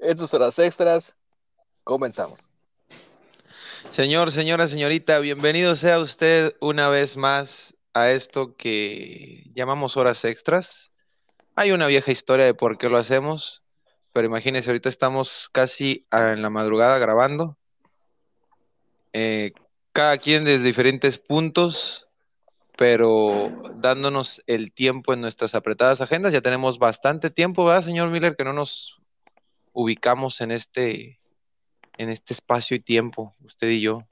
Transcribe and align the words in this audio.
Estas 0.00 0.32
horas 0.32 0.56
extras, 0.60 1.16
comenzamos. 1.82 2.48
Señor, 3.90 4.30
señora, 4.30 4.68
señorita, 4.68 5.18
bienvenido 5.18 5.74
sea 5.74 5.98
usted 5.98 6.54
una 6.60 6.88
vez 6.88 7.16
más 7.16 7.74
a 7.94 8.12
esto 8.12 8.54
que 8.56 9.50
llamamos 9.54 9.96
horas 9.96 10.24
extras. 10.24 10.92
Hay 11.56 11.72
una 11.72 11.88
vieja 11.88 12.12
historia 12.12 12.44
de 12.44 12.54
por 12.54 12.78
qué 12.78 12.88
lo 12.88 12.96
hacemos, 12.96 13.62
pero 14.12 14.28
imagínense, 14.28 14.70
ahorita 14.70 14.88
estamos 14.88 15.48
casi 15.50 16.06
en 16.12 16.42
la 16.42 16.50
madrugada 16.50 16.98
grabando. 16.98 17.56
Eh, 19.12 19.52
cada 19.92 20.18
quien 20.18 20.44
desde 20.44 20.62
diferentes 20.62 21.18
puntos, 21.18 22.06
pero 22.76 23.50
dándonos 23.74 24.40
el 24.46 24.72
tiempo 24.72 25.12
en 25.12 25.22
nuestras 25.22 25.56
apretadas 25.56 26.00
agendas. 26.00 26.32
Ya 26.32 26.40
tenemos 26.40 26.78
bastante 26.78 27.30
tiempo, 27.30 27.64
¿verdad, 27.64 27.84
señor 27.84 28.10
Miller? 28.10 28.36
Que 28.36 28.44
no 28.44 28.52
nos 28.52 28.98
ubicamos 29.78 30.40
en 30.40 30.50
este, 30.50 31.20
en 31.98 32.10
este 32.10 32.34
espacio 32.34 32.76
y 32.76 32.80
tiempo, 32.80 33.36
usted 33.44 33.68
y 33.68 33.80
yo. 33.80 34.02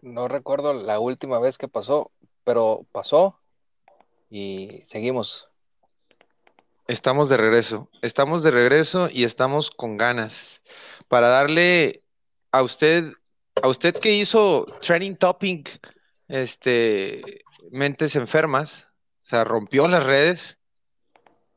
No 0.00 0.26
recuerdo 0.26 0.72
la 0.72 0.98
última 0.98 1.38
vez 1.38 1.58
que 1.58 1.68
pasó, 1.68 2.12
pero 2.44 2.86
pasó 2.90 3.38
y 4.30 4.80
seguimos. 4.84 5.50
Estamos 6.86 7.28
de 7.28 7.36
regreso, 7.36 7.90
estamos 8.00 8.42
de 8.42 8.50
regreso 8.50 9.10
y 9.10 9.24
estamos 9.24 9.70
con 9.70 9.98
ganas 9.98 10.62
para 11.08 11.28
darle 11.28 12.02
a 12.50 12.62
usted, 12.62 13.12
a 13.62 13.68
usted 13.68 13.96
que 13.98 14.14
hizo 14.14 14.64
training 14.80 15.16
topic, 15.16 15.78
este, 16.26 17.44
mentes 17.70 18.16
enfermas, 18.16 18.88
o 19.24 19.26
sea, 19.26 19.44
rompió 19.44 19.86
las 19.88 20.04
redes, 20.04 20.56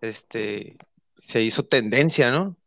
este, 0.02 0.78
se 1.30 1.42
hizo 1.42 1.64
tendencia, 1.64 2.32
¿no? 2.32 2.58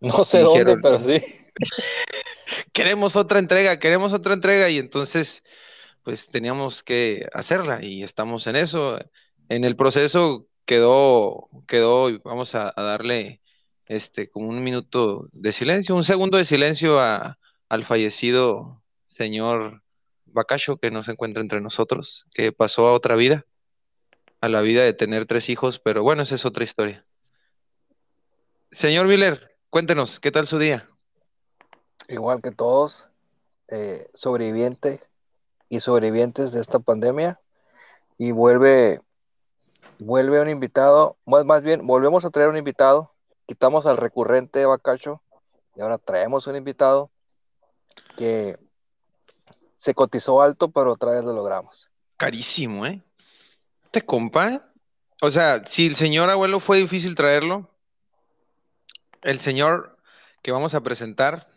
No 0.00 0.24
sé 0.24 0.40
dónde, 0.40 0.76
pero 0.78 1.00
sí. 1.00 1.22
queremos 2.72 3.16
otra 3.16 3.38
entrega, 3.38 3.78
queremos 3.78 4.12
otra 4.12 4.34
entrega 4.34 4.68
y 4.68 4.78
entonces 4.78 5.42
pues 6.02 6.26
teníamos 6.26 6.82
que 6.82 7.26
hacerla 7.32 7.82
y 7.82 8.02
estamos 8.02 8.46
en 8.46 8.56
eso. 8.56 8.98
En 9.48 9.64
el 9.64 9.76
proceso 9.76 10.46
quedó, 10.64 11.48
quedó, 11.66 12.20
vamos 12.22 12.54
a, 12.54 12.72
darle 12.76 13.40
este 13.86 14.28
como 14.28 14.48
un 14.48 14.62
minuto 14.62 15.28
de 15.32 15.52
silencio, 15.52 15.96
un 15.96 16.04
segundo 16.04 16.38
de 16.38 16.44
silencio 16.44 17.00
a, 17.00 17.38
al 17.68 17.84
fallecido 17.86 18.82
señor 19.06 19.82
Bacacho 20.26 20.76
que 20.76 20.90
no 20.90 21.02
se 21.02 21.12
encuentra 21.12 21.42
entre 21.42 21.60
nosotros, 21.60 22.26
que 22.34 22.52
pasó 22.52 22.86
a 22.86 22.92
otra 22.92 23.16
vida, 23.16 23.46
a 24.40 24.48
la 24.48 24.60
vida 24.60 24.82
de 24.82 24.92
tener 24.92 25.26
tres 25.26 25.48
hijos, 25.48 25.80
pero 25.82 26.02
bueno, 26.02 26.22
esa 26.22 26.34
es 26.34 26.44
otra 26.44 26.64
historia. 26.64 27.04
Señor 28.70 29.06
Miller, 29.06 29.55
Cuéntenos, 29.70 30.20
¿qué 30.20 30.30
tal 30.30 30.46
su 30.46 30.58
día? 30.58 30.88
Igual 32.08 32.40
que 32.40 32.52
todos, 32.52 33.08
eh, 33.68 34.06
sobreviviente 34.14 35.00
y 35.68 35.80
sobrevivientes 35.80 36.52
de 36.52 36.60
esta 36.60 36.78
pandemia. 36.78 37.40
Y 38.16 38.30
vuelve, 38.30 39.00
vuelve 39.98 40.40
un 40.40 40.48
invitado, 40.48 41.16
más, 41.26 41.44
más 41.44 41.62
bien, 41.62 41.86
volvemos 41.86 42.24
a 42.24 42.30
traer 42.30 42.48
un 42.48 42.56
invitado. 42.56 43.10
Quitamos 43.46 43.86
al 43.86 43.96
recurrente 43.96 44.64
Bacacho 44.64 45.20
y 45.76 45.80
ahora 45.80 45.98
traemos 45.98 46.46
un 46.46 46.56
invitado 46.56 47.10
que 48.16 48.56
se 49.76 49.94
cotizó 49.94 50.40
alto, 50.40 50.70
pero 50.70 50.92
otra 50.92 51.12
vez 51.12 51.24
lo 51.24 51.32
logramos. 51.32 51.90
Carísimo, 52.16 52.86
¿eh? 52.86 53.02
¿Te 53.90 54.02
compa? 54.02 54.70
O 55.20 55.30
sea, 55.30 55.64
si 55.66 55.86
el 55.86 55.96
señor 55.96 56.30
abuelo 56.30 56.60
fue 56.60 56.78
difícil 56.78 57.14
traerlo, 57.14 57.68
el 59.22 59.40
señor 59.40 59.96
que 60.42 60.52
vamos 60.52 60.74
a 60.74 60.80
presentar 60.80 61.48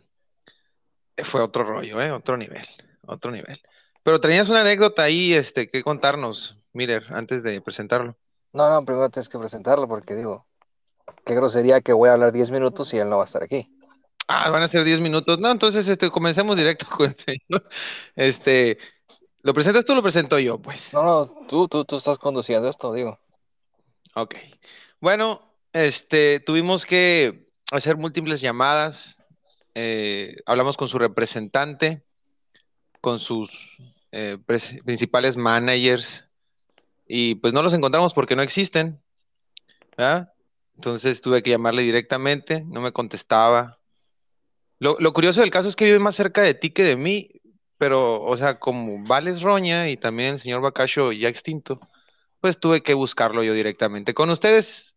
fue 1.25 1.41
otro 1.41 1.63
rollo, 1.63 2.01
¿eh? 2.01 2.11
Otro 2.11 2.38
nivel, 2.38 2.66
otro 3.05 3.31
nivel. 3.31 3.61
Pero 4.03 4.19
tenías 4.21 4.49
una 4.49 4.61
anécdota 4.61 5.03
ahí, 5.03 5.33
este, 5.33 5.69
que 5.69 5.84
contarnos, 5.84 6.57
Miller, 6.73 7.03
antes 7.09 7.44
de 7.44 7.61
presentarlo. 7.61 8.17
No, 8.53 8.69
no, 8.69 8.84
primero 8.85 9.09
tienes 9.09 9.29
que 9.29 9.38
presentarlo 9.38 9.88
porque 9.88 10.16
digo, 10.16 10.47
qué 11.25 11.35
grosería 11.35 11.81
que 11.81 11.94
voy 11.94 12.09
a 12.09 12.13
hablar 12.13 12.31
10 12.31 12.51
minutos 12.51 12.94
y 12.94 12.97
él 12.97 13.09
no 13.09 13.17
va 13.17 13.23
a 13.23 13.25
estar 13.25 13.44
aquí. 13.44 13.69
Ah, 14.28 14.50
van 14.50 14.63
a 14.63 14.67
ser 14.67 14.84
10 14.84 15.00
minutos. 15.00 15.39
No, 15.39 15.51
entonces, 15.51 15.88
este, 15.88 16.09
comencemos 16.09 16.55
directo 16.55 16.85
con 16.97 17.07
el 17.09 17.17
señor. 17.17 17.69
Este, 18.16 18.78
¿lo 19.41 19.53
presentas 19.53 19.85
tú 19.85 19.94
o 19.94 19.95
lo 19.95 20.03
presento 20.03 20.39
yo, 20.39 20.59
pues? 20.59 20.81
No, 20.94 21.03
no, 21.03 21.25
tú, 21.47 21.67
tú, 21.67 21.85
tú 21.85 21.97
estás 21.97 22.19
conduciendo 22.19 22.69
esto, 22.69 22.94
digo. 22.94 23.19
Ok. 24.16 24.35
Bueno, 25.00 25.53
este, 25.73 26.39
tuvimos 26.41 26.85
que 26.85 27.48
hacer 27.72 27.97
múltiples 27.97 28.41
llamadas, 28.41 29.22
eh, 29.75 30.35
hablamos 30.46 30.78
con 30.78 30.88
su 30.88 30.97
representante, 30.97 32.03
con 33.02 33.19
sus 33.19 33.50
eh, 34.12 34.38
principales 34.84 35.38
managers 35.38 36.25
y 37.08 37.35
pues 37.35 37.53
no 37.53 37.63
los 37.63 37.74
encontramos 37.74 38.13
porque 38.13 38.35
no 38.35 38.41
existen. 38.41 39.00
Entonces 40.75 41.19
tuve 41.22 41.44
que 41.44 41.50
llamarle 41.50 41.81
directamente, 41.81 42.62
no 42.62 42.81
me 42.81 42.94
contestaba. 42.94 43.79
Lo, 44.79 45.13
curioso 45.13 45.41
del 45.41 45.52
caso 45.52 45.68
es 45.68 45.75
que 45.75 45.84
vive 45.85 46.00
más 46.00 46.16
cerca 46.16 46.41
de 46.41 46.53
ti 46.53 46.72
que 46.72 46.84
de 46.84 46.96
mí, 46.96 47.41
pero, 47.78 48.22
o 48.24 48.38
sea, 48.38 48.59
como 48.59 49.03
Vales 49.03 49.41
Roña 49.41 49.90
y 49.90 49.97
también 49.97 50.35
el 50.35 50.40
señor 50.40 50.62
Bacacho 50.62 51.12
ya 51.12 51.28
extinto, 51.28 51.79
pues 52.40 52.59
tuve 52.59 52.81
que 52.81 52.94
buscarlo 52.94 53.44
yo 53.44 53.53
directamente. 53.53 54.13
Con 54.13 54.29
ustedes, 54.29 54.96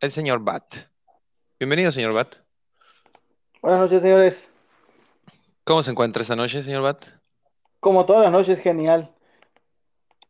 el 0.00 0.12
señor 0.12 0.44
Bat. 0.44 0.64
Bienvenido, 1.58 1.90
señor 1.90 2.12
Bat. 2.12 2.34
Buenas 3.62 3.80
noches, 3.80 4.02
señores. 4.02 4.50
¿Cómo 5.64 5.82
se 5.82 5.90
encuentra 5.90 6.20
esta 6.20 6.36
noche, 6.36 6.62
señor 6.62 6.82
Bat? 6.82 7.02
Como 7.80 8.04
todas 8.04 8.24
las 8.24 8.32
noches, 8.32 8.60
genial. 8.60 9.10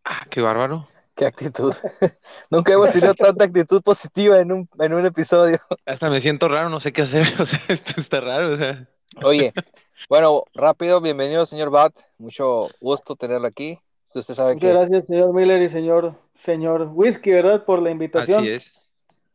Ah, 0.04 0.24
qué 0.30 0.40
bárbaro. 0.40 0.86
Qué 1.16 1.26
actitud. 1.26 1.74
Nunca 2.50 2.74
hemos 2.74 2.92
tenido 2.92 3.12
tanta 3.14 3.44
actitud 3.44 3.82
positiva 3.82 4.38
en 4.38 4.52
un, 4.52 4.68
en 4.78 4.94
un 4.94 5.04
episodio. 5.04 5.58
Hasta 5.84 6.08
me 6.10 6.20
siento 6.20 6.46
raro, 6.46 6.68
no 6.68 6.78
sé 6.78 6.92
qué 6.92 7.02
hacer. 7.02 7.26
O 7.40 7.44
sea, 7.44 7.60
esto 7.66 8.00
está 8.00 8.20
raro. 8.20 8.54
O 8.54 8.56
sea. 8.56 8.88
Oye, 9.24 9.52
bueno, 10.08 10.44
rápido, 10.54 11.00
bienvenido, 11.00 11.44
señor 11.44 11.70
Bat. 11.70 11.92
Mucho 12.18 12.68
gusto 12.80 13.16
tenerlo 13.16 13.48
aquí. 13.48 13.80
Si 14.04 14.20
usted 14.20 14.34
sabe 14.34 14.54
Muchas 14.54 14.74
gracias, 14.74 15.06
señor 15.06 15.34
Miller 15.34 15.60
y 15.60 15.70
señor, 15.70 16.14
señor 16.36 16.88
Whisky, 16.92 17.32
¿verdad? 17.32 17.64
Por 17.64 17.82
la 17.82 17.90
invitación. 17.90 18.44
Así 18.44 18.50
es. 18.50 18.85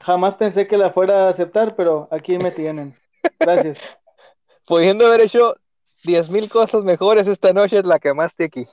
Jamás 0.04 0.36
pensé 0.36 0.68
que 0.68 0.78
la 0.78 0.92
fuera 0.92 1.28
a 1.28 1.30
aceptar, 1.30 1.76
pero 1.76 2.08
aquí 2.12 2.38
me 2.38 2.52
tienen. 2.52 2.94
Gracias. 3.40 4.00
Pudiendo 4.68 5.06
haber 5.06 5.22
hecho 5.22 5.56
diez 6.04 6.30
mil 6.30 6.50
cosas 6.50 6.84
mejores, 6.84 7.28
esta 7.28 7.54
noche 7.54 7.78
es 7.78 7.86
la 7.86 8.00
que 8.00 8.14
más 8.14 8.36
te 8.36 8.46
aquí. 8.46 8.66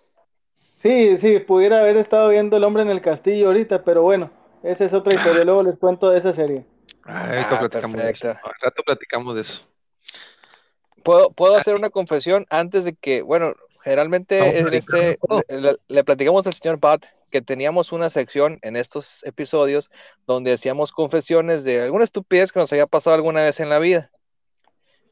Sí, 0.82 1.18
sí, 1.18 1.40
pudiera 1.40 1.80
haber 1.80 1.96
estado 1.96 2.28
viendo 2.28 2.56
El 2.56 2.64
hombre 2.64 2.82
en 2.82 2.90
el 2.90 3.02
castillo 3.02 3.48
ahorita, 3.48 3.82
pero 3.82 4.02
bueno, 4.02 4.30
esa 4.62 4.84
es 4.84 4.92
otra 4.92 5.14
historia. 5.16 5.44
Luego 5.44 5.62
les 5.64 5.78
cuento 5.78 6.10
de 6.10 6.18
esa 6.18 6.32
serie. 6.34 6.64
Ah, 7.04 7.30
ah 7.50 7.58
platicamos 7.58 7.96
de 7.96 8.10
eso. 8.10 8.28
rato 8.60 8.82
platicamos 8.84 9.34
de 9.34 9.40
eso. 9.40 9.62
¿Puedo, 11.02 11.30
puedo 11.30 11.56
hacer 11.56 11.74
una 11.74 11.90
confesión 11.90 12.46
antes 12.50 12.84
de 12.84 12.94
que, 12.94 13.22
bueno, 13.22 13.54
generalmente 13.82 14.58
en 14.58 14.72
este, 14.72 15.18
le, 15.48 15.76
le, 15.88 16.04
platicamos 16.04 16.46
al 16.46 16.54
señor 16.54 16.78
Pat 16.78 17.06
que 17.30 17.42
teníamos 17.42 17.92
una 17.92 18.10
sección 18.10 18.58
en 18.62 18.76
estos 18.76 19.24
episodios 19.24 19.90
donde 20.26 20.52
hacíamos 20.52 20.92
confesiones 20.92 21.64
de 21.64 21.82
alguna 21.82 22.04
estupidez 22.04 22.52
que 22.52 22.60
nos 22.60 22.72
había 22.72 22.86
pasado 22.86 23.14
alguna 23.14 23.42
vez 23.42 23.60
en 23.60 23.68
la 23.68 23.78
vida. 23.78 24.10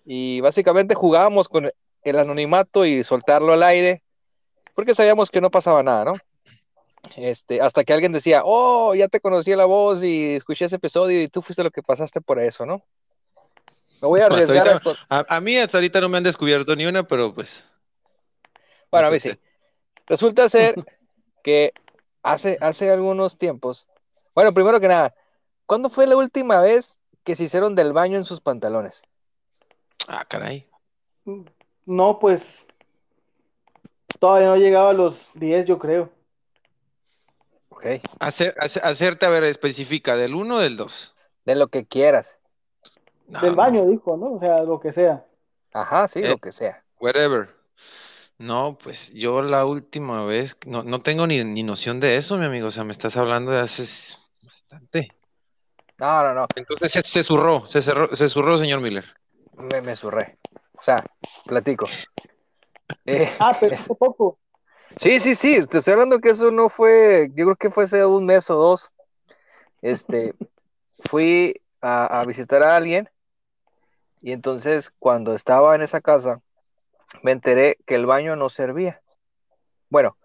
Y 0.04 0.40
básicamente 0.40 0.94
jugábamos 0.94 1.48
con 1.48 1.70
el 2.02 2.18
anonimato 2.18 2.84
y 2.84 3.02
soltarlo 3.04 3.52
al 3.52 3.62
aire, 3.62 4.02
porque 4.74 4.94
sabíamos 4.94 5.30
que 5.30 5.40
no 5.40 5.50
pasaba 5.50 5.82
nada, 5.82 6.04
¿no? 6.04 6.14
Este, 7.16 7.60
hasta 7.60 7.84
que 7.84 7.92
alguien 7.92 8.12
decía, 8.12 8.42
oh, 8.44 8.94
ya 8.94 9.08
te 9.08 9.20
conocí 9.20 9.54
la 9.54 9.64
voz 9.64 10.02
y 10.02 10.34
escuché 10.34 10.64
ese 10.64 10.76
episodio 10.76 11.22
y 11.22 11.28
tú 11.28 11.42
fuiste 11.42 11.62
lo 11.62 11.70
que 11.70 11.82
pasaste 11.82 12.20
por 12.20 12.38
eso, 12.38 12.66
¿no? 12.66 12.82
Me 14.02 14.08
voy 14.08 14.20
a 14.20 14.26
arriesgar. 14.26 14.82
a, 15.08 15.40
mí 15.40 15.56
hasta 15.56 15.78
ahorita 15.78 16.00
no 16.00 16.08
me 16.08 16.18
han 16.18 16.24
descubierto 16.24 16.76
ni 16.76 16.84
una, 16.84 17.06
pero 17.06 17.34
pues. 17.34 17.64
Bueno, 18.90 19.06
a 19.06 19.10
ver 19.10 19.20
sí. 19.20 19.32
Resulta 20.06 20.48
ser 20.48 20.74
que 21.42 21.72
hace, 22.26 22.58
hace 22.60 22.90
algunos 22.90 23.38
tiempos. 23.38 23.86
Bueno, 24.34 24.52
primero 24.52 24.80
que 24.80 24.88
nada, 24.88 25.14
¿cuándo 25.64 25.88
fue 25.88 26.06
la 26.06 26.16
última 26.16 26.60
vez 26.60 27.00
que 27.24 27.34
se 27.34 27.44
hicieron 27.44 27.74
del 27.74 27.92
baño 27.92 28.18
en 28.18 28.24
sus 28.24 28.40
pantalones? 28.40 29.02
Ah, 30.08 30.24
caray. 30.28 30.68
No, 31.86 32.18
pues 32.18 32.42
todavía 34.18 34.48
no 34.48 34.56
llegaba 34.56 34.90
a 34.90 34.94
los 34.94 35.16
10, 35.34 35.66
yo 35.66 35.78
creo. 35.78 36.10
Ok. 37.70 37.86
Hacer, 38.20 38.54
hacerte, 38.58 39.26
a 39.26 39.28
ver, 39.28 39.44
especifica, 39.44 40.16
¿del 40.16 40.34
1 40.34 40.56
o 40.56 40.60
del 40.60 40.76
2? 40.76 41.14
De 41.44 41.54
lo 41.54 41.68
que 41.68 41.86
quieras. 41.86 42.36
del 43.26 43.54
baño, 43.54 43.86
dijo, 43.86 44.16
¿no? 44.16 44.34
O 44.34 44.40
sea, 44.40 44.62
lo 44.62 44.80
que 44.80 44.92
sea. 44.92 45.24
Ajá, 45.72 46.08
sí, 46.08 46.22
lo 46.22 46.34
eh, 46.34 46.38
que 46.40 46.52
sea. 46.52 46.82
Whatever. 46.98 47.55
No, 48.38 48.76
pues 48.82 49.10
yo 49.14 49.40
la 49.42 49.64
última 49.64 50.24
vez, 50.24 50.56
no, 50.66 50.82
no 50.82 51.02
tengo 51.02 51.26
ni, 51.26 51.42
ni 51.42 51.62
noción 51.62 52.00
de 52.00 52.16
eso, 52.16 52.36
mi 52.36 52.44
amigo. 52.44 52.68
O 52.68 52.70
sea, 52.70 52.84
me 52.84 52.92
estás 52.92 53.16
hablando 53.16 53.50
de 53.50 53.60
hace 53.60 53.84
bastante. 54.42 55.08
No, 55.98 56.22
no, 56.22 56.34
no. 56.34 56.46
Entonces 56.54 56.92
se, 56.92 57.02
se 57.02 57.22
zurró, 57.22 57.66
se, 57.66 57.80
cerró, 57.80 58.14
se 58.14 58.28
zurró, 58.28 58.58
señor 58.58 58.80
Miller. 58.80 59.04
Me, 59.56 59.80
me 59.80 59.96
zurré. 59.96 60.38
O 60.78 60.82
sea, 60.82 61.04
platico. 61.44 61.86
Eh, 63.08 63.30
Ah, 63.38 63.56
pero 63.60 63.74
hace 63.74 63.94
poco. 63.94 64.38
Sí, 64.96 65.20
sí, 65.20 65.34
sí, 65.34 65.64
te 65.66 65.78
estoy 65.78 65.92
hablando 65.92 66.18
que 66.18 66.30
eso 66.30 66.50
no 66.50 66.68
fue, 66.68 67.30
yo 67.34 67.44
creo 67.44 67.56
que 67.56 67.70
fue 67.70 67.84
hace 67.84 68.04
un 68.04 68.26
mes 68.26 68.50
o 68.50 68.56
dos. 68.56 68.90
Este, 69.82 70.34
fui 71.06 71.54
a, 71.80 72.20
a 72.20 72.24
visitar 72.24 72.62
a 72.62 72.76
alguien 72.76 73.08
y 74.20 74.32
entonces 74.32 74.90
cuando 74.98 75.34
estaba 75.34 75.74
en 75.74 75.82
esa 75.82 76.00
casa 76.00 76.42
me 77.22 77.32
enteré 77.32 77.78
que 77.86 77.94
el 77.94 78.06
baño 78.06 78.36
no 78.36 78.48
servía. 78.50 79.00
Bueno, 79.88 80.16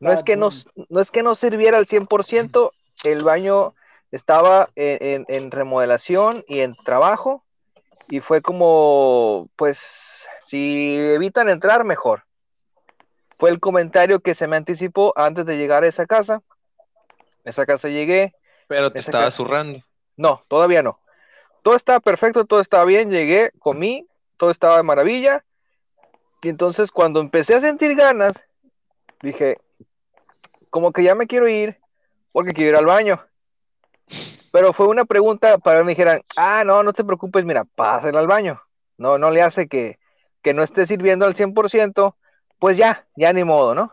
no 0.00 0.12
es 0.12 0.22
que 0.24 0.36
no, 0.36 0.50
no 0.88 1.00
es 1.00 1.10
que 1.10 1.22
no 1.22 1.34
sirviera 1.34 1.78
al 1.78 1.86
100%, 1.86 2.72
el 3.04 3.22
baño 3.24 3.74
estaba 4.10 4.70
en, 4.74 4.98
en- 5.00 5.26
en 5.28 5.50
remodelación 5.50 6.44
y 6.48 6.60
en 6.60 6.74
trabajo 6.84 7.44
y 8.08 8.20
fue 8.20 8.40
como, 8.40 9.48
pues, 9.56 10.26
si 10.40 10.96
evitan 10.96 11.48
entrar, 11.48 11.84
mejor. 11.84 12.24
Fue 13.38 13.50
el 13.50 13.60
comentario 13.60 14.20
que 14.20 14.34
se 14.34 14.46
me 14.48 14.56
anticipó 14.56 15.12
antes 15.16 15.44
de 15.46 15.56
llegar 15.56 15.84
a 15.84 15.88
esa 15.88 16.06
casa. 16.06 16.42
Esa 17.44 17.66
casa 17.66 17.88
llegué. 17.88 18.34
Pero 18.66 18.90
te 18.92 18.98
estaba 18.98 19.30
zurrando. 19.30 19.80
No, 20.16 20.42
todavía 20.48 20.82
no. 20.82 21.00
Todo 21.62 21.76
estaba 21.76 22.00
perfecto, 22.00 22.44
todo 22.46 22.60
estaba 22.60 22.84
bien. 22.84 23.10
Llegué, 23.10 23.52
comí, 23.60 24.06
todo 24.36 24.50
estaba 24.50 24.76
de 24.78 24.82
maravilla. 24.82 25.44
Y 26.42 26.48
entonces 26.48 26.92
cuando 26.92 27.20
empecé 27.20 27.54
a 27.54 27.60
sentir 27.60 27.94
ganas, 27.96 28.42
dije, 29.22 29.58
como 30.70 30.92
que 30.92 31.02
ya 31.02 31.14
me 31.14 31.26
quiero 31.26 31.48
ir 31.48 31.78
porque 32.32 32.52
quiero 32.52 32.70
ir 32.70 32.76
al 32.76 32.86
baño. 32.86 33.20
Pero 34.52 34.72
fue 34.72 34.86
una 34.86 35.04
pregunta 35.04 35.58
para 35.58 35.80
que 35.80 35.84
me 35.84 35.92
dijeran, 35.92 36.22
ah, 36.36 36.62
no, 36.64 36.82
no 36.82 36.92
te 36.92 37.04
preocupes, 37.04 37.44
mira, 37.44 37.64
pásale 37.64 38.18
al 38.18 38.26
baño. 38.26 38.62
No, 38.96 39.18
no 39.18 39.30
le 39.30 39.42
hace 39.42 39.68
que, 39.68 39.98
que 40.42 40.54
no 40.54 40.62
esté 40.62 40.86
sirviendo 40.86 41.26
al 41.26 41.34
100%, 41.34 42.14
pues 42.58 42.76
ya, 42.76 43.06
ya 43.16 43.32
ni 43.32 43.44
modo, 43.44 43.74
¿no? 43.74 43.92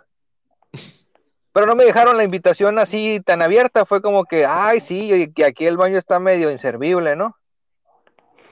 Pero 1.53 1.67
no 1.67 1.75
me 1.75 1.85
dejaron 1.85 2.17
la 2.17 2.23
invitación 2.23 2.79
así 2.79 3.21
tan 3.25 3.41
abierta, 3.41 3.85
fue 3.85 4.01
como 4.01 4.25
que, 4.25 4.45
ay, 4.45 4.81
sí, 4.81 5.31
que 5.33 5.45
aquí 5.45 5.65
el 5.65 5.77
baño 5.77 5.97
está 5.97 6.19
medio 6.19 6.51
inservible, 6.51 7.15
¿no? 7.15 7.37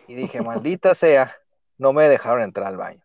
Y 0.07 0.15
dije, 0.15 0.41
maldita 0.41 0.95
sea, 0.95 1.35
no 1.77 1.91
me 1.91 2.07
dejaron 2.07 2.43
entrar 2.43 2.67
al 2.67 2.77
baño. 2.77 3.02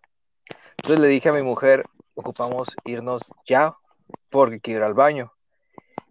Entonces 0.89 1.03
le 1.03 1.09
dije 1.09 1.29
a 1.29 1.35
mi 1.35 1.43
mujer, 1.43 1.85
ocupamos 2.15 2.75
irnos 2.87 3.31
ya, 3.45 3.77
porque 4.31 4.59
quiero 4.59 4.79
ir 4.81 4.85
al 4.85 4.95
baño. 4.95 5.35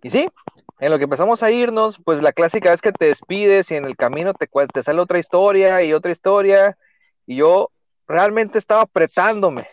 Y 0.03 0.12
sí, 0.12 0.29
en 0.79 0.91
lo 0.91 1.00
que 1.00 1.06
empezamos 1.06 1.41
a 1.41 1.50
irnos, 1.50 2.00
pues 2.06 2.21
la 2.21 2.31
clásica 2.31 2.71
es 2.71 2.83
que 2.83 2.91
te 2.91 3.06
despides 3.06 3.71
y 3.71 3.75
en 3.75 3.88
el 3.88 3.97
camino 3.97 4.35
te, 4.35 4.47
sale 4.83 5.01
otra 5.01 5.18
historia 5.18 5.81
y 5.81 5.94
otra 5.94 6.12
historia. 6.12 6.77
Y 7.25 7.38
yo 7.38 7.71
realmente 8.07 8.59
estaba 8.59 8.81
apretándome. 8.81 9.68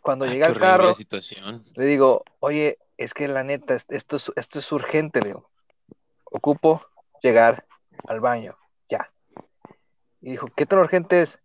Cuando 0.00 0.24
Ay, 0.26 0.40
al 0.40 0.52
horrible 0.52 0.60
carro, 0.60 0.94
situación. 0.94 1.64
le 1.74 1.86
digo, 1.86 2.24
oye, 2.38 2.78
es 2.96 3.12
que 3.12 3.26
la 3.26 3.42
neta, 3.42 3.74
es- 3.74 3.86
esto 3.88 4.18
es, 4.18 4.30
esto 4.36 4.60
es 4.60 4.70
urgente, 4.70 5.20
le 5.20 5.30
digo. 5.30 5.50
Ocupo 6.26 6.80
llegar 7.24 7.66
al 8.06 8.20
baño, 8.20 8.56
ya. 8.88 9.12
Y 10.20 10.30
dijo, 10.30 10.46
¿qué 10.54 10.64
tan 10.64 10.78
urgente 10.78 11.22
es? 11.22 11.40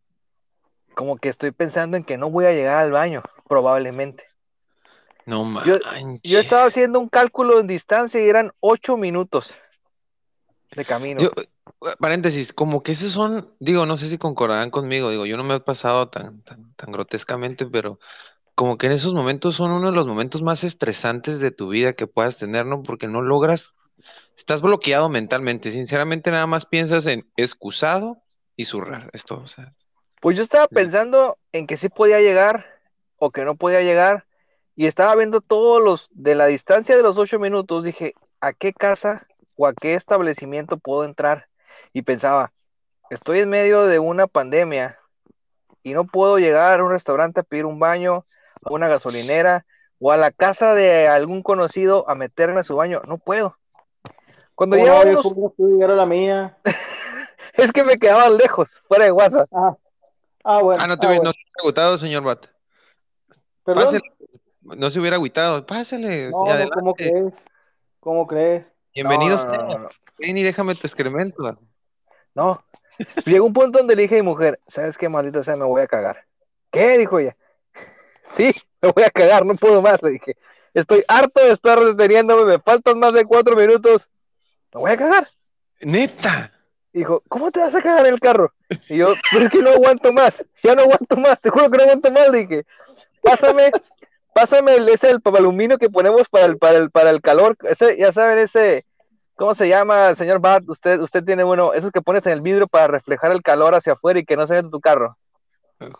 Como 0.95 1.18
que 1.18 1.30
estoy 1.30 1.51
pensando 1.51 1.97
en 1.97 2.03
que 2.03 2.18
no 2.18 2.30
voy 2.30 2.45
a 2.45 2.53
llegar 2.53 2.77
al 2.77 2.92
baño, 2.92 3.21
probablemente. 3.47 4.24
No 5.25 5.44
manches. 5.44 5.81
Yo 6.24 6.39
estaba 6.39 6.65
haciendo 6.65 7.00
un 7.00 7.09
cálculo 7.09 7.59
en 7.59 7.68
distancia 7.68 8.24
y 8.24 8.30
eran 8.30 8.51
ocho 8.59 8.95
minutos 8.95 9.56
de 10.75 10.86
camino. 10.86 11.21
Yo, 11.21 11.31
paréntesis, 12.00 12.53
como 12.53 12.83
que 12.83 12.94
esos 12.94 13.13
son, 13.13 13.50
digo, 13.59 13.86
no 13.86 13.97
sé 13.97 14.09
si 14.09 14.18
concordarán 14.18 14.71
conmigo, 14.71 15.09
digo, 15.09 15.25
yo 15.25 15.38
no 15.38 15.44
me 15.44 15.56
he 15.56 15.59
pasado 15.59 16.09
tan, 16.09 16.42
tan, 16.44 16.74
tan 16.75 16.92
grotescamente, 16.92 17.65
pero 17.65 18.00
como 18.53 18.77
que 18.77 18.88
en 18.88 18.94
esos 18.94 19.13
momentos 19.13 19.56
son 19.56 19.71
uno 19.71 19.89
de 19.89 19.95
los 19.95 20.07
momentos 20.07 20.41
más 20.41 20.63
estresantes 20.63 21.39
de 21.39 21.51
tu 21.51 21.69
vida 21.69 21.94
que 21.94 22.07
puedas 22.07 22.38
tener, 22.38 22.65
¿no? 22.65 22.83
Porque 22.83 23.07
no 23.07 23.21
logras, 23.21 23.74
estás 24.38 24.62
bloqueado 24.62 25.09
mentalmente, 25.09 25.71
sinceramente 25.71 26.31
nada 26.31 26.48
más 26.48 26.65
piensas 26.65 27.06
en 27.07 27.27
excusado 27.36 28.21
y 28.56 28.65
zurrar, 28.65 29.09
esto, 29.13 29.41
o 29.44 29.48
sea, 29.48 29.74
Pues 30.25 30.38
yo 30.38 30.42
estaba 30.42 30.68
pensando 30.68 31.38
en 31.51 31.68
que 31.68 31.77
sí 31.77 31.88
podía 31.88 32.19
llegar 32.19 32.66
o 33.19 33.30
que 33.30 33.45
no 33.45 33.54
podía 33.54 33.83
llegar 33.83 34.25
y 34.75 34.88
estaba 34.88 35.16
viendo 35.16 35.39
todos 35.39 35.80
los 35.80 36.10
de 36.13 36.33
la 36.33 36.48
distancia 36.48 36.98
de 36.98 37.04
los 37.04 37.19
ocho 37.19 37.38
minutos. 37.38 37.83
Dije, 37.83 38.16
¿a 38.42 38.51
qué 38.51 38.74
casa 38.74 39.27
o 39.56 39.68
a 39.68 39.74
qué 39.75 39.94
establecimiento 39.94 40.77
puedo 40.77 41.06
entrar? 41.06 41.45
Y 41.94 42.01
pensaba, 42.01 42.54
estoy 43.12 43.42
en 43.42 43.50
medio 43.50 43.86
de 43.86 44.00
una 44.00 44.25
pandemia 44.25 44.98
y 45.83 45.94
no 45.94 46.06
puedo 46.06 46.39
llegar 46.39 46.80
a 46.80 46.83
un 46.83 46.89
restaurante 46.89 47.42
a 47.42 47.44
pedir 47.44 47.68
un 47.68 47.77
baño, 47.77 48.25
a 48.63 48.74
una 48.74 48.88
gasolinera 48.88 49.68
o 50.00 50.12
a 50.12 50.18
la 50.18 50.31
casa 50.31 50.74
de 50.74 51.07
algún 51.07 51.44
conocido 51.44 52.10
a 52.10 52.16
meterme 52.16 52.62
a 52.62 52.63
su 52.63 52.75
baño. 52.75 53.04
No 53.07 53.19
puedo. 53.19 53.60
Cuando 54.56 54.75
no, 54.75 55.01
unos, 55.04 55.56
llegar 55.60 55.92
a 55.92 55.95
la 55.95 56.07
mía. 56.07 56.57
es 57.54 57.72
que 57.72 57.83
me 57.83 58.00
quedaban 58.00 58.38
lejos, 58.38 58.75
fuera 58.88 59.06
de 59.06 59.12
WhatsApp. 59.12 59.48
Ah, 59.54 59.77
ah 60.45 60.62
bueno. 60.62 60.81
ah, 60.83 60.88
no 60.88 60.97
te 60.97 61.06
ah, 61.06 61.09
hubiera 61.09 61.21
bueno. 61.21 61.30
no 61.30 61.33
se 61.33 61.39
hubiera 61.39 61.62
agüitado, 61.62 61.97
señor 61.97 62.24
Bat, 62.24 62.45
Perdón. 63.63 63.83
pásele, 63.83 64.01
no 64.62 64.89
se 64.89 65.00
hubiera 65.00 65.15
agüitado, 65.18 65.65
pásale, 65.65 66.30
No, 66.30 66.45
¿cómo 66.74 66.94
crees? 66.94 67.33
¿Cómo 68.00 68.27
crees? 68.27 68.65
bienvenido 68.94 69.38
no. 69.38 69.89
ven 70.19 70.38
y 70.38 70.44
déjame 70.44 70.75
tu 70.75 70.88
excremento, 70.88 71.59
No. 72.33 72.63
Llegó 73.25 73.45
un 73.45 73.53
punto 73.53 73.80
donde 73.80 73.95
le 73.95 74.03
dije 74.03 74.15
a 74.15 74.24
mi 74.24 74.30
mujer, 74.30 74.59
¿sabes 74.68 74.97
qué 74.97 75.09
maldita 75.09 75.44
sea? 75.44 75.57
Me 75.57 75.65
voy 75.65 75.81
a 75.81 75.88
cagar. 75.88 76.24
¿Qué? 76.71 76.98
Dijo 76.98 77.19
ella. 77.19 77.36
Sí, 78.24 78.51
me 78.81 78.91
voy 78.91 79.03
a 79.03 79.12
cagar, 79.12 79.45
no 79.45 79.53
puedo 79.56 79.81
más. 79.83 80.01
Le 80.01 80.12
dije, 80.12 80.36
estoy 80.74 81.03
harto 81.07 81.41
de 81.41 81.51
estar 81.51 81.80
deteniéndome, 81.80 82.44
me 82.45 82.59
faltan 82.59 82.98
más 82.98 83.13
de 83.13 83.24
cuatro 83.24 83.56
minutos. 83.56 84.09
Me 84.74 84.81
voy 84.81 84.91
a 84.91 84.98
cagar. 84.98 85.27
neta, 85.81 86.51
Dijo, 86.95 87.21
¿cómo 87.27 87.51
te 87.51 87.59
vas 87.59 87.75
a 87.75 87.81
cagar 87.81 88.07
en 88.07 88.13
el 88.13 88.21
carro? 88.21 88.53
Y 88.88 88.95
yo, 88.95 89.15
pues 89.30 89.44
es 89.44 89.51
que 89.51 89.62
no 89.62 89.71
aguanto 89.71 90.13
más, 90.13 90.45
ya 90.63 90.75
no 90.75 90.83
aguanto 90.83 91.18
más, 91.18 91.38
te 91.42 91.50
juro 91.50 91.69
que 91.69 91.77
no 91.77 91.83
aguanto 91.83 92.09
más. 92.09 92.30
Le 92.30 92.45
dije, 92.45 92.65
pásame, 93.21 93.69
pásame 94.33 94.75
el, 94.75 94.88
ese 94.88 95.09
el 95.09 95.19
aluminio 95.38 95.77
que 95.77 95.89
ponemos 95.89 96.30
para 96.30 96.45
el, 96.45 96.57
para 96.57 96.77
el, 96.77 96.89
para 96.92 97.09
el 97.09 97.21
calor. 97.21 97.57
Ese, 97.63 97.97
ya 97.97 98.13
saben, 98.13 98.39
ese, 98.39 98.86
¿cómo 99.36 99.53
se 99.53 99.68
llama, 99.68 100.15
señor 100.15 100.39
Bat? 100.39 100.63
Usted, 100.69 101.01
usted 101.01 101.21
tiene 101.25 101.44
uno, 101.44 101.74
esos 101.74 101.92
que 101.92 102.01
pones 102.01 102.25
en 102.27 102.31
el 102.31 102.42
vidrio 102.42 102.65
para 102.65 102.88
reflejar 102.88 103.33
el 103.33 103.44
calor 103.44 103.75
hacia 103.75 103.91
afuera 103.91 104.18
y 104.18 104.24
que 104.24 104.38
no 104.38 104.48
se 104.48 104.53
vea 104.53 104.62
en 104.62 104.71
tu 104.71 104.79
carro. 104.79 105.17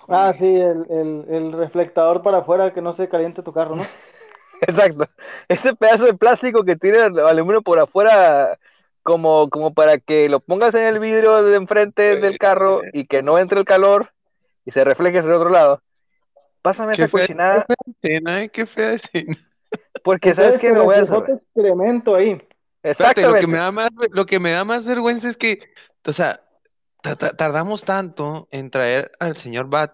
Ah, 0.08 0.34
sí, 0.38 0.46
el, 0.46 0.86
el, 0.90 1.26
el 1.28 1.52
reflectador 1.52 2.22
para 2.22 2.38
afuera 2.38 2.74
que 2.74 2.82
no 2.82 2.94
se 2.94 3.10
caliente 3.10 3.44
tu 3.44 3.52
carro, 3.52 3.76
¿no? 3.76 3.86
Exacto. 4.62 5.08
Ese 5.50 5.76
pedazo 5.76 6.06
de 6.06 6.14
plástico 6.14 6.64
que 6.64 6.78
tiene 6.78 7.00
el 7.00 7.20
aluminio 7.20 7.62
por 7.62 7.80
afuera, 7.80 8.58
como, 9.06 9.52
como 9.52 9.72
para 9.76 10.00
que 10.00 10.28
lo 10.30 10.40
pongas 10.40 10.74
en 10.74 10.82
el 10.88 10.98
vidrio 10.98 11.44
de 11.44 11.56
enfrente 11.56 12.16
del 12.20 12.40
carro 12.40 12.82
y 12.92 13.06
que 13.06 13.22
no 13.22 13.38
entre 13.38 13.60
el 13.60 13.66
calor 13.66 14.10
y 14.66 14.72
se 14.72 14.84
refleje 14.84 15.20
hacia 15.20 15.30
el 15.30 15.36
otro 15.36 15.52
lado. 15.52 15.84
Pásame 16.64 16.96
Qué 16.96 17.04
esa 17.04 17.12
fea, 17.12 17.22
cochinada, 17.22 17.66
qué 17.68 17.76
fea 17.76 17.94
escena, 17.94 18.44
eh, 18.44 18.50
qué 18.50 18.66
fea 18.66 18.94
escena. 18.94 19.38
porque 20.04 20.34
sabes 20.34 20.58
que 20.58 20.74
me 20.74 20.80
voy 20.80 20.96
a 20.96 20.98
Entonces, 20.98 21.12
hacer. 21.12 21.22
otro 21.22 21.36
excremento 21.36 22.16
ahí. 22.16 22.32
Espérate, 22.82 23.22
lo 23.22 23.34
que 23.36 23.42
Exactamente. 23.42 23.48
me 23.48 23.58
da 23.60 23.72
más, 23.72 23.90
lo 24.10 24.26
que 24.26 24.40
me 24.40 24.52
da 24.54 24.64
más 24.66 24.86
vergüenza 24.86 25.30
es 25.30 25.38
que, 25.38 25.60
o 26.04 26.12
sea, 26.12 26.42
ta- 27.04 27.16
ta- 27.16 27.38
tardamos 27.38 27.84
tanto 27.84 28.48
en 28.50 28.72
traer 28.72 29.12
al 29.20 29.38
señor 29.38 29.68
Bat 29.68 29.94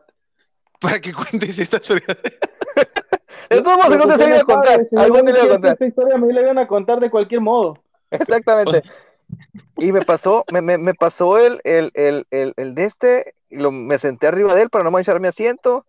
para 0.79 1.01
que 1.01 1.11
cuentes 1.13 1.59
esta 1.59 1.77
historia. 1.77 2.05
Lo 3.49 3.61
no 3.61 4.07
te 4.07 4.13
usted 4.13 4.27
iba 4.29 4.37
a 4.37 4.43
contar. 4.45 4.81
Algún 4.95 5.25
día 5.25 5.33
le 5.33 5.39
iba 5.39 5.43
a 5.43 5.49
contar. 5.49 5.73
Esta 5.73 5.85
historia 5.85 6.17
me 6.17 6.31
la 6.31 6.41
iban 6.41 6.57
a 6.57 6.67
contar 6.67 7.01
de 7.01 7.09
cualquier 7.09 7.41
modo. 7.41 7.83
Exactamente. 8.11 8.83
Y 9.77 9.93
me 9.93 10.01
pasó, 10.01 10.43
me, 10.51 10.61
me, 10.61 10.77
me 10.77 10.93
pasó 10.93 11.37
el, 11.37 11.61
el, 11.63 11.91
el, 11.93 12.27
el, 12.31 12.53
el 12.57 12.75
de 12.75 12.83
este, 12.83 13.35
y 13.49 13.55
lo, 13.55 13.71
me 13.71 13.97
senté 13.97 14.27
arriba 14.27 14.53
de 14.53 14.63
él 14.63 14.69
para 14.69 14.83
no 14.83 14.91
manchar 14.91 15.21
mi 15.21 15.29
asiento. 15.29 15.85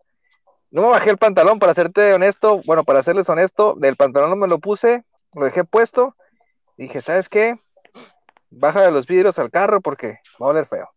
No 0.71 0.83
me 0.83 0.89
bajé 0.89 1.11
el 1.11 1.19
pantalón, 1.19 1.59
para 1.59 1.75
serte 1.75 2.15
honesto, 2.15 2.63
bueno, 2.65 2.85
para 2.85 3.03
serles 3.03 3.29
honesto, 3.29 3.75
del 3.77 3.97
pantalón 3.97 4.31
no 4.31 4.37
me 4.37 4.47
lo 4.47 4.59
puse, 4.59 5.05
lo 5.35 5.45
dejé 5.45 5.65
puesto. 5.65 6.17
Dije, 6.77 7.03
¿sabes 7.03 7.29
qué? 7.29 7.57
Baja 8.51 8.83
de 8.83 8.91
los 8.91 9.07
vidrios 9.07 9.39
al 9.39 9.51
carro 9.51 9.81
porque 9.81 10.21
va 10.41 10.47
a 10.47 10.51
oler 10.51 10.67
feo. 10.67 10.89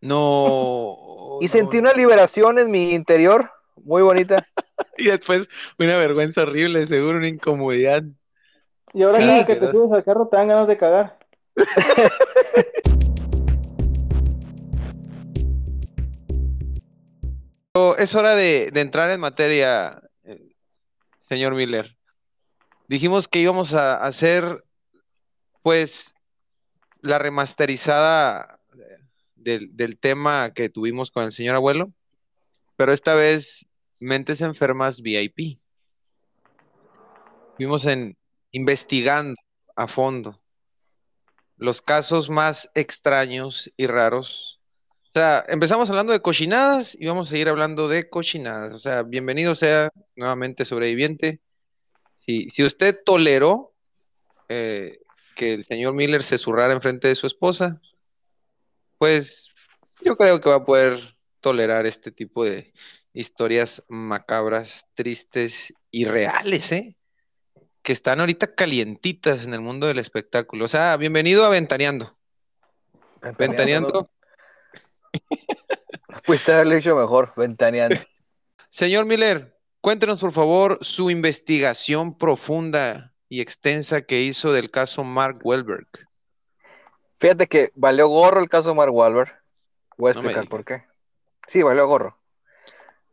No. 0.00 0.98
Y 1.38 1.48
sentí 1.48 1.76
no. 1.76 1.82
una 1.82 1.92
liberación 1.92 2.58
en 2.58 2.70
mi 2.70 2.92
interior 2.92 3.50
muy 3.76 4.02
bonita. 4.02 4.46
Y 4.98 5.08
después 5.08 5.46
una 5.78 5.98
vergüenza 5.98 6.42
horrible, 6.42 6.86
seguro 6.86 7.18
una 7.18 7.28
incomodidad. 7.28 8.02
Y 8.96 9.02
ahora 9.02 9.16
Sí, 9.16 9.26
cada 9.26 9.44
que 9.44 9.56
te 9.56 9.70
subes 9.72 9.92
al 9.92 10.04
carro 10.04 10.26
te 10.26 10.38
dan 10.38 10.48
ganas 10.48 10.66
de 10.66 10.78
cagar. 10.78 11.18
Pero 17.74 17.98
Es 17.98 18.14
hora 18.14 18.34
de, 18.34 18.70
de 18.72 18.80
entrar 18.80 19.10
en 19.10 19.20
materia, 19.20 20.00
eh, 20.24 20.40
señor 21.28 21.54
Miller. 21.54 21.94
Dijimos 22.88 23.28
que 23.28 23.40
íbamos 23.40 23.74
a 23.74 23.96
hacer, 23.96 24.64
pues, 25.62 26.14
la 27.02 27.18
remasterizada 27.18 28.60
del, 29.34 29.76
del 29.76 29.98
tema 29.98 30.54
que 30.54 30.70
tuvimos 30.70 31.10
con 31.10 31.24
el 31.24 31.32
señor 31.32 31.54
abuelo, 31.54 31.90
pero 32.76 32.94
esta 32.94 33.12
vez 33.12 33.66
Mentes 34.00 34.40
Enfermas 34.40 35.02
VIP. 35.02 35.58
Vimos 37.58 37.84
en 37.84 38.16
investigando 38.56 39.34
a 39.76 39.86
fondo 39.86 40.40
los 41.58 41.82
casos 41.82 42.30
más 42.30 42.70
extraños 42.74 43.70
y 43.76 43.86
raros. 43.86 44.60
O 45.08 45.12
sea, 45.12 45.44
empezamos 45.48 45.90
hablando 45.90 46.14
de 46.14 46.22
cochinadas 46.22 46.96
y 46.98 47.06
vamos 47.06 47.28
a 47.28 47.30
seguir 47.32 47.50
hablando 47.50 47.86
de 47.86 48.08
cochinadas. 48.08 48.72
O 48.72 48.78
sea, 48.78 49.02
bienvenido 49.02 49.54
sea 49.54 49.90
nuevamente 50.14 50.64
sobreviviente. 50.64 51.40
Si, 52.24 52.48
si 52.48 52.64
usted 52.64 52.98
toleró 53.04 53.72
eh, 54.48 55.00
que 55.34 55.54
el 55.54 55.64
señor 55.64 55.92
Miller 55.92 56.22
se 56.22 56.38
zurrara 56.38 56.72
enfrente 56.72 57.08
de 57.08 57.14
su 57.14 57.26
esposa, 57.26 57.80
pues 58.96 59.48
yo 60.02 60.16
creo 60.16 60.40
que 60.40 60.48
va 60.48 60.56
a 60.56 60.64
poder 60.64 61.14
tolerar 61.40 61.84
este 61.84 62.10
tipo 62.10 62.44
de 62.44 62.72
historias 63.12 63.82
macabras, 63.88 64.86
tristes 64.94 65.74
y 65.90 66.06
reales, 66.06 66.72
¿eh? 66.72 66.95
Que 67.86 67.92
están 67.92 68.18
ahorita 68.18 68.52
calientitas 68.52 69.44
en 69.44 69.54
el 69.54 69.60
mundo 69.60 69.86
del 69.86 70.00
espectáculo. 70.00 70.64
O 70.64 70.68
sea, 70.68 70.96
bienvenido 70.96 71.44
a 71.44 71.50
Ventaneando. 71.50 72.16
Ventaneando. 73.38 74.10
Pudiste 76.26 76.52
haberlo 76.52 76.74
hecho 76.74 76.96
mejor, 76.96 77.32
Ventaneando. 77.36 77.94
Señor 78.70 79.04
Miller, 79.04 79.56
cuéntenos 79.80 80.18
por 80.18 80.32
favor 80.32 80.80
su 80.80 81.10
investigación 81.10 82.18
profunda 82.18 83.12
y 83.28 83.40
extensa 83.40 84.02
que 84.02 84.20
hizo 84.20 84.50
del 84.50 84.72
caso 84.72 85.04
Mark 85.04 85.38
Wahlberg. 85.44 85.86
Fíjate 87.18 87.46
que 87.46 87.70
valió 87.76 88.08
gorro 88.08 88.40
el 88.40 88.48
caso 88.48 88.74
Mark 88.74 88.92
Wahlberg. 88.92 89.32
Voy 89.96 90.08
a 90.08 90.12
explicar 90.14 90.48
por 90.48 90.64
qué. 90.64 90.82
Sí, 91.46 91.62
valió 91.62 91.86
gorro. 91.86 92.18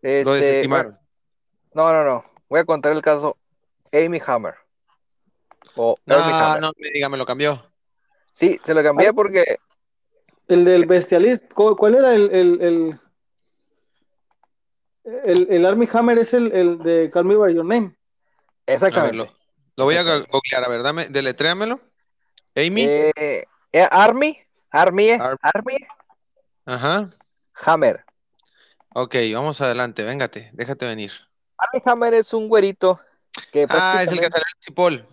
Lo 0.02 0.10
Este, 0.10 0.34
desestimaron. 0.34 0.98
no, 1.76 1.94
no, 1.94 2.04
no. 2.04 2.26
Voy 2.50 2.60
a 2.60 2.66
contar 2.66 2.92
el 2.94 3.04
caso 3.04 3.38
Amy 3.92 4.20
Hammer. 4.26 4.63
O 5.76 5.96
No, 6.06 6.60
no 6.60 6.72
me 6.78 6.90
diga, 6.94 7.10
me 7.10 7.18
lo 7.18 7.26
cambió. 7.26 7.72
Sí, 8.32 8.60
se 8.64 8.74
lo 8.74 8.82
cambié 8.84 9.14
porque 9.14 9.58
El 10.48 10.66
del 10.66 10.86
bestialista, 10.86 11.48
¿cu- 11.54 11.76
¿cuál 11.76 11.96
era 11.96 12.14
el, 12.14 12.30
el, 12.32 12.62
el, 12.62 13.00
el, 15.24 15.48
el 15.50 15.66
Army 15.66 15.88
Hammer? 15.92 16.18
Es 16.20 16.34
el, 16.34 16.52
el 16.52 16.78
de 16.80 17.10
Call 17.12 17.26
Me 17.26 17.36
By 17.36 17.54
Your 17.54 17.66
Name. 17.66 17.96
exactamente. 18.66 19.18
Ver, 19.18 19.28
lo, 19.28 19.34
lo 19.76 19.86
voy 19.86 19.96
a 19.96 20.04
googlear, 20.04 20.64
a 20.64 20.68
ver, 20.70 20.84
dame, 20.84 21.08
deletréamelo. 21.10 21.80
Amy, 22.56 22.84
Eh, 22.86 23.46
eh, 23.72 23.88
Army, 23.92 24.38
Army, 24.72 25.10
eh, 25.10 25.18
Ar- 25.20 25.38
Army 25.42 25.78
ajá. 26.66 27.10
Hammer. 27.66 28.04
Ok, 28.96 29.16
vamos 29.34 29.60
adelante, 29.62 30.04
véngate, 30.04 30.50
déjate 30.54 30.86
venir. 30.86 31.12
Army 31.58 31.82
Hammer 31.86 32.14
es 32.16 32.34
un 32.34 32.48
güerito 32.48 33.00
que 33.52 33.66
Ah, 33.70 34.02
es 34.04 34.10
el 34.12 34.20
que 34.20 34.30
salió 34.30 34.46
en 34.56 34.62
Cipol. 34.62 35.06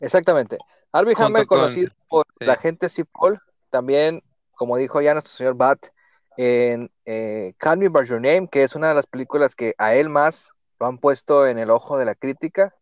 Exactamente. 0.00 0.58
Junto 0.92 1.22
Hammer 1.24 1.46
con- 1.46 1.58
conocido 1.58 1.90
por 2.08 2.26
sí. 2.38 2.44
la 2.46 2.56
gente 2.56 2.88
Cipoll, 2.88 3.40
también, 3.70 4.22
como 4.52 4.76
dijo 4.76 5.00
ya 5.00 5.12
nuestro 5.12 5.32
señor 5.32 5.54
Bat, 5.54 5.88
en 6.36 6.90
eh, 7.04 7.54
Call 7.58 7.78
Me 7.78 7.88
By 7.88 8.06
Your 8.06 8.20
Name, 8.20 8.48
que 8.48 8.62
es 8.62 8.74
una 8.74 8.88
de 8.90 8.94
las 8.94 9.06
películas 9.06 9.54
que 9.54 9.74
a 9.78 9.94
él 9.94 10.08
más 10.08 10.52
lo 10.80 10.86
han 10.86 10.98
puesto 10.98 11.46
en 11.46 11.58
el 11.58 11.70
ojo 11.70 11.98
de 11.98 12.04
la 12.04 12.14
crítica. 12.14 12.74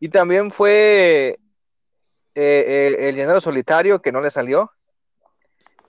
Y 0.00 0.08
también 0.08 0.50
fue 0.50 1.38
eh, 2.34 2.64
eh, 2.94 3.08
El 3.08 3.14
Llanero 3.16 3.40
Solitario, 3.40 4.02
que 4.02 4.10
no 4.10 4.20
le 4.20 4.30
salió. 4.30 4.72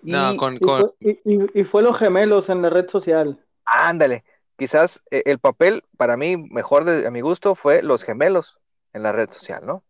No, 0.03 0.33
Y- 0.33 0.37
con, 0.37 0.55
Y 0.55 0.59
con, 0.59 0.81
fue, 0.81 0.91
y, 0.99 1.33
y- 1.33 1.61
y 1.61 1.63
fue 1.63 1.81
los 1.81 1.97
gemelos 1.97 2.49
en 2.49 2.61
la 2.61 2.69
red 2.69 2.87
social. 2.89 3.43
Ándale, 3.65 4.23
quizás 4.57 5.01
eh, 5.09 5.23
el 5.25 5.39
papel 5.39 5.83
para 5.97 6.17
mí 6.17 6.37
mejor 6.37 6.83
de, 6.83 7.07
a 7.07 7.11
mi 7.11 7.21
gusto 7.21 7.55
fue 7.55 7.81
Los 7.81 8.03
Gemelos 8.03 8.59
en 8.91 9.03
la 9.03 9.11
red 9.11 9.31
social, 9.31 9.65
¿no? 9.65 9.83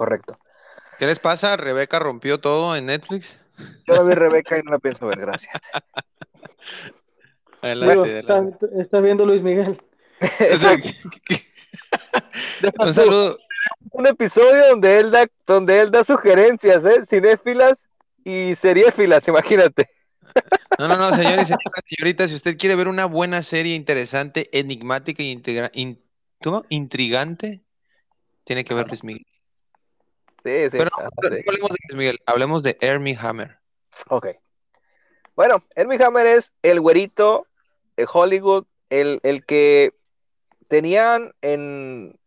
Correcto. 0.00 0.38
¿qué 0.98 1.04
les 1.06 1.18
pasa? 1.18 1.58
Rebeca 1.58 1.98
rompió 1.98 2.40
todo 2.40 2.74
en 2.74 2.86
Netflix. 2.86 3.36
Yo 3.86 3.96
no 3.96 4.06
vi 4.06 4.14
Rebeca 4.14 4.58
y 4.58 4.62
no 4.62 4.70
la 4.70 4.78
pienso 4.78 5.06
ver, 5.06 5.20
gracias. 5.20 5.54
Adelante, 7.60 7.92
Digo, 7.92 8.04
adelante. 8.04 8.66
está, 8.66 8.80
está 8.82 9.00
viendo 9.02 9.26
Luis 9.26 9.42
Miguel. 9.42 9.78
Exacto. 10.40 10.88
Un 12.78 12.94
saludo. 12.94 13.36
un 13.92 14.06
episodio 14.06 14.68
donde 14.70 15.00
él 15.00 15.10
da, 15.10 15.26
donde 15.46 15.80
él 15.80 15.90
da 15.90 16.02
sugerencias, 16.02 16.82
¿eh? 16.86 17.04
Cinéfilas 17.04 17.90
y 18.24 18.54
seriéfilas, 18.54 19.28
imagínate. 19.28 19.86
No, 20.78 20.88
no, 20.88 20.96
no, 20.96 21.10
señores, 21.14 21.46
señoras, 21.46 21.84
señoritas, 21.86 22.30
si 22.30 22.36
usted 22.36 22.56
quiere 22.56 22.74
ver 22.74 22.88
una 22.88 23.04
buena 23.04 23.42
serie 23.42 23.74
interesante, 23.74 24.48
enigmática 24.58 25.22
y 25.22 25.30
integra- 25.36 25.70
in- 25.74 26.00
¿cómo? 26.42 26.64
intrigante, 26.70 27.60
tiene 28.44 28.64
que 28.64 28.72
ver 28.72 28.88
Luis 28.88 29.04
Miguel. 29.04 29.26
Sí, 30.44 30.70
sí. 30.70 30.78
Pero 30.78 30.90
no, 30.96 31.28
sí. 31.30 31.42
no 31.44 31.52
hablemos 31.52 31.70
de 31.70 31.76
Luis 31.88 31.98
Miguel, 31.98 32.20
hablemos 32.26 32.62
de 32.62 32.76
Ermi 32.80 33.16
Hammer. 33.20 33.58
Ok. 34.08 34.28
Bueno, 35.36 35.64
Hermie 35.74 36.02
Hammer 36.04 36.26
es 36.26 36.52
el 36.62 36.80
güerito 36.80 37.46
de 37.96 38.06
Hollywood, 38.12 38.66
el, 38.90 39.20
el 39.22 39.44
que 39.44 39.94
tenían 40.68 41.32
en 41.40 42.18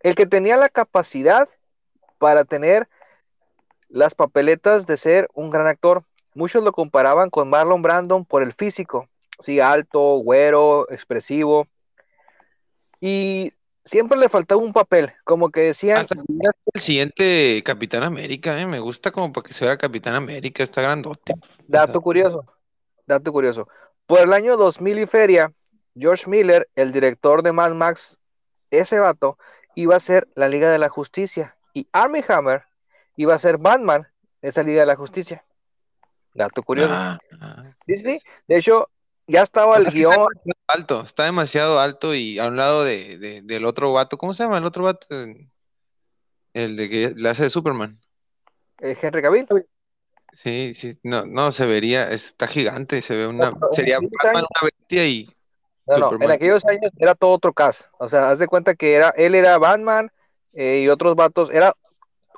el 0.00 0.14
que 0.14 0.26
tenía 0.26 0.56
la 0.56 0.68
capacidad 0.68 1.48
para 2.18 2.44
tener 2.44 2.88
las 3.88 4.14
papeletas 4.14 4.86
de 4.86 4.96
ser 4.96 5.28
un 5.32 5.50
gran 5.50 5.66
actor. 5.66 6.04
Muchos 6.34 6.62
lo 6.62 6.72
comparaban 6.72 7.30
con 7.30 7.48
Marlon 7.48 7.82
Brandon 7.82 8.24
por 8.24 8.42
el 8.42 8.52
físico, 8.52 9.08
sí, 9.40 9.60
alto, 9.60 10.18
güero, 10.18 10.90
expresivo. 10.90 11.66
Y 13.00 13.52
siempre 13.88 14.18
le 14.18 14.28
faltaba 14.28 14.60
un 14.60 14.72
papel, 14.72 15.12
como 15.24 15.50
que 15.50 15.60
decían, 15.60 15.98
Hasta 15.98 16.14
el 16.74 16.80
siguiente 16.80 17.62
Capitán 17.64 18.02
América, 18.02 18.60
¿eh? 18.60 18.66
Me 18.66 18.78
gusta 18.78 19.10
como 19.10 19.32
para 19.32 19.48
que 19.48 19.54
se 19.54 19.64
vea 19.64 19.78
Capitán 19.78 20.14
América, 20.14 20.62
está 20.62 20.82
grandote. 20.82 21.34
Dato 21.66 22.00
curioso, 22.00 22.44
dato 23.06 23.32
curioso. 23.32 23.68
Por 24.06 24.20
el 24.20 24.32
año 24.32 24.56
2000 24.56 24.98
y 24.98 25.06
feria, 25.06 25.52
George 25.96 26.28
Miller, 26.28 26.68
el 26.76 26.92
director 26.92 27.42
de 27.42 27.52
Mad 27.52 27.72
Max, 27.72 28.18
ese 28.70 28.98
vato, 28.98 29.38
iba 29.74 29.96
a 29.96 30.00
ser 30.00 30.28
la 30.34 30.48
Liga 30.48 30.70
de 30.70 30.78
la 30.78 30.88
Justicia. 30.88 31.56
Y 31.72 31.88
Armie 31.92 32.24
Hammer 32.28 32.64
iba 33.16 33.34
a 33.34 33.38
ser 33.38 33.58
Batman, 33.58 34.06
esa 34.42 34.62
Liga 34.62 34.80
de 34.80 34.86
la 34.86 34.96
Justicia. 34.96 35.44
Dato 36.34 36.62
curioso. 36.62 36.92
Ah, 36.92 37.18
ah. 37.40 37.64
Sí. 37.86 38.20
De 38.46 38.56
hecho, 38.56 38.90
ya 39.28 39.42
estaba 39.42 39.76
el 39.76 39.86
guion. 39.90 40.26
Alto, 40.66 41.02
está 41.02 41.24
demasiado 41.24 41.78
alto 41.78 42.14
y 42.14 42.38
a 42.38 42.48
un 42.48 42.56
lado 42.56 42.84
de, 42.84 43.18
de- 43.18 43.42
del 43.42 43.64
otro 43.64 43.92
vato, 43.92 44.18
¿cómo 44.18 44.34
se 44.34 44.42
llama 44.42 44.58
el 44.58 44.64
otro 44.64 44.84
vato? 44.84 45.06
El 46.54 46.76
de 46.76 46.88
que 46.88 47.12
le 47.14 47.28
hace 47.28 47.44
de 47.44 47.50
Superman. 47.50 48.00
eh, 48.80 48.96
Henry 49.00 49.22
Cavill. 49.22 49.46
Sí, 50.34 50.74
sí, 50.74 50.98
no, 51.02 51.26
no 51.26 51.52
se 51.52 51.64
vería, 51.66 52.10
está 52.10 52.46
gigante, 52.46 53.02
se 53.02 53.14
ve 53.14 53.26
una, 53.26 53.50
No, 53.50 53.72
sería 53.72 53.98
Batman 53.98 54.36
años- 54.36 54.48
una 54.60 54.70
bestia 54.70 55.06
y 55.06 55.28
No, 55.86 55.98
no, 55.98 56.12
en 56.24 56.30
aquellos 56.30 56.64
años 56.66 56.92
era 56.98 57.14
todo 57.14 57.30
otro 57.32 57.52
cast. 57.52 57.86
O 57.98 58.08
sea, 58.08 58.30
haz 58.30 58.38
de 58.38 58.46
cuenta 58.46 58.74
que 58.74 58.94
era, 58.94 59.08
él 59.16 59.34
era 59.34 59.56
Batman 59.58 60.10
eh, 60.52 60.82
y 60.84 60.88
otros 60.88 61.16
vatos, 61.16 61.50
era 61.50 61.72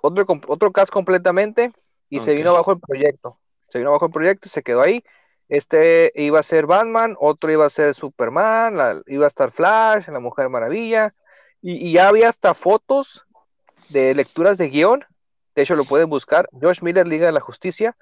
otro, 0.03 0.25
otro 0.47 0.73
cast 0.73 0.93
completamente 0.93 1.73
y 2.09 2.21
se 2.21 2.35
vino 2.35 2.53
bajo 2.53 2.73
el 2.73 2.81
proyecto. 2.81 3.39
Se 3.69 3.79
vino 3.79 3.91
bajo 3.91 4.07
el 4.07 4.13
proyecto 4.13 4.47
y 4.47 4.51
se 4.51 4.63
quedó 4.63 4.83
ahí. 4.83 5.03
Este 5.50 6.12
iba 6.14 6.38
a 6.38 6.45
ser 6.45 6.66
Batman, 6.66 7.16
otro 7.19 7.50
iba 7.50 7.66
a 7.66 7.71
ser 7.71 7.92
Superman, 7.92 9.02
iba 9.09 9.25
a 9.25 9.28
estar 9.28 9.50
Flash, 9.50 10.07
la 10.07 10.21
Mujer 10.21 10.49
Maravilla, 10.49 11.12
y, 11.61 11.92
ya 11.92 12.07
había 12.07 12.28
hasta 12.28 12.54
fotos 12.54 13.26
de 13.88 14.14
lecturas 14.14 14.59
de 14.59 14.69
guion. 14.69 15.04
De 15.57 15.62
hecho, 15.62 15.75
lo 15.75 15.85
pueden 15.85 16.09
buscar. 16.09 16.49
Josh 16.52 16.83
Miller, 16.83 17.07
Liga 17.07 17.26
de 17.26 17.33
la 17.33 17.40
Justicia. 17.40 17.97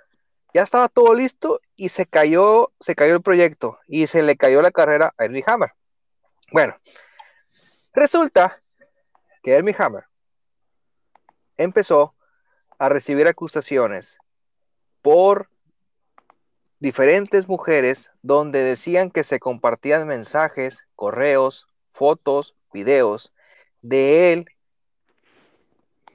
Ya 0.52 0.62
estaba 0.62 0.90
todo 0.90 1.14
listo 1.14 1.62
y 1.74 1.88
se 1.88 2.04
cayó, 2.04 2.70
se 2.80 2.94
cayó 2.94 3.14
el 3.14 3.22
proyecto 3.22 3.78
y 3.86 4.06
se 4.08 4.22
le 4.22 4.36
cayó 4.36 4.60
la 4.60 4.70
carrera 4.70 5.14
a 5.16 5.24
Ernie 5.24 5.44
Hammer. 5.46 5.72
Bueno, 6.52 6.76
resulta 7.94 8.62
que 9.42 9.54
Ernie 9.54 9.74
Hammer 9.78 10.04
empezó 11.56 12.14
a 12.78 12.90
recibir 12.90 13.26
acusaciones 13.26 14.18
por 15.00 15.48
diferentes 16.80 17.48
mujeres 17.48 18.10
donde 18.22 18.62
decían 18.62 19.10
que 19.10 19.24
se 19.24 19.40
compartían 19.40 20.06
mensajes, 20.06 20.86
correos, 20.94 21.66
fotos, 21.90 22.54
videos 22.72 23.32
de 23.82 24.32
él 24.32 24.46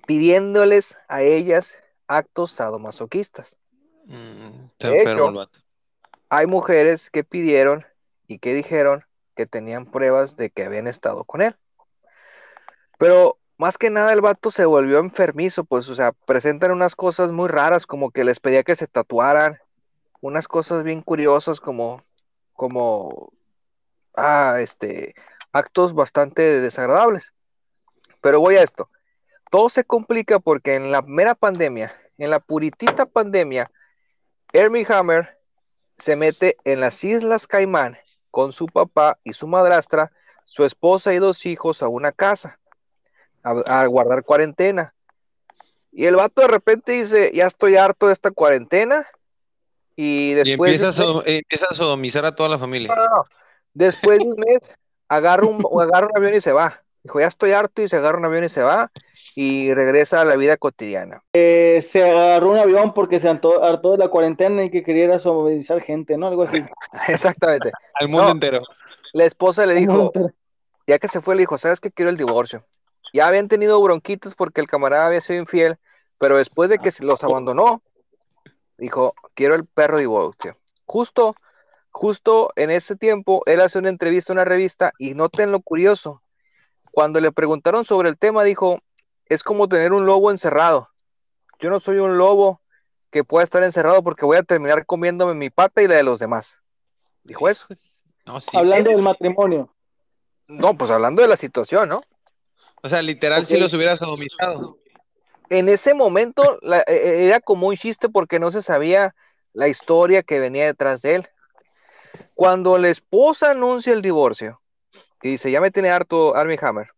pidiéndoles 0.06 0.98
a 1.08 1.22
ellas 1.22 1.76
actos 2.08 2.52
sadomasoquistas. 2.52 3.58
mm, 4.06 4.70
De 4.80 5.02
hecho. 5.02 5.34
Hay 6.30 6.48
mujeres 6.48 7.12
que 7.12 7.24
pidieron 7.24 7.86
y 8.28 8.40
que 8.40 8.56
dijeron 8.56 9.06
que 9.36 9.46
tenían 9.46 9.86
pruebas 9.86 10.36
de 10.36 10.50
que 10.50 10.66
habían 10.66 10.88
estado 10.88 11.26
con 11.26 11.42
él. 11.42 11.56
Pero 12.98 13.38
más 13.58 13.78
que 13.78 13.92
nada 13.92 14.12
el 14.14 14.22
vato 14.22 14.50
se 14.50 14.66
volvió 14.66 15.00
enfermizo, 15.00 15.64
pues, 15.64 15.90
o 15.90 15.96
sea, 15.96 16.12
presentan 16.12 16.72
unas 16.72 16.96
cosas 16.96 17.32
muy 17.32 17.50
raras, 17.50 17.86
como 17.86 18.10
que 18.10 18.24
les 18.24 18.40
pedía 18.40 18.64
que 18.64 18.76
se 18.76 18.88
tatuaran, 18.88 19.60
unas 20.24 20.48
cosas 20.48 20.84
bien 20.84 21.02
curiosas, 21.02 21.60
como, 21.60 22.02
como, 22.54 23.34
ah, 24.16 24.58
este, 24.62 25.16
actos 25.52 25.94
bastante 25.94 26.62
desagradables. 26.62 27.34
Pero 28.22 28.40
voy 28.40 28.56
a 28.56 28.64
esto. 28.64 28.90
Todo 29.52 29.68
se 29.68 29.84
complica 29.84 30.40
porque 30.40 30.76
en 30.76 30.92
la 30.92 31.02
mera 31.02 31.36
pandemia, 31.36 31.94
en 32.18 32.30
la 32.30 32.40
puritita 32.40 33.06
pandemia, 33.06 33.70
Hermie 34.54 34.88
Hammer 34.88 35.38
se 35.98 36.16
mete 36.16 36.56
en 36.64 36.80
las 36.80 37.04
Islas 37.04 37.46
Caimán 37.46 37.98
con 38.32 38.54
su 38.54 38.68
papá 38.68 39.20
y 39.26 39.34
su 39.34 39.46
madrastra, 39.46 40.14
su 40.46 40.64
esposa 40.64 41.14
y 41.14 41.18
dos 41.18 41.46
hijos 41.46 41.84
a 41.84 41.90
una 41.90 42.14
casa 42.14 42.60
a, 43.44 43.86
guardar 43.88 44.24
cuarentena. 44.24 44.96
Y 45.92 46.06
el 46.06 46.16
vato 46.16 46.42
de 46.42 46.48
repente 46.48 46.94
dice, 46.94 47.30
ya 47.34 47.46
estoy 47.46 47.76
harto 47.76 48.08
de 48.08 48.14
esta 48.14 48.32
cuarentena. 48.32 49.06
Y 49.96 50.34
después... 50.34 50.82
empieza, 50.82 50.90
a, 50.90 51.76
sodomizar 51.76 52.26
a 52.26 52.36
toda 52.36 52.50
la 52.50 52.60
familia. 52.60 52.94
Después 53.74 54.20
de 54.20 54.26
un 54.26 54.36
mes, 54.38 54.76
agarra 55.08 55.46
un, 55.46 55.64
agarra 55.82 56.08
un 56.08 56.18
avión 56.18 56.36
y 56.36 56.42
se 56.42 56.54
va. 56.54 56.82
Dijo, 57.04 57.20
ya 57.20 57.28
estoy 57.28 57.52
harto 57.52 57.82
y 57.82 57.90
se 57.90 57.98
agarra 57.98 58.18
un 58.18 58.26
avión 58.26 58.44
y 58.44 58.50
se 58.50 58.62
va 58.62 58.92
y 59.36 59.74
regresa 59.74 60.22
a 60.22 60.26
la 60.26 60.36
vida 60.36 60.58
cotidiana. 60.58 61.24
Eh, 61.34 61.84
se 61.88 62.04
agarró 62.04 62.52
un 62.52 62.58
avión 62.58 62.94
porque 62.94 63.20
se 63.20 63.28
hartó, 63.28 63.92
de 63.92 63.98
la 63.98 64.08
cuarentena 64.08 64.64
y 64.64 64.70
que 64.70 64.84
quería 64.84 65.18
sodomizar 65.20 65.82
gente, 65.82 66.18
¿no? 66.18 66.28
Algo 66.28 66.44
así. 66.44 66.64
Exactamente. 67.08 67.72
Al 67.96 68.10
mundo 68.10 68.30
entero. 68.30 68.62
La 69.12 69.26
esposa 69.26 69.66
le 69.66 69.76
dijo, 69.76 70.12
ya 70.88 71.00
que 71.00 71.08
se 71.08 71.22
fue, 71.22 71.36
le 71.36 71.42
dijo, 71.42 71.58
¿sabes 71.58 71.80
qué? 71.80 71.92
Quiero 71.92 72.10
el 72.10 72.18
divorcio. 72.18 72.66
Ya 73.14 73.28
habían 73.28 73.48
tenido 73.48 73.82
bronquitos 73.82 74.34
porque 74.36 74.62
el 74.62 74.68
camarada 74.68 75.08
había 75.08 75.22
sido 75.22 75.40
infiel, 75.40 75.78
pero 76.18 76.38
después 76.38 76.70
de 76.70 76.80
que 76.80 76.92
los 77.02 77.24
abandonó, 77.24 77.84
dijo, 78.78 79.14
quiero 79.34 79.56
el 79.56 79.66
perro 79.66 79.98
divorcio. 79.98 80.58
Justo, 80.86 81.36
justo 81.92 82.52
en 82.56 82.72
ese 82.72 82.96
tiempo, 82.96 83.44
él 83.46 83.62
hace 83.62 83.80
una 83.80 83.90
entrevista 83.90 84.34
a 84.34 84.36
una 84.36 84.46
revista 84.46 84.94
y 84.98 85.14
noten 85.14 85.52
lo 85.52 85.62
curioso. 85.62 86.22
Cuando 86.92 87.20
le 87.20 87.32
preguntaron 87.32 87.86
sobre 87.86 88.10
el 88.10 88.18
tema, 88.18 88.44
dijo, 88.44 88.80
es 89.26 89.44
como 89.44 89.68
tener 89.68 89.94
un 89.94 90.06
lobo 90.06 90.32
encerrado. 90.32 90.90
Yo 91.60 91.70
no 91.70 91.80
soy 91.80 91.98
un 91.98 92.18
lobo 92.18 92.62
que 93.10 93.24
pueda 93.24 93.44
estar 93.44 93.64
encerrado 93.64 94.04
porque 94.04 94.26
voy 94.26 94.38
a 94.38 94.44
terminar 94.44 94.86
comiéndome 94.86 95.34
mi 95.34 95.50
pata 95.50 95.82
y 95.82 95.88
la 95.88 95.96
de 95.96 96.04
los 96.04 96.20
demás. 96.20 96.58
Dijo 97.24 97.48
eso. 97.48 97.68
hablando 98.54 98.90
del 98.90 99.02
matrimonio. 99.02 99.74
No, 100.48 100.78
pues 100.78 100.92
hablando 100.92 101.22
de 101.22 101.28
la 101.28 101.38
situación, 101.38 101.90
¿no? 101.90 102.02
O 102.82 102.90
sea, 102.90 103.02
literal, 103.02 103.48
si 103.48 103.58
los 103.58 103.74
hubieras 103.74 104.00
sodomizado. 104.00 104.78
En 105.54 105.70
ese 105.70 105.94
momento 105.94 106.60
e, 106.64 106.84
e, 106.88 107.28
era 107.28 107.40
como 107.40 107.68
un 107.68 107.76
chiste 107.76 108.10
porque 108.10 108.40
no 108.40 108.52
se 108.52 108.64
sabía 108.64 109.14
la 109.54 109.68
historia 109.68 110.24
que 110.24 110.40
venía 110.40 110.66
detrás 110.66 111.04
de 111.04 111.16
él. 111.16 111.30
Cuando 112.34 112.80
la 112.80 112.90
esposa 112.90 113.52
anuncia 113.52 113.94
el 113.94 114.02
divorcio 114.02 114.60
y 115.22 115.30
dice, 115.30 115.52
ya 115.52 115.62
me 115.62 115.70
tiene 115.70 115.92
harto 115.92 116.36
Army 116.36 116.58
Hammer, 116.60 116.90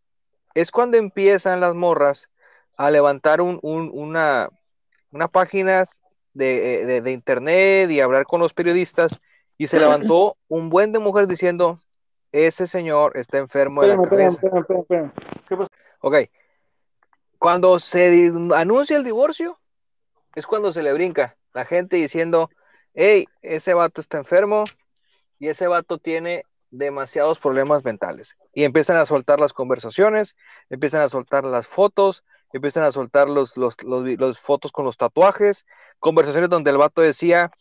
es 0.54 0.72
cuando 0.72 0.96
empiezan 0.96 1.60
las 1.60 1.76
morras 1.76 2.30
a 2.78 2.90
levantar 2.92 3.42
una, 3.42 4.50
una 5.12 5.28
página 5.28 5.84
de, 6.34 7.02
de, 7.02 7.12
internet 7.12 7.92
y 7.92 8.00
hablar 8.00 8.24
con 8.24 8.40
los 8.40 8.54
periodistas 8.54 9.20
y 9.58 9.68
se 9.68 9.80
levantó 9.80 10.38
un 10.48 10.70
buen 10.70 10.94
de 10.94 11.00
mujeres 11.00 11.28
diciendo, 11.28 11.76
ese 12.32 12.68
señor 12.68 13.18
está 13.18 13.38
enfermo 13.38 13.82
de 13.82 13.90
la 13.90 13.98
cabeza. 13.98 14.42
ok. 16.00 16.16
Cuando 17.46 17.78
se 17.78 18.32
anuncia 18.56 18.98
el 18.98 19.04
divorcio, 19.04 19.60
es 20.34 20.48
cuando 20.48 20.74
se 20.74 20.82
le 20.82 20.92
brinca 20.94 21.38
la 21.54 21.64
gente 21.64 21.96
diciendo, 21.96 22.50
hey, 22.96 23.28
ese 23.44 23.76
vato 23.76 24.02
está 24.02 24.18
enfermo 24.18 24.64
y 25.38 25.50
ese 25.50 25.68
vato 25.68 26.00
tiene 26.00 26.46
demasiados 26.72 27.38
problemas 27.38 27.84
mentales. 27.84 28.36
Y 28.52 28.64
empiezan 28.64 28.98
a 28.98 29.06
soltar 29.06 29.40
las 29.40 29.54
conversaciones, 29.54 30.36
empiezan 30.72 31.04
a 31.04 31.10
soltar 31.10 31.44
las 31.44 31.68
fotos, 31.68 32.24
empiezan 32.52 32.82
a 32.82 32.92
soltar 32.92 33.30
los, 33.30 33.58
los, 33.58 33.76
los 33.84 34.40
fotos 34.40 34.72
con 34.72 34.86
los 34.86 34.98
tatuajes, 34.98 35.68
conversaciones 36.00 36.50
donde 36.50 36.72
el 36.72 36.78
vato 36.78 37.02
decía 37.02 37.52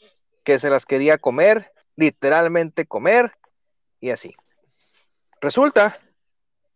que 0.45 0.59
se 0.59 0.71
las 0.71 0.87
quería 0.87 1.19
comer, 1.19 1.73
literalmente 1.95 2.87
comer, 2.87 3.33
y 4.01 4.13
así. 4.13 4.35
Resulta 5.43 5.99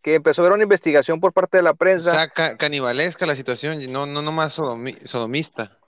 que 0.03 0.15
empezó 0.15 0.43
a 0.43 0.47
haber 0.47 0.55
una 0.55 0.63
investigación 0.63 1.21
por 1.21 1.33
parte 1.33 1.57
de 1.57 1.63
la 1.63 1.75
prensa. 1.75 2.11
O 2.11 2.15
sea, 2.15 2.57
canibalesca 2.57 3.27
la 3.27 3.37
situación, 3.37 3.81
no, 3.93 4.07
no, 4.07 4.23
no 4.23 4.33
más 4.33 4.55
sodomista. 4.55 5.79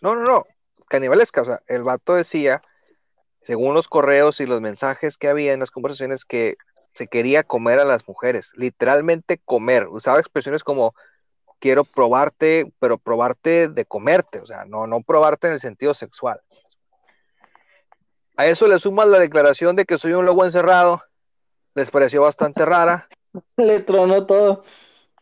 No, 0.00 0.14
no, 0.14 0.22
no, 0.24 0.44
canibalesca. 0.88 1.42
O 1.42 1.44
sea, 1.44 1.62
el 1.66 1.82
vato 1.82 2.14
decía, 2.14 2.62
según 3.42 3.74
los 3.74 3.88
correos 3.88 4.40
y 4.40 4.46
los 4.46 4.60
mensajes 4.60 5.16
que 5.16 5.28
había 5.28 5.52
en 5.52 5.60
las 5.60 5.70
conversaciones, 5.70 6.24
que 6.24 6.56
se 6.92 7.08
quería 7.08 7.42
comer 7.42 7.80
a 7.80 7.84
las 7.84 8.06
mujeres, 8.06 8.52
literalmente 8.54 9.40
comer. 9.44 9.88
Usaba 9.88 10.20
expresiones 10.20 10.62
como 10.62 10.94
quiero 11.58 11.84
probarte, 11.84 12.72
pero 12.78 12.98
probarte 12.98 13.68
de 13.68 13.84
comerte, 13.84 14.40
o 14.40 14.46
sea, 14.46 14.64
no, 14.64 14.86
no 14.86 15.00
probarte 15.00 15.46
en 15.46 15.54
el 15.54 15.60
sentido 15.60 15.94
sexual. 15.94 16.40
A 18.36 18.46
eso 18.46 18.68
le 18.68 18.78
sumas 18.78 19.08
la 19.08 19.18
declaración 19.18 19.74
de 19.74 19.84
que 19.84 19.98
soy 19.98 20.12
un 20.12 20.26
lobo 20.26 20.44
encerrado, 20.44 21.02
les 21.74 21.90
pareció 21.90 22.22
bastante 22.22 22.64
rara. 22.64 23.08
Le 23.56 23.80
tronó 23.80 24.26
todo. 24.26 24.62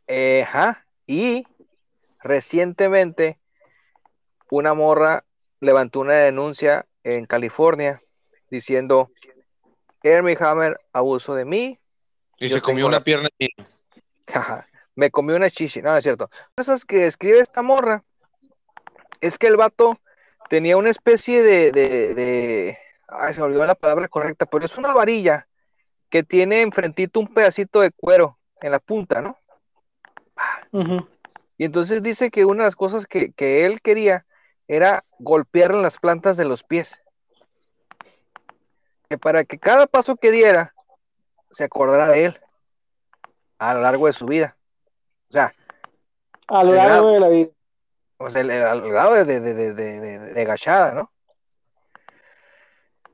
ajá. 0.08 0.86
Y 1.06 1.46
recientemente 2.22 3.38
una 4.50 4.74
morra 4.74 5.24
levantó 5.60 6.00
una 6.00 6.14
denuncia 6.14 6.86
en 7.04 7.26
California 7.26 8.00
diciendo 8.50 9.10
Hermie 10.02 10.36
Hammer 10.38 10.76
abusó 10.92 11.34
de 11.34 11.44
mí. 11.44 11.78
Y 12.38 12.48
se 12.48 12.60
comió 12.60 12.86
una 12.86 13.02
pierna. 13.02 13.28
me 14.94 15.10
comió 15.10 15.36
una 15.36 15.50
chichi. 15.50 15.80
No, 15.82 15.90
no 15.90 15.96
es 15.96 16.02
cierto. 16.02 16.30
Cosas 16.56 16.84
que 16.84 17.06
escribe 17.06 17.40
esta 17.40 17.62
morra 17.62 18.04
es 19.20 19.38
que 19.38 19.46
el 19.46 19.56
vato 19.56 19.98
tenía 20.48 20.76
una 20.76 20.90
especie 20.90 21.42
de, 21.42 21.72
de, 21.72 22.14
de... 22.14 22.78
Ay, 23.08 23.34
se 23.34 23.40
me 23.40 23.46
olvidó 23.46 23.64
la 23.64 23.74
palabra 23.74 24.08
correcta, 24.08 24.46
pero 24.46 24.64
es 24.64 24.76
una 24.76 24.92
varilla 24.92 25.46
que 26.12 26.22
tiene 26.22 26.60
enfrentito 26.60 27.18
un 27.20 27.26
pedacito 27.26 27.80
de 27.80 27.90
cuero 27.90 28.38
en 28.60 28.70
la 28.70 28.80
punta, 28.80 29.22
¿no? 29.22 29.38
Y 31.56 31.64
entonces 31.64 32.02
dice 32.02 32.30
que 32.30 32.44
una 32.44 32.64
de 32.64 32.66
las 32.66 32.76
cosas 32.76 33.06
que, 33.06 33.32
él 33.64 33.80
quería 33.80 34.26
era 34.68 35.06
golpearle 35.18 35.80
las 35.80 35.98
plantas 35.98 36.36
de 36.36 36.44
los 36.44 36.64
pies. 36.64 37.02
Que 39.08 39.16
para 39.16 39.44
que 39.44 39.58
cada 39.58 39.86
paso 39.86 40.16
que 40.16 40.30
diera 40.30 40.74
se 41.50 41.64
acordara 41.64 42.08
de 42.08 42.26
él 42.26 42.40
a 43.58 43.72
lo 43.72 43.80
largo 43.80 44.06
de 44.06 44.12
su 44.12 44.26
vida. 44.26 44.54
O 45.30 45.32
sea, 45.32 45.54
a 46.48 46.62
lo 46.62 46.74
largo 46.74 47.12
de 47.12 47.20
la 47.20 47.28
vida. 47.28 47.50
O 48.18 48.28
sea, 48.28 48.42
al 48.42 48.92
lado 48.92 49.14
de, 49.14 49.40
de, 49.40 49.54
de, 49.54 49.72
de, 49.72 50.44
gachada, 50.44 50.92
¿no? 50.92 51.11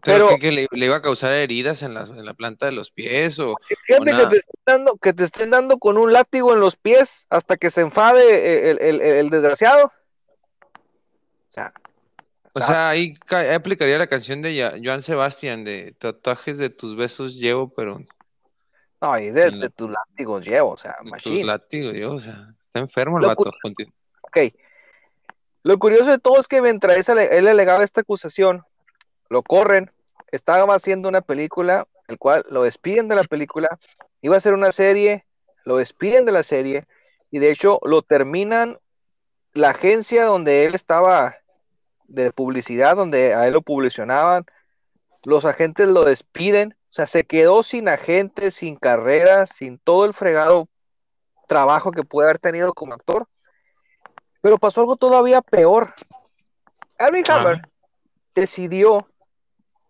Pero, 0.02 0.38
que, 0.38 0.52
le, 0.52 0.68
iba 0.70 0.96
a 0.96 1.02
causar 1.02 1.32
heridas 1.32 1.82
en 1.82 1.94
la, 1.94 2.02
en 2.02 2.24
la 2.24 2.34
planta 2.34 2.66
de 2.66 2.72
los 2.72 2.90
pies 2.90 3.38
o. 3.38 3.56
Fíjate 3.84 4.12
que, 4.12 4.26
te 4.26 4.37
estén 4.37 4.61
dando, 4.64 4.96
que 4.96 5.12
te 5.12 5.24
estén 5.24 5.50
dando 5.50 5.78
con 5.78 5.98
un 5.98 6.12
látigo 6.12 6.54
en 6.54 6.61
los 6.61 6.76
pies 6.76 7.26
hasta 7.30 7.56
que 7.56 7.70
se 7.70 7.80
enfade 7.80 8.70
el, 8.70 8.80
el, 8.80 9.00
el, 9.00 9.30
desgraciado. 9.30 9.87
O 9.87 11.50
sea, 11.50 11.72
o 12.54 12.61
sea, 12.61 12.88
ahí, 12.90 13.14
aplicaría 13.54 13.98
la 13.98 14.06
canción 14.06 14.42
de 14.42 14.80
Joan 14.82 15.02
Sebastián 15.02 15.64
de 15.64 15.94
tatuajes 15.98 16.58
de 16.58 16.70
tus 16.70 16.96
besos 16.96 17.34
llevo, 17.34 17.68
pero. 17.74 18.00
No, 19.00 19.18
y 19.18 19.30
de, 19.30 19.70
tus 19.70 19.90
látigos 19.90 20.46
llevo, 20.46 20.70
o 20.70 20.76
sea, 20.76 20.96
machine. 21.04 21.38
Tus 21.38 21.46
látigos 21.46 21.94
llevo, 21.94 22.14
o 22.14 22.20
sea, 22.20 22.54
está 22.66 22.80
enfermo 22.80 23.18
el 23.18 23.26
vato. 23.26 23.50
Ok. 24.22 24.38
Lo 25.62 25.78
curioso 25.78 26.11
de 26.11 26.18
todo 26.18 26.40
es 26.40 26.48
que 26.48 26.62
mientras 26.62 27.08
él 27.08 27.48
alegaba 27.48 27.84
esta 27.84 28.00
acusación, 28.00 28.64
lo 29.28 29.42
corren, 29.42 29.90
estaba 30.30 30.74
haciendo 30.74 31.08
una 31.08 31.20
película, 31.20 31.86
el 32.08 32.18
cual 32.18 32.44
lo 32.50 32.62
despiden 32.62 33.08
de 33.08 33.16
la 33.16 33.24
película, 33.24 33.78
iba 34.20 34.36
a 34.36 34.40
ser 34.40 34.54
una 34.54 34.72
serie, 34.72 35.26
lo 35.64 35.78
despiden 35.78 36.24
de 36.24 36.32
la 36.32 36.42
serie, 36.42 36.86
y 37.30 37.38
de 37.38 37.50
hecho 37.50 37.80
lo 37.84 38.02
terminan 38.02 38.78
la 39.52 39.70
agencia 39.70 40.24
donde 40.24 40.64
él 40.64 40.74
estaba 40.74 41.36
de 42.04 42.32
publicidad, 42.32 42.96
donde 42.96 43.34
a 43.34 43.46
él 43.46 43.52
lo 43.52 43.62
publicionaban, 43.62 44.46
los 45.24 45.44
agentes 45.44 45.88
lo 45.88 46.04
despiden, 46.04 46.76
o 46.90 46.94
sea, 46.94 47.06
se 47.06 47.24
quedó 47.24 47.62
sin 47.62 47.88
agentes, 47.88 48.54
sin 48.54 48.76
carrera, 48.76 49.46
sin 49.46 49.78
todo 49.78 50.06
el 50.06 50.14
fregado 50.14 50.68
trabajo 51.46 51.92
que 51.92 52.04
puede 52.04 52.28
haber 52.28 52.38
tenido 52.38 52.72
como 52.72 52.94
actor. 52.94 53.28
Pero 54.40 54.58
pasó 54.58 54.80
algo 54.80 54.96
todavía 54.96 55.42
peor. 55.42 55.92
Alvin 56.98 57.24
Hammer 57.30 57.60
decidió 58.34 59.04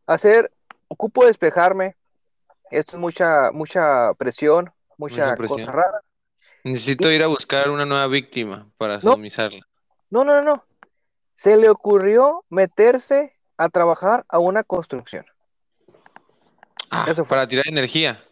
hacer, 0.09 0.51
ocupo 0.89 1.25
despejarme, 1.27 1.97
esto 2.71 2.97
es 2.97 3.01
mucha, 3.01 3.53
mucha 3.53 4.13
presión, 4.15 4.73
mucha, 4.97 5.37
cosa 5.37 5.71
rara, 5.71 6.01
Necesito 6.65 7.11
ir 7.13 7.23
a 7.23 7.29
buscar 7.29 7.71
una 7.71 7.87
nueva 7.87 8.09
víctima 8.09 8.69
para 8.77 8.97
No. 8.97 9.13
sodomizarla. 9.13 9.61
No, 10.11 10.25
no, 10.25 10.35
no, 10.35 10.43
no. 10.43 10.65
Se 11.35 11.57
le 11.57 11.71
ocurrió 11.71 12.45
meterse 12.49 13.37
a 13.57 13.69
trabajar 13.69 14.25
a 14.29 14.39
una 14.41 14.65
construcción. 14.65 15.25
Ah, 16.91 17.07
Eso 17.09 17.25
fue. 17.25 17.37
para 17.37 17.47
tirar 17.49 17.67
energía. 17.69 18.25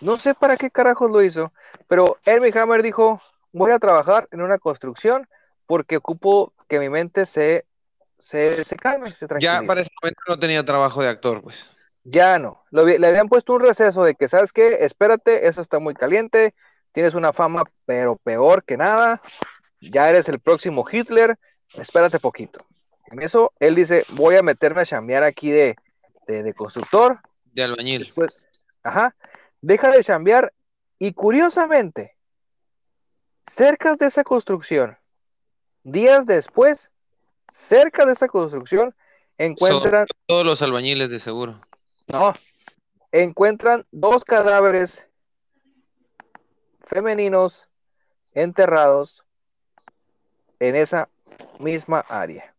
No 0.00 0.16
sé 0.16 0.34
para 0.34 0.56
qué 0.56 0.70
carajos 0.70 1.10
lo 1.10 1.22
hizo, 1.22 1.52
pero 1.88 2.16
Hermie 2.24 2.56
Hammer 2.58 2.82
dijo, 2.82 3.20
voy 3.52 3.72
a 3.72 3.78
trabajar 3.78 4.28
en 4.30 4.40
una 4.40 4.58
construcción 4.58 5.28
porque 5.66 5.96
ocupo 5.96 6.52
que 6.68 6.78
mi 6.78 6.88
mente 6.88 7.26
se, 7.26 7.66
se, 8.22 8.64
se 8.64 8.76
calme, 8.76 9.10
se 9.14 9.26
Ya 9.26 9.28
tranquilice. 9.28 9.66
para 9.66 9.80
ese 9.80 9.90
momento 10.00 10.20
no 10.28 10.38
tenía 10.38 10.64
trabajo 10.64 11.02
de 11.02 11.08
actor, 11.08 11.42
pues. 11.42 11.56
Ya 12.04 12.38
no. 12.38 12.62
Lo 12.70 12.86
le 12.86 13.04
habían 13.06 13.28
puesto 13.28 13.52
un 13.54 13.60
receso 13.62 14.04
de 14.04 14.14
que, 14.14 14.28
¿sabes 14.28 14.52
qué? 14.52 14.78
Espérate, 14.84 15.48
eso 15.48 15.60
está 15.60 15.80
muy 15.80 15.94
caliente, 15.94 16.54
tienes 16.92 17.14
una 17.14 17.32
fama, 17.32 17.64
pero 17.84 18.16
peor 18.16 18.64
que 18.64 18.76
nada, 18.76 19.20
ya 19.80 20.08
eres 20.08 20.28
el 20.28 20.38
próximo 20.38 20.84
Hitler, 20.90 21.36
espérate 21.74 22.20
poquito. 22.20 22.64
En 23.06 23.22
eso, 23.22 23.52
él 23.58 23.74
dice, 23.74 24.04
voy 24.10 24.36
a 24.36 24.42
meterme 24.42 24.82
a 24.82 24.86
chambear 24.86 25.24
aquí 25.24 25.50
de, 25.50 25.76
de, 26.28 26.44
de 26.44 26.54
constructor, 26.54 27.18
De 27.44 27.64
albañil. 27.64 28.04
Después, 28.04 28.30
ajá, 28.84 29.16
deja 29.60 29.90
de 29.90 30.04
chambear 30.04 30.52
y 30.98 31.12
curiosamente, 31.12 32.16
cerca 33.48 33.96
de 33.96 34.06
esa 34.06 34.22
construcción, 34.22 34.96
días 35.82 36.24
después, 36.26 36.91
cerca 37.52 38.06
de 38.06 38.12
esa 38.12 38.28
construcción, 38.28 38.94
encuentran, 39.38 40.06
Todos 40.26 40.44
los 40.44 40.62
albañiles 40.62 41.10
de 41.10 41.20
seguro. 41.20 41.60
no, 42.08 42.34
encuentran 43.12 43.86
dos 43.90 44.24
cadáveres 44.24 45.06
femeninos 46.86 47.68
enterrados 48.32 49.22
en 50.58 50.76
esa 50.76 51.08
misma 51.58 52.00
área. 52.08 52.54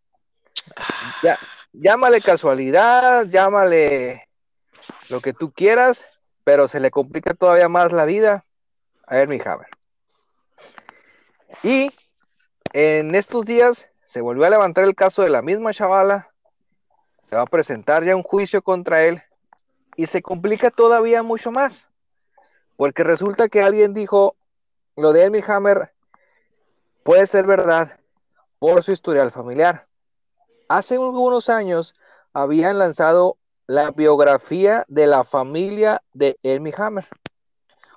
Ya, 1.23 1.39
llámale 1.71 2.21
casualidad, 2.21 3.25
llámale 3.27 4.27
lo 5.10 5.21
que 5.21 5.34
tú 5.34 5.51
quieras, 5.51 6.06
pero 6.43 6.67
se 6.67 6.79
le 6.79 6.91
complica 6.91 7.34
todavía 7.34 7.69
más 7.69 7.91
la 7.91 8.06
vida 8.06 8.45
a 9.08 9.17
Hermie 9.17 9.41
Hammer. 9.43 9.67
Y 11.63 11.91
en 12.73 13.15
estos 13.15 13.45
días 13.45 13.88
se 14.13 14.21
volvió 14.21 14.45
a 14.45 14.49
levantar 14.52 14.84
el 14.84 14.93
caso 14.93 15.23
de 15.23 15.30
la 15.30 15.41
misma 15.41 15.73
chavala, 15.73 16.30
se 17.23 17.36
va 17.36 17.41
a 17.41 17.47
presentar 17.47 18.04
ya 18.04 18.15
un 18.15 18.21
juicio 18.21 18.62
contra 18.62 19.06
él 19.06 19.23
y 19.95 20.06
se 20.06 20.21
complica 20.21 20.69
todavía 20.69 21.23
mucho 21.23 21.49
más, 21.49 21.88
porque 22.76 23.04
resulta 23.04 23.49
que 23.49 23.63
alguien 23.63 23.95
dijo, 23.95 24.36
lo 24.95 25.13
de 25.13 25.23
Hermie 25.23 25.43
Hammer 25.47 25.93
puede 27.02 27.26
ser 27.26 27.47
verdad 27.47 27.99
por 28.60 28.84
su 28.84 28.91
historial 28.91 29.32
familiar. 29.32 29.88
Hace 30.69 30.93
algunos 30.93 31.49
años 31.49 31.95
habían 32.34 32.78
lanzado 32.78 33.38
la 33.65 33.89
biografía 33.89 34.86
de 34.89 35.08
la 35.08 35.23
familia 35.23 36.04
de 36.13 36.38
Hermie 36.43 36.76
Hammer, 36.78 37.08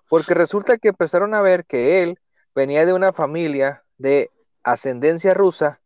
porque 0.09 0.33
resulta 0.33 0.79
que 0.79 0.88
empezaron 0.88 1.35
a 1.35 1.42
ver 1.42 1.66
que 1.66 2.02
él 2.02 2.18
venía 2.55 2.87
de 2.87 2.94
una 2.94 3.12
familia 3.12 3.85
de 3.98 4.31
ascendencia 4.62 5.35
rusa 5.35 5.79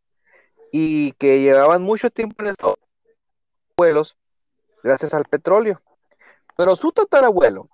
y 0.73 1.13
que 1.13 1.41
llevaban 1.41 1.83
mucho 1.83 2.11
tiempo 2.11 2.43
en 2.43 2.49
estos 2.49 2.75
vuelos 3.77 4.17
gracias 4.83 5.15
al 5.15 5.25
petróleo. 5.25 5.81
Pero 6.57 6.77
su 6.77 6.93
tatarabuelo, 6.93 7.69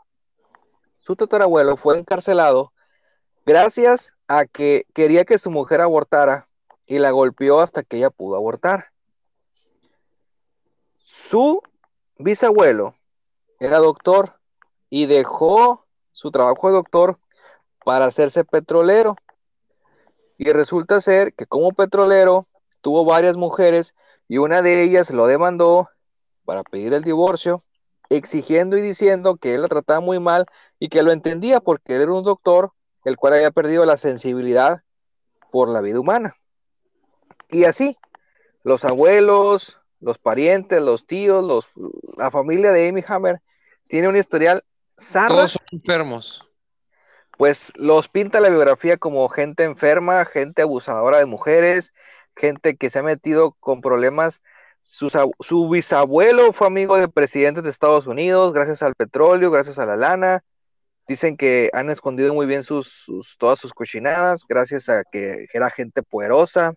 su 0.98 1.16
tatarabuelo 1.16 1.76
fue 1.76 1.98
encarcelado 1.98 2.72
gracias 3.44 4.12
a 4.28 4.46
que 4.46 4.86
quería 4.94 5.24
que 5.24 5.38
su 5.38 5.50
mujer 5.50 5.80
abortara 5.80 6.48
y 6.86 6.98
la 6.98 7.10
golpeó 7.10 7.60
hasta 7.60 7.82
que 7.82 7.98
ella 7.98 8.10
pudo 8.10 8.36
abortar. 8.36 8.92
Su 10.98 11.62
bisabuelo 12.18 12.94
era 13.60 13.78
doctor 13.78 14.38
y 14.90 15.06
dejó 15.06 15.86
su 16.12 16.30
trabajo 16.30 16.68
de 16.68 16.74
doctor 16.74 17.18
para 17.84 18.06
hacerse 18.06 18.44
petrolero. 18.44 19.16
Y 20.38 20.52
resulta 20.52 21.00
ser 21.00 21.32
que 21.34 21.46
como 21.46 21.72
petrolero 21.72 22.46
tuvo 22.86 23.04
varias 23.04 23.36
mujeres 23.36 23.96
y 24.28 24.38
una 24.38 24.62
de 24.62 24.84
ellas 24.84 25.10
lo 25.10 25.26
demandó 25.26 25.88
para 26.44 26.62
pedir 26.62 26.94
el 26.94 27.02
divorcio, 27.02 27.60
exigiendo 28.10 28.76
y 28.76 28.80
diciendo 28.80 29.38
que 29.38 29.56
él 29.56 29.62
la 29.62 29.66
trataba 29.66 29.98
muy 29.98 30.20
mal 30.20 30.46
y 30.78 30.88
que 30.88 31.02
lo 31.02 31.10
entendía 31.10 31.58
porque 31.58 31.96
él 31.96 32.02
era 32.02 32.12
un 32.12 32.22
doctor 32.22 32.70
el 33.04 33.16
cual 33.16 33.34
había 33.34 33.50
perdido 33.50 33.84
la 33.84 33.96
sensibilidad 33.96 34.82
por 35.50 35.68
la 35.68 35.80
vida 35.80 35.98
humana. 35.98 36.36
Y 37.50 37.64
así, 37.64 37.98
los 38.62 38.84
abuelos, 38.84 39.78
los 39.98 40.18
parientes, 40.18 40.80
los 40.80 41.08
tíos, 41.08 41.44
los, 41.44 41.68
la 42.16 42.30
familia 42.30 42.70
de 42.70 42.88
Amy 42.88 43.02
Hammer 43.08 43.42
tiene 43.88 44.06
un 44.06 44.16
historial 44.16 44.62
zarra, 44.96 45.34
Todos 45.38 45.52
son 45.54 45.62
enfermos. 45.72 46.40
pues 47.36 47.72
los 47.74 48.06
pinta 48.08 48.38
la 48.38 48.48
biografía 48.48 48.96
como 48.96 49.28
gente 49.28 49.64
enferma, 49.64 50.24
gente 50.24 50.62
abusadora 50.62 51.18
de 51.18 51.26
mujeres, 51.26 51.92
gente 52.36 52.76
que 52.76 52.90
se 52.90 52.98
ha 52.98 53.02
metido 53.02 53.52
con 53.60 53.80
problemas. 53.80 54.42
Su 54.82 55.68
bisabuelo 55.68 56.52
fue 56.52 56.68
amigo 56.68 56.96
de 56.96 57.08
presidentes 57.08 57.64
de 57.64 57.70
Estados 57.70 58.06
Unidos, 58.06 58.52
gracias 58.52 58.82
al 58.82 58.94
petróleo, 58.94 59.50
gracias 59.50 59.78
a 59.80 59.86
la 59.86 59.96
lana. 59.96 60.44
Dicen 61.08 61.36
que 61.36 61.70
han 61.72 61.90
escondido 61.90 62.34
muy 62.34 62.46
bien 62.46 62.62
sus, 62.62 62.88
sus- 62.88 63.36
todas 63.38 63.58
sus 63.58 63.72
cochinadas, 63.72 64.44
gracias 64.48 64.88
a 64.88 65.02
que 65.10 65.46
era 65.52 65.70
gente 65.70 66.02
poderosa, 66.02 66.74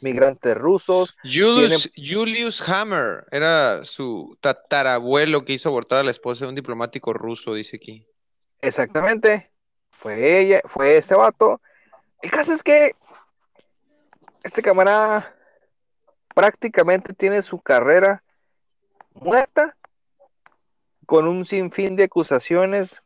migrantes 0.00 0.56
rusos. 0.56 1.14
Julius, 1.24 1.90
Julius 1.96 2.62
Hammer 2.66 3.26
era 3.30 3.84
su 3.84 4.36
tatarabuelo 4.40 5.44
que 5.44 5.54
hizo 5.54 5.68
abortar 5.68 5.98
a 5.98 6.02
la 6.04 6.10
esposa 6.10 6.44
de 6.44 6.50
un 6.50 6.54
diplomático 6.54 7.12
ruso, 7.12 7.54
dice 7.54 7.76
aquí. 7.76 8.06
Exactamente. 8.62 9.50
Fue 9.90 10.40
ella, 10.40 10.60
fue 10.64 10.96
este 10.96 11.14
vato. 11.14 11.60
El 12.22 12.30
caso 12.30 12.52
es 12.52 12.62
que 12.62 12.92
este 14.42 14.62
camarada 14.62 15.34
prácticamente 16.34 17.12
tiene 17.12 17.42
su 17.42 17.60
carrera 17.60 18.22
muerta 19.14 19.76
con 21.06 21.26
un 21.28 21.44
sinfín 21.44 21.96
de 21.96 22.04
acusaciones 22.04 23.02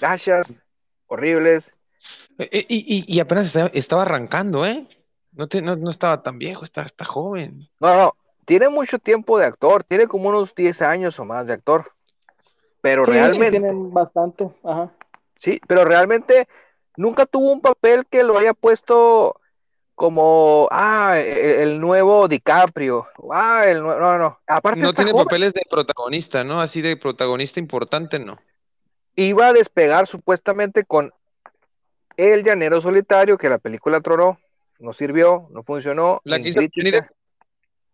gachas, 0.00 0.60
horribles. 1.06 1.74
Eh, 2.38 2.48
eh, 2.52 2.66
Y, 2.68 2.98
y- 2.98 3.04
y 3.16 3.20
apenas 3.20 3.46
estaba, 3.46 3.68
estaba 3.74 4.02
arrancando, 4.02 4.66
¿eh? 4.66 4.86
No, 5.32 5.48
te- 5.48 5.62
no, 5.62 5.76
no 5.76 5.90
estaba 5.90 6.22
tan 6.22 6.38
viejo, 6.38 6.64
está, 6.64 6.82
está 6.82 7.04
joven. 7.04 7.68
No, 7.80 7.96
no, 7.96 8.16
tiene 8.44 8.68
mucho 8.68 8.98
tiempo 8.98 9.38
de 9.38 9.46
actor, 9.46 9.84
tiene 9.84 10.06
como 10.06 10.28
unos 10.28 10.54
10 10.54 10.82
años 10.82 11.18
o 11.18 11.24
más 11.24 11.46
de 11.46 11.54
actor. 11.54 11.92
Pero 12.80 13.06
Sí, 13.06 13.12
realmente, 13.12 13.50
tienen 13.60 13.94
bastante. 13.94 14.50
Ajá. 14.64 14.90
Sí, 15.36 15.60
pero 15.66 15.84
realmente 15.84 16.48
nunca 16.96 17.24
tuvo 17.26 17.50
un 17.52 17.60
papel 17.60 18.06
que 18.06 18.24
lo 18.24 18.36
haya 18.36 18.52
puesto 18.54 19.36
como, 19.94 20.68
ah, 20.70 21.18
el, 21.18 21.38
el 21.72 21.80
nuevo 21.80 22.26
DiCaprio. 22.28 23.06
Ah, 23.32 23.64
el 23.66 23.82
nuevo, 23.82 24.00
no, 24.00 24.18
no. 24.18 24.40
Aparte 24.46 24.80
No 24.80 24.92
tiene 24.92 25.12
joven. 25.12 25.24
papeles 25.26 25.52
de 25.52 25.62
protagonista, 25.70 26.44
¿no? 26.44 26.60
Así 26.60 26.80
de 26.82 26.96
protagonista 26.96 27.60
importante, 27.60 28.18
no. 28.18 28.38
Iba 29.14 29.48
a 29.48 29.52
despegar 29.52 30.06
supuestamente 30.06 30.84
con 30.84 31.12
El 32.16 32.42
Llanero 32.42 32.80
Solitario, 32.80 33.36
que 33.38 33.48
la 33.48 33.58
película 33.58 34.00
tronó, 34.00 34.38
no 34.78 34.92
sirvió, 34.92 35.48
no 35.50 35.62
funcionó. 35.62 36.20
La 36.24 36.40
que 36.40 36.48
hizo 36.48 36.60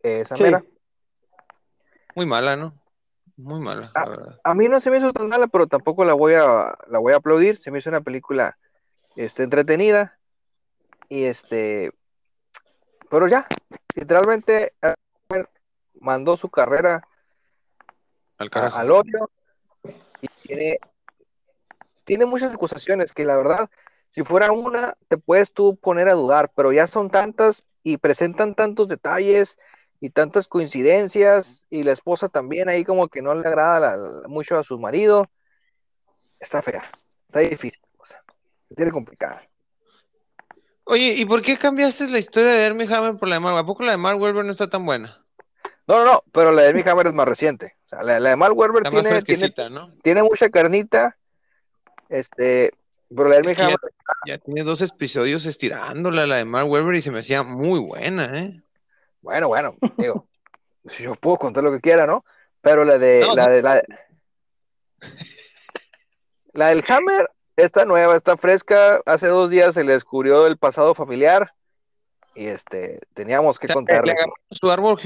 esa 0.02 0.36
Sí. 0.36 0.42
mera. 0.44 0.62
Muy 2.14 2.26
mala, 2.26 2.56
¿no? 2.56 2.74
Muy 3.36 3.60
mala, 3.60 3.90
Ah. 3.94 4.04
la 4.04 4.10
verdad. 4.10 4.40
A 4.42 4.54
mí 4.54 4.68
no 4.68 4.80
se 4.80 4.90
me 4.90 4.98
hizo 4.98 5.12
tan 5.12 5.28
mala, 5.28 5.46
pero 5.46 5.66
tampoco 5.66 6.04
la 6.04 6.14
voy 6.14 6.34
a, 6.34 6.76
la 6.88 6.98
voy 6.98 7.12
a 7.12 7.16
aplaudir. 7.16 7.56
Se 7.56 7.70
me 7.70 7.78
hizo 7.78 7.90
una 7.90 8.00
película 8.00 8.56
este, 9.16 9.42
entretenida. 9.44 10.17
Y 11.08 11.24
este. 11.24 11.92
Pero 13.10 13.26
ya, 13.28 13.48
literalmente 13.94 14.74
mandó 16.00 16.36
su 16.36 16.48
carrera 16.50 17.06
Al 18.36 18.50
al 18.72 18.90
odio. 18.90 19.30
Y 20.20 20.28
tiene, 20.42 20.78
tiene 22.04 22.26
muchas 22.26 22.52
acusaciones 22.54 23.12
que 23.12 23.24
la 23.24 23.36
verdad, 23.36 23.70
si 24.10 24.22
fuera 24.24 24.52
una, 24.52 24.96
te 25.08 25.16
puedes 25.16 25.52
tú 25.52 25.76
poner 25.76 26.08
a 26.08 26.14
dudar, 26.14 26.50
pero 26.54 26.72
ya 26.72 26.86
son 26.86 27.10
tantas 27.10 27.66
y 27.82 27.96
presentan 27.98 28.54
tantos 28.54 28.88
detalles 28.88 29.56
y 30.00 30.10
tantas 30.10 30.48
coincidencias 30.48 31.64
y 31.70 31.82
la 31.82 31.92
esposa 31.92 32.28
también 32.28 32.68
ahí 32.68 32.84
como 32.84 33.08
que 33.08 33.22
no 33.22 33.34
le 33.34 33.46
agrada 33.46 33.80
la- 33.96 34.28
mucho 34.28 34.58
a 34.58 34.62
su 34.64 34.78
marido. 34.78 35.28
Está 36.40 36.62
fea, 36.62 36.84
está 37.26 37.40
difícil, 37.40 37.80
o 37.96 38.04
sea, 38.04 38.22
tiene 38.76 38.92
complicada. 38.92 39.47
Oye, 40.90 41.14
¿y 41.16 41.26
por 41.26 41.42
qué 41.42 41.58
cambiaste 41.58 42.08
la 42.08 42.18
historia 42.18 42.50
de 42.52 42.64
Hermie 42.64 42.86
Hammer 42.86 43.18
por 43.18 43.28
la 43.28 43.34
de 43.34 43.40
Mark? 43.40 43.58
¿A 43.58 43.66
poco 43.66 43.82
la 43.82 43.92
de 43.92 43.98
Mark 43.98 44.18
Wahlberg 44.18 44.46
no 44.46 44.52
está 44.52 44.70
tan 44.70 44.86
buena? 44.86 45.22
No, 45.86 45.98
no, 45.98 46.12
no, 46.12 46.22
pero 46.32 46.50
la 46.50 46.62
de 46.62 46.70
Amy 46.70 46.82
Hammer 46.86 47.08
es 47.08 47.12
más 47.12 47.28
reciente. 47.28 47.76
O 47.84 47.88
sea, 47.88 48.02
la, 48.02 48.18
la 48.20 48.30
de 48.30 48.36
Mark 48.36 48.56
Wahlberg 48.56 48.86
Está 48.86 49.22
tiene, 49.22 49.50
tiene, 49.52 49.70
¿no? 49.70 49.92
tiene 50.02 50.22
mucha 50.22 50.48
carnita. 50.48 51.16
Este, 52.08 52.72
Pero 53.10 53.24
la 53.24 53.30
de 53.32 53.36
Armie 53.36 53.52
Es 53.52 53.56
que 53.58 53.62
Hammer, 53.64 53.78
ya 54.26 54.38
tiene 54.38 54.62
dos 54.62 54.80
episodios 54.80 55.44
estirándola 55.44 56.26
la 56.26 56.36
de 56.36 56.46
Mark 56.46 56.70
Webber 56.70 56.94
y 56.94 57.02
se 57.02 57.10
me 57.10 57.20
hacía 57.20 57.42
muy 57.42 57.80
buena, 57.80 58.38
¿eh? 58.38 58.62
bueno, 59.20 59.48
bueno, 59.48 59.76
digo, 59.98 60.26
yo 60.98 61.14
puedo 61.16 61.36
contar 61.36 61.64
lo 61.64 61.72
que 61.72 61.80
quiera, 61.80 62.06
¿no? 62.06 62.24
Pero 62.62 62.84
la 62.84 62.96
de, 62.96 63.20
No, 63.20 63.34
la 63.34 63.44
no. 63.44 63.50
de, 63.50 63.62
la, 63.62 63.82
la 66.54 66.68
del 66.68 66.84
Hammer 66.88 67.30
está 67.64 67.84
nueva, 67.84 68.16
está 68.16 68.36
fresca. 68.36 69.00
Hace 69.04 69.28
dos 69.28 69.50
días 69.50 69.74
se 69.74 69.84
le 69.84 69.92
descubrió 69.92 70.46
el 70.46 70.56
pasado 70.56 70.94
familiar 70.94 71.52
y 72.34 72.46
este, 72.46 73.00
teníamos 73.14 73.58
que 73.58 73.66
O 73.66 73.68
sea, 73.68 73.74
contarle. 73.74 74.14
su 74.50 74.70
árbol 74.70 74.98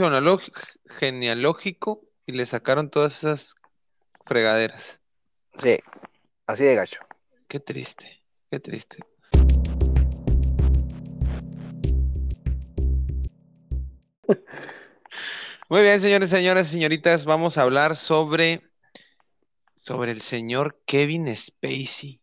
genealógico, 0.98 2.02
y 2.26 2.32
le 2.32 2.46
sacaron 2.46 2.90
todas 2.90 3.16
esas 3.18 3.54
fregaderas. 4.26 4.82
Sí, 5.58 5.78
así 6.46 6.64
de 6.64 6.74
gacho. 6.74 7.00
Qué 7.48 7.58
triste, 7.58 8.22
qué 8.50 8.60
triste. 8.60 8.98
Muy 15.68 15.82
bien, 15.82 16.00
señores, 16.00 16.30
señoras 16.30 16.68
y 16.68 16.72
señoritas, 16.72 17.24
vamos 17.24 17.56
a 17.56 17.62
hablar 17.62 17.96
sobre, 17.96 18.62
sobre 19.76 20.12
el 20.12 20.20
señor 20.20 20.78
Kevin 20.86 21.34
Spacey. 21.34 22.20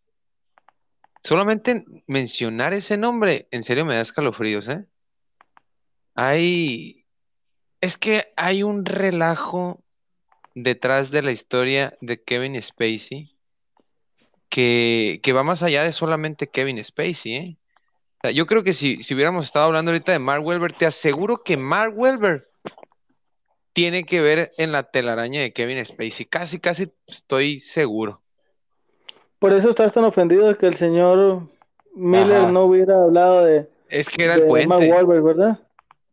Solamente 1.24 1.84
mencionar 2.08 2.74
ese 2.74 2.98
nombre, 2.98 3.48
en 3.52 3.64
serio 3.64 3.86
me 3.86 3.96
da 3.96 4.02
escalofríos, 4.02 4.68
¿eh? 4.68 4.86
Hay, 6.16 7.06
es 7.82 7.98
que 7.98 8.32
hay 8.36 8.64
un 8.64 8.86
relajo 8.86 9.84
detrás 10.56 11.12
de 11.12 11.22
la 11.22 11.32
historia 11.32 11.98
de 12.02 12.22
Kevin 12.24 12.62
Spacey 12.62 13.36
que, 14.50 15.20
que 15.24 15.34
va 15.34 15.44
más 15.44 15.62
allá 15.64 15.84
de 15.84 15.94
solamente 15.94 16.48
Kevin 16.48 16.84
Spacey, 16.84 17.36
¿eh? 17.36 17.58
Yo 18.34 18.48
creo 18.48 18.64
que 18.64 18.74
si, 18.74 19.02
si 19.04 19.14
hubiéramos 19.14 19.46
estado 19.46 19.66
hablando 19.66 19.92
ahorita 19.92 20.12
de 20.12 20.20
Mark 20.20 20.46
Wahlberg, 20.46 20.76
te 20.76 20.86
aseguro 20.86 21.42
que 21.42 21.56
Mark 21.56 21.98
Wahlberg 21.98 22.46
tiene 23.72 24.04
que 24.04 24.20
ver 24.20 24.52
en 24.58 24.74
la 24.74 24.84
telaraña 24.84 25.42
de 25.42 25.54
Kevin 25.54 25.86
Spacey. 25.86 26.26
Casi, 26.26 26.60
casi 26.60 26.92
estoy 27.08 27.62
seguro. 27.62 28.22
Por 29.40 29.54
eso 29.54 29.70
estás 29.70 29.94
tan 29.94 30.04
ofendido 30.06 30.48
de 30.48 30.56
que 30.56 30.68
el 30.68 30.76
señor 30.76 31.44
Miller 31.96 32.38
Ajá. 32.38 32.52
no 32.52 32.66
hubiera 32.66 33.04
hablado 33.04 33.44
de, 33.46 33.70
Es 33.88 34.08
que 34.10 34.24
era 34.26 34.36
el 34.36 34.42
de 34.42 34.68
Mark 34.68 34.68
puente. 34.80 34.92
Wahlberg, 34.94 35.24
¿verdad? 35.24 35.60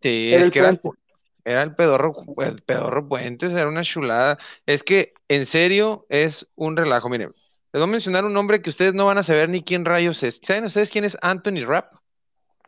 Sí, 0.03 0.29
Era 0.33 0.39
es 0.39 0.45
el 0.45 0.51
que 0.53 0.59
era 0.61 0.69
el, 0.71 0.79
puente. 0.79 1.03
era 1.45 1.63
el 1.63 1.75
pedorro, 1.75 2.15
el 2.39 2.63
pedorro 2.63 3.09
Puentes, 3.09 3.53
era 3.53 3.69
una 3.69 3.83
chulada. 3.83 4.39
Es 4.67 4.83
que, 4.83 5.13
en 5.29 5.47
serio, 5.47 6.07
es 6.09 6.47
un 6.55 6.77
relajo. 6.77 7.09
Miren, 7.09 7.31
les 7.73 7.81
voy 7.81 7.83
a 7.83 7.87
mencionar 7.87 8.25
un 8.25 8.33
nombre 8.33 8.63
que 8.63 8.71
ustedes 8.71 8.95
no 8.95 9.07
van 9.07 9.19
a 9.19 9.23
saber 9.25 9.49
ni 9.49 9.63
quién 9.63 9.85
rayos 9.85 10.23
es. 10.23 10.41
¿Saben 10.43 10.65
ustedes 10.65 10.91
quién 10.91 11.05
es 11.05 11.17
Anthony 11.23 11.65
Rapp? 11.67 11.93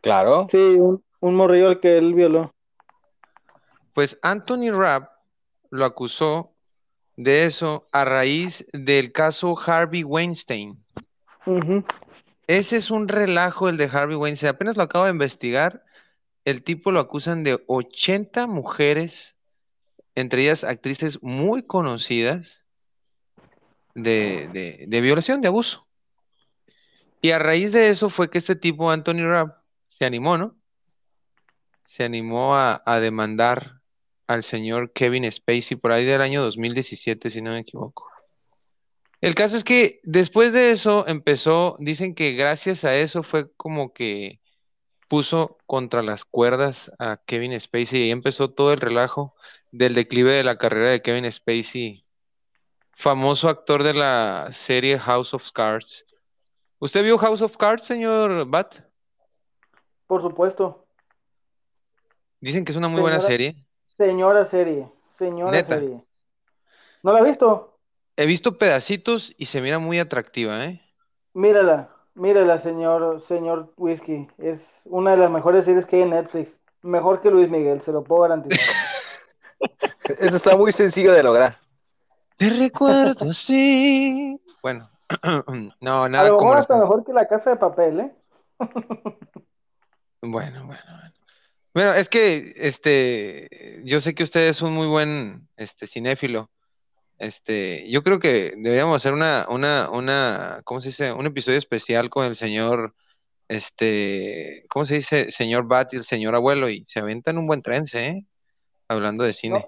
Claro. 0.01 0.47
Sí, 0.49 0.57
un, 0.57 1.03
un 1.21 1.35
morrillo 1.35 1.69
al 1.69 1.79
que 1.79 1.97
él 1.97 2.13
violó. 2.13 2.53
Pues 3.93 4.17
Anthony 4.21 4.71
Rapp 4.71 5.09
lo 5.71 5.85
acusó 5.85 6.51
de 7.19 7.45
eso 7.45 7.85
a 7.91 8.05
raíz 8.05 8.65
del 8.71 9.11
caso 9.11 9.59
Harvey 9.59 10.05
Weinstein. 10.05 10.81
Ese 12.47 12.77
es 12.77 12.89
un 12.91 13.09
relajo 13.09 13.67
el 13.67 13.75
de 13.75 13.89
Harvey 13.91 14.15
Weinstein. 14.15 14.51
Apenas 14.51 14.77
lo 14.77 14.83
acabo 14.83 15.03
de 15.03 15.11
investigar. 15.11 15.83
El 16.45 16.63
tipo 16.63 16.93
lo 16.93 17.01
acusan 17.01 17.43
de 17.43 17.61
80 17.67 18.47
mujeres, 18.47 19.35
entre 20.15 20.43
ellas 20.43 20.63
actrices 20.63 21.21
muy 21.21 21.63
conocidas, 21.63 22.47
de, 23.95 24.47
de, 24.53 24.85
de 24.87 25.01
violación, 25.01 25.41
de 25.41 25.49
abuso. 25.49 25.85
Y 27.21 27.31
a 27.31 27.39
raíz 27.39 27.73
de 27.73 27.89
eso 27.89 28.09
fue 28.09 28.29
que 28.29 28.37
este 28.37 28.55
tipo, 28.55 28.91
Anthony 28.91 29.25
Rapp, 29.27 29.57
se 29.89 30.05
animó, 30.05 30.37
¿no? 30.37 30.55
Se 31.83 32.05
animó 32.05 32.55
a, 32.55 32.81
a 32.85 33.01
demandar 33.01 33.78
al 34.29 34.43
señor 34.43 34.91
Kevin 34.93 35.29
Spacey 35.29 35.75
por 35.75 35.91
ahí 35.91 36.05
del 36.05 36.21
año 36.21 36.43
2017, 36.43 37.31
si 37.31 37.41
no 37.41 37.49
me 37.49 37.61
equivoco. 37.61 38.07
El 39.21 39.33
caso 39.33 39.57
es 39.57 39.63
que 39.63 39.99
después 40.03 40.53
de 40.53 40.69
eso 40.69 41.07
empezó, 41.07 41.77
dicen 41.79 42.13
que 42.13 42.33
gracias 42.33 42.83
a 42.85 42.95
eso 42.95 43.23
fue 43.23 43.51
como 43.57 43.91
que 43.91 44.39
puso 45.07 45.57
contra 45.65 46.03
las 46.03 46.25
cuerdas 46.25 46.91
a 46.99 47.17
Kevin 47.25 47.59
Spacey 47.59 48.01
y 48.01 48.03
ahí 48.03 48.11
empezó 48.11 48.51
todo 48.51 48.71
el 48.71 48.79
relajo 48.79 49.33
del 49.71 49.95
declive 49.95 50.33
de 50.33 50.43
la 50.43 50.59
carrera 50.59 50.91
de 50.91 51.01
Kevin 51.01 51.29
Spacey, 51.31 52.05
famoso 52.97 53.49
actor 53.49 53.81
de 53.81 53.95
la 53.95 54.51
serie 54.53 54.99
House 54.99 55.33
of 55.33 55.51
Cards. 55.53 56.05
¿Usted 56.77 57.01
vio 57.01 57.17
House 57.17 57.41
of 57.41 57.57
Cards, 57.57 57.83
señor 57.87 58.47
Bat? 58.47 58.75
Por 60.05 60.21
supuesto. 60.21 60.85
Dicen 62.39 62.63
que 62.63 62.73
es 62.73 62.77
una 62.77 62.89
muy 62.89 63.01
buena 63.01 63.21
serie. 63.21 63.55
Señora 63.99 64.45
serie. 64.45 64.87
Señora 65.17 65.51
Neta. 65.51 65.75
serie. 65.75 66.01
¿No 67.03 67.11
la 67.11 67.19
ha 67.19 67.23
visto? 67.23 67.77
He 68.15 68.25
visto 68.25 68.57
pedacitos 68.57 69.35
y 69.37 69.47
se 69.47 69.59
mira 69.59 69.77
muy 69.77 69.99
atractiva, 69.99 70.63
¿eh? 70.63 70.81
Mírala. 71.33 71.89
Mírala, 72.15 72.61
señor, 72.61 73.19
señor 73.19 73.73
Whisky. 73.75 74.29
Es 74.37 74.65
una 74.85 75.11
de 75.11 75.17
las 75.17 75.29
mejores 75.29 75.65
series 75.65 75.85
que 75.85 75.97
hay 75.97 76.01
en 76.03 76.11
Netflix. 76.11 76.57
Mejor 76.81 77.19
que 77.19 77.29
Luis 77.29 77.49
Miguel, 77.49 77.81
se 77.81 77.91
lo 77.91 78.01
puedo 78.01 78.21
garantizar. 78.21 78.59
Eso 80.19 80.37
está 80.37 80.55
muy 80.55 80.71
sencillo 80.71 81.11
de 81.11 81.21
lograr. 81.21 81.57
Te 82.37 82.49
recuerdo 82.51 83.25
así. 83.31 84.39
Bueno, 84.61 84.89
no, 85.81 86.03
A 86.05 86.09
nada 86.09 86.29
lo 86.29 86.37
como 86.37 86.51
mejor 86.51 86.61
hasta 86.61 86.77
mejor 86.77 87.03
que 87.03 87.11
la 87.11 87.27
casa 87.27 87.49
de 87.49 87.57
papel, 87.57 87.99
¿eh? 87.99 88.11
Bueno, 90.21 90.65
bueno, 90.65 90.83
bueno. 90.85 91.18
Bueno, 91.79 91.93
es 91.93 92.09
que 92.09 92.55
este, 92.57 93.79
yo 93.85 94.01
sé 94.01 94.13
que 94.13 94.23
usted 94.23 94.49
es 94.49 94.61
un 94.61 94.73
muy 94.73 94.85
buen 94.85 95.47
este 95.55 95.87
cinéfilo. 95.87 96.49
Este, 97.17 97.89
yo 97.89 98.03
creo 98.03 98.19
que 98.19 98.51
deberíamos 98.57 98.97
hacer 98.97 99.13
una, 99.13 99.47
una, 99.47 99.89
una, 99.89 100.59
¿cómo 100.65 100.81
se 100.81 100.89
dice? 100.89 101.13
Un 101.13 101.27
episodio 101.27 101.57
especial 101.57 102.09
con 102.09 102.25
el 102.25 102.35
señor, 102.35 102.95
este, 103.47 104.65
¿cómo 104.67 104.83
se 104.83 104.95
dice? 104.95 105.31
Señor 105.31 105.69
Bat 105.69 105.93
y 105.93 105.95
el 105.95 106.03
señor 106.03 106.35
abuelo, 106.35 106.67
y 106.67 106.83
se 106.83 106.99
aventan 106.99 107.37
un 107.37 107.47
buen 107.47 107.61
trance, 107.61 107.97
¿eh? 107.97 108.25
Hablando 108.89 109.23
de 109.23 109.31
cine. 109.31 109.65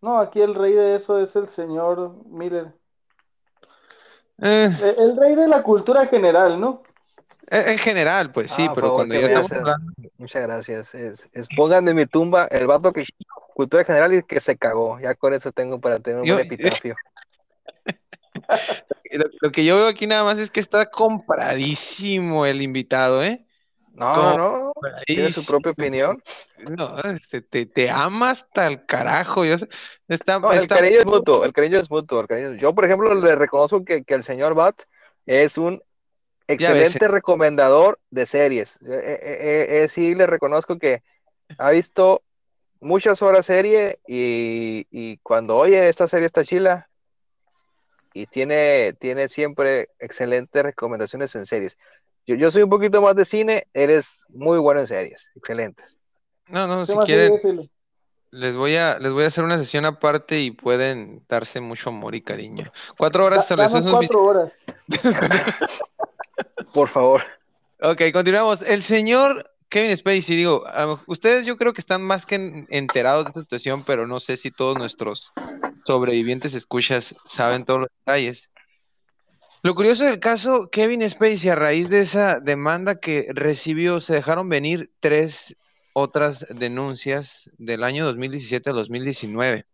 No, 0.00 0.20
aquí 0.20 0.40
el 0.40 0.54
rey 0.54 0.74
de 0.74 0.94
eso 0.94 1.18
es 1.18 1.34
el 1.34 1.48
señor 1.48 2.14
Miller. 2.26 2.74
Eh, 4.40 4.70
E- 4.80 5.02
El 5.02 5.16
rey 5.16 5.34
de 5.34 5.48
la 5.48 5.64
cultura 5.64 6.06
general, 6.06 6.60
¿no? 6.60 6.84
En 7.50 7.68
en 7.68 7.78
general, 7.78 8.32
pues 8.32 8.50
sí, 8.52 8.62
Ah, 8.68 8.72
pero 8.74 8.86
favor, 8.88 8.96
cuando 9.00 9.14
ya 9.16 9.26
estamos 9.26 9.52
hablando, 9.52 9.92
Muchas 10.18 10.42
gracias. 10.42 10.94
Es, 10.94 11.28
es 11.32 11.48
pongan 11.56 11.86
en 11.88 11.96
mi 11.96 12.06
tumba 12.06 12.46
el 12.50 12.66
vato 12.66 12.92
que 12.92 13.04
cultura 13.54 13.84
general 13.84 14.14
y 14.14 14.22
que 14.22 14.40
se 14.40 14.56
cagó. 14.56 14.98
Ya 15.00 15.14
con 15.14 15.34
eso 15.34 15.50
tengo 15.52 15.80
para 15.80 15.98
tener 15.98 16.20
un 16.20 16.26
Yo- 16.26 16.34
buen 16.34 16.46
epitafio. 16.46 16.94
lo, 19.12 19.24
lo 19.40 19.50
que 19.52 19.64
yo 19.64 19.76
veo 19.76 19.88
aquí 19.88 20.06
nada 20.06 20.24
más 20.24 20.38
es 20.38 20.50
que 20.50 20.60
está 20.60 20.86
compradísimo 20.90 22.46
el 22.46 22.62
invitado, 22.62 23.22
¿eh? 23.22 23.44
No, 23.92 24.14
¿Cómo? 24.14 24.36
no. 24.38 24.72
Tiene 25.06 25.30
su 25.30 25.44
propia 25.44 25.72
opinión. 25.72 26.22
No, 26.76 26.96
este, 27.00 27.42
te, 27.42 27.66
te 27.66 27.90
ama 27.90 28.30
hasta 28.30 28.66
el 28.66 28.86
carajo. 28.86 29.44
Yo 29.44 29.56
está, 30.08 30.38
No, 30.38 30.52
el 30.52 30.62
está- 30.62 30.76
cariño 30.76 31.00
es 31.00 31.06
mutuo, 31.06 31.44
el 31.44 31.52
cariño 31.52 31.78
es 31.78 31.90
mutuo. 31.90 32.20
el 32.20 32.26
cariño- 32.28 32.54
Yo, 32.54 32.74
por 32.74 32.84
ejemplo, 32.84 33.12
le 33.14 33.34
reconozco 33.34 33.84
que, 33.84 34.04
que 34.04 34.14
el 34.14 34.22
señor 34.22 34.54
Bat 34.54 34.82
es 35.26 35.58
un 35.58 35.82
excelente 36.52 37.08
recomendador 37.08 37.98
de 38.10 38.26
series. 38.26 38.76
Eh, 38.82 38.88
eh, 38.92 39.18
eh, 39.22 39.82
eh, 39.82 39.88
sí, 39.88 40.14
le 40.14 40.26
reconozco 40.26 40.78
que 40.78 41.02
ha 41.58 41.70
visto 41.70 42.22
muchas 42.80 43.22
horas 43.22 43.46
serie 43.46 43.98
y, 44.06 44.86
y 44.90 45.18
cuando 45.18 45.56
oye 45.56 45.88
esta 45.88 46.08
serie 46.08 46.26
está 46.26 46.44
chila 46.44 46.88
y 48.12 48.26
tiene, 48.26 48.94
tiene 48.94 49.28
siempre 49.28 49.88
excelentes 49.98 50.62
recomendaciones 50.62 51.34
en 51.34 51.46
series. 51.46 51.78
Yo, 52.26 52.34
yo 52.34 52.50
soy 52.50 52.62
un 52.62 52.70
poquito 52.70 53.00
más 53.02 53.14
de 53.16 53.24
cine, 53.24 53.66
eres 53.72 54.24
muy 54.28 54.58
bueno 54.58 54.80
en 54.80 54.86
series, 54.86 55.30
excelentes. 55.34 55.98
No, 56.48 56.66
no, 56.66 56.86
¿Qué 56.86 56.92
si 56.92 56.98
quieren, 57.00 57.70
les 58.32 58.54
voy 58.54 58.76
a, 58.76 58.98
les 58.98 59.12
voy 59.12 59.24
a 59.24 59.28
hacer 59.28 59.44
una 59.44 59.58
sesión 59.58 59.84
aparte 59.84 60.38
y 60.40 60.50
pueden 60.50 61.24
darse 61.28 61.60
mucho 61.60 61.90
amor 61.90 62.14
y 62.14 62.22
cariño. 62.22 62.64
Cuatro 62.96 63.24
horas 63.24 63.46
se 63.46 63.56
les 63.56 63.70
cuatro 63.70 64.24
horas. 64.24 64.52
Por 66.72 66.88
favor. 66.88 67.22
Ok, 67.80 68.02
continuamos. 68.12 68.62
El 68.62 68.82
señor 68.82 69.50
Kevin 69.68 69.96
Spacey, 69.96 70.36
digo, 70.36 70.66
a 70.66 71.00
ustedes 71.06 71.46
yo 71.46 71.56
creo 71.56 71.72
que 71.72 71.80
están 71.80 72.02
más 72.02 72.26
que 72.26 72.34
en- 72.34 72.66
enterados 72.70 73.24
de 73.24 73.28
esta 73.30 73.40
situación, 73.42 73.84
pero 73.84 74.06
no 74.06 74.20
sé 74.20 74.36
si 74.36 74.50
todos 74.50 74.76
nuestros 74.76 75.32
sobrevivientes 75.86 76.54
escuchas 76.54 77.14
saben 77.26 77.64
todos 77.64 77.80
los 77.80 77.88
detalles. 78.00 78.48
Lo 79.62 79.74
curioso 79.74 80.04
del 80.04 80.20
caso 80.20 80.70
Kevin 80.70 81.08
Spacey, 81.08 81.50
a 81.50 81.54
raíz 81.54 81.88
de 81.88 82.00
esa 82.00 82.40
demanda 82.40 82.98
que 82.98 83.26
recibió, 83.30 84.00
se 84.00 84.14
dejaron 84.14 84.48
venir 84.48 84.90
tres 85.00 85.54
otras 85.92 86.46
denuncias 86.50 87.50
del 87.58 87.84
año 87.84 88.06
2017 88.06 88.70
al 88.70 88.76
2019. 88.76 89.66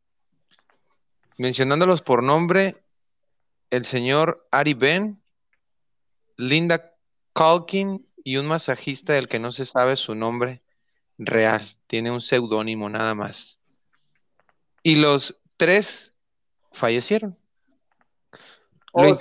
Mencionándolos 1.38 2.02
por 2.02 2.22
nombre, 2.22 2.76
el 3.70 3.84
señor 3.84 4.46
Ari 4.50 4.74
Ben, 4.74 5.20
Linda 6.36 6.92
Calkin 7.34 8.06
y 8.24 8.36
un 8.36 8.46
masajista 8.46 9.12
del 9.12 9.28
que 9.28 9.38
no 9.38 9.52
se 9.52 9.66
sabe 9.66 9.96
su 9.96 10.14
nombre 10.14 10.62
real. 11.18 11.76
Tiene 11.86 12.10
un 12.10 12.20
seudónimo 12.20 12.88
nada 12.88 13.14
más. 13.14 13.58
Y 14.82 14.96
los 14.96 15.38
tres 15.56 16.12
fallecieron. 16.72 17.36
lo, 18.94 19.08
Oh, 19.08 19.18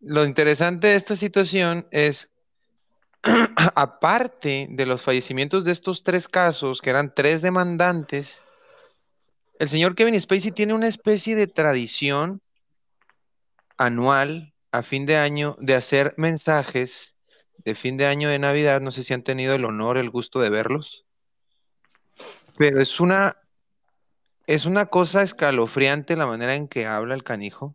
lo 0.00 0.24
interesante 0.24 0.88
de 0.88 0.96
esta 0.96 1.16
situación 1.16 1.86
es, 1.90 2.28
aparte 3.74 4.66
de 4.70 4.86
los 4.86 5.02
fallecimientos 5.02 5.64
de 5.64 5.72
estos 5.72 6.02
tres 6.02 6.28
casos, 6.28 6.80
que 6.80 6.90
eran 6.90 7.12
tres 7.14 7.42
demandantes, 7.42 8.42
el 9.58 9.68
señor 9.68 9.94
Kevin 9.94 10.20
Spacey 10.20 10.52
tiene 10.52 10.74
una 10.74 10.88
especie 10.88 11.34
de 11.34 11.46
tradición 11.46 12.42
anual 13.78 14.52
a 14.78 14.82
fin 14.82 15.06
de 15.06 15.16
año 15.16 15.56
de 15.60 15.74
hacer 15.74 16.14
mensajes 16.16 17.14
de 17.64 17.74
fin 17.74 17.96
de 17.96 18.06
año 18.06 18.28
de 18.28 18.38
Navidad. 18.38 18.80
No 18.80 18.90
sé 18.92 19.04
si 19.04 19.14
han 19.14 19.22
tenido 19.22 19.54
el 19.54 19.64
honor, 19.64 19.96
el 19.98 20.10
gusto 20.10 20.40
de 20.40 20.50
verlos, 20.50 21.04
pero 22.56 22.80
es 22.80 23.00
una 23.00 23.36
es 24.46 24.64
una 24.64 24.86
cosa 24.86 25.22
escalofriante 25.22 26.16
la 26.16 26.26
manera 26.26 26.54
en 26.54 26.68
que 26.68 26.86
habla 26.86 27.14
el 27.14 27.24
canijo. 27.24 27.74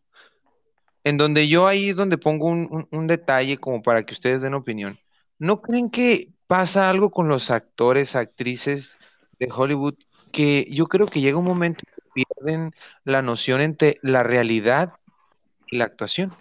En 1.04 1.18
donde 1.18 1.48
yo 1.48 1.68
ahí 1.68 1.94
donde 1.94 2.18
pongo 2.18 2.48
un, 2.48 2.68
un- 2.72 2.88
un 2.92 3.08
detalle 3.08 3.58
como 3.58 3.82
para 3.82 4.06
que 4.06 4.14
ustedes 4.14 4.42
den 4.42 4.54
opinión. 4.54 5.00
¿No 5.40 5.62
creen 5.62 5.90
que 5.90 6.30
pasa 6.48 6.90
algo 6.90 7.12
con 7.12 7.28
los 7.28 7.50
actores, 7.50 8.16
actrices 8.16 8.96
de 9.40 9.50
Hollywood 9.52 9.96
que 10.32 10.68
yo 10.72 10.88
creo 10.88 11.08
que 11.08 11.22
llega 11.22 11.38
un 11.40 11.46
momento 11.46 11.84
que 11.96 12.02
pierden 12.14 12.74
la 13.04 13.22
noción 13.22 13.62
entre 13.62 13.98
la 14.04 14.24
realidad 14.24 14.94
y 15.68 15.78
la 15.78 15.86
actuación? 15.86 16.34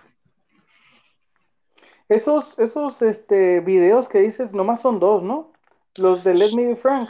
Esos, 2.10 2.58
esos 2.58 3.00
este, 3.02 3.60
videos 3.60 4.08
que 4.08 4.18
dices, 4.18 4.52
nomás 4.52 4.82
son 4.82 4.98
dos, 4.98 5.22
¿no? 5.22 5.52
Los 5.94 6.22
de 6.24 6.34
Let 6.34 6.52
Me 6.52 6.66
Be 6.66 6.76
Frank. 6.76 7.08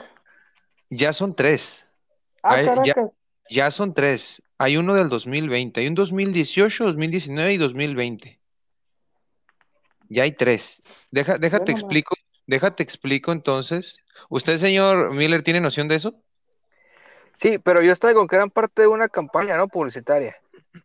Ya 0.91 1.13
son 1.13 1.35
tres, 1.35 1.87
Ah, 2.43 2.55
Ay, 2.55 2.67
ya- 2.67 2.75
caracas. 2.75 3.11
ya 3.51 3.71
son 3.71 3.95
tres. 3.95 4.43
Hay 4.59 4.77
uno 4.77 4.95
del 4.95 5.09
2020, 5.09 5.81
hay 5.81 5.87
un 5.87 5.95
2018, 5.95 6.85
2019 6.85 7.55
y 7.55 7.57
2020. 7.57 8.39
Ya 10.09 10.25
hay 10.25 10.33
tres. 10.37 10.83
Deja, 11.11 11.39
déjate 11.39 11.73
Bueno, 11.73 11.79
explico, 11.81 12.15
déjate 12.47 12.83
explico 12.83 13.33
entonces. 13.33 13.97
¿Usted, 14.29 14.59
señor 14.59 15.15
Miller, 15.15 15.43
tiene 15.43 15.61
noción 15.61 15.89
de 15.89 15.97
eso? 15.97 16.15
Sí, 17.33 17.59
pero 17.59 17.81
yo 17.81 17.93
estaba 17.93 18.13
con 18.13 18.27
que 18.27 18.37
eran 18.37 18.51
parte 18.51 18.83
de 18.83 18.89
una 18.89 19.09
campaña, 19.09 19.57
¿no? 19.57 19.69
Publicitaria. 19.69 20.37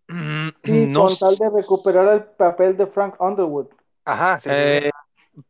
Mm, 0.07 0.49
Sí, 0.63 0.71
no 0.71 1.07
con 1.07 1.17
tal 1.17 1.35
de 1.37 1.49
recuperar 1.49 2.07
el 2.13 2.23
papel 2.23 2.77
de 2.77 2.87
Frank 2.87 3.19
Underwood. 3.19 3.67
Ajá, 4.05 4.39
sí, 4.39 4.49
sí, 4.49 4.55
sí. 4.55 4.61
eh, 4.61 4.91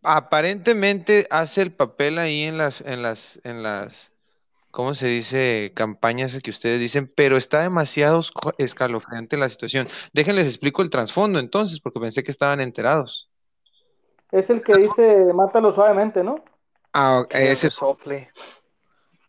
aparentemente 0.01 1.27
hace 1.29 1.61
el 1.61 1.73
papel 1.73 2.17
ahí 2.17 2.43
en 2.43 2.57
las, 2.57 2.81
en 2.81 3.01
las, 3.01 3.39
en 3.43 3.63
las, 3.63 4.11
¿cómo 4.71 4.93
se 4.95 5.07
dice? 5.07 5.71
Campañas 5.75 6.37
que 6.43 6.49
ustedes 6.49 6.79
dicen, 6.79 7.11
pero 7.15 7.37
está 7.37 7.61
demasiado 7.61 8.21
escalofriante 8.57 9.37
la 9.37 9.49
situación. 9.49 9.87
Déjenles 10.13 10.47
explico 10.47 10.81
el 10.81 10.89
trasfondo 10.89 11.39
entonces, 11.39 11.79
porque 11.79 11.99
pensé 11.99 12.23
que 12.23 12.31
estaban 12.31 12.61
enterados. 12.61 13.29
Es 14.31 14.49
el 14.49 14.61
que 14.61 14.75
dice, 14.75 15.31
mátalo 15.33 15.71
suavemente, 15.71 16.23
¿no? 16.23 16.43
Ah, 16.93 17.19
ok, 17.19 17.31
Kill 17.31 17.41
ese 17.41 17.67
es. 17.67 17.79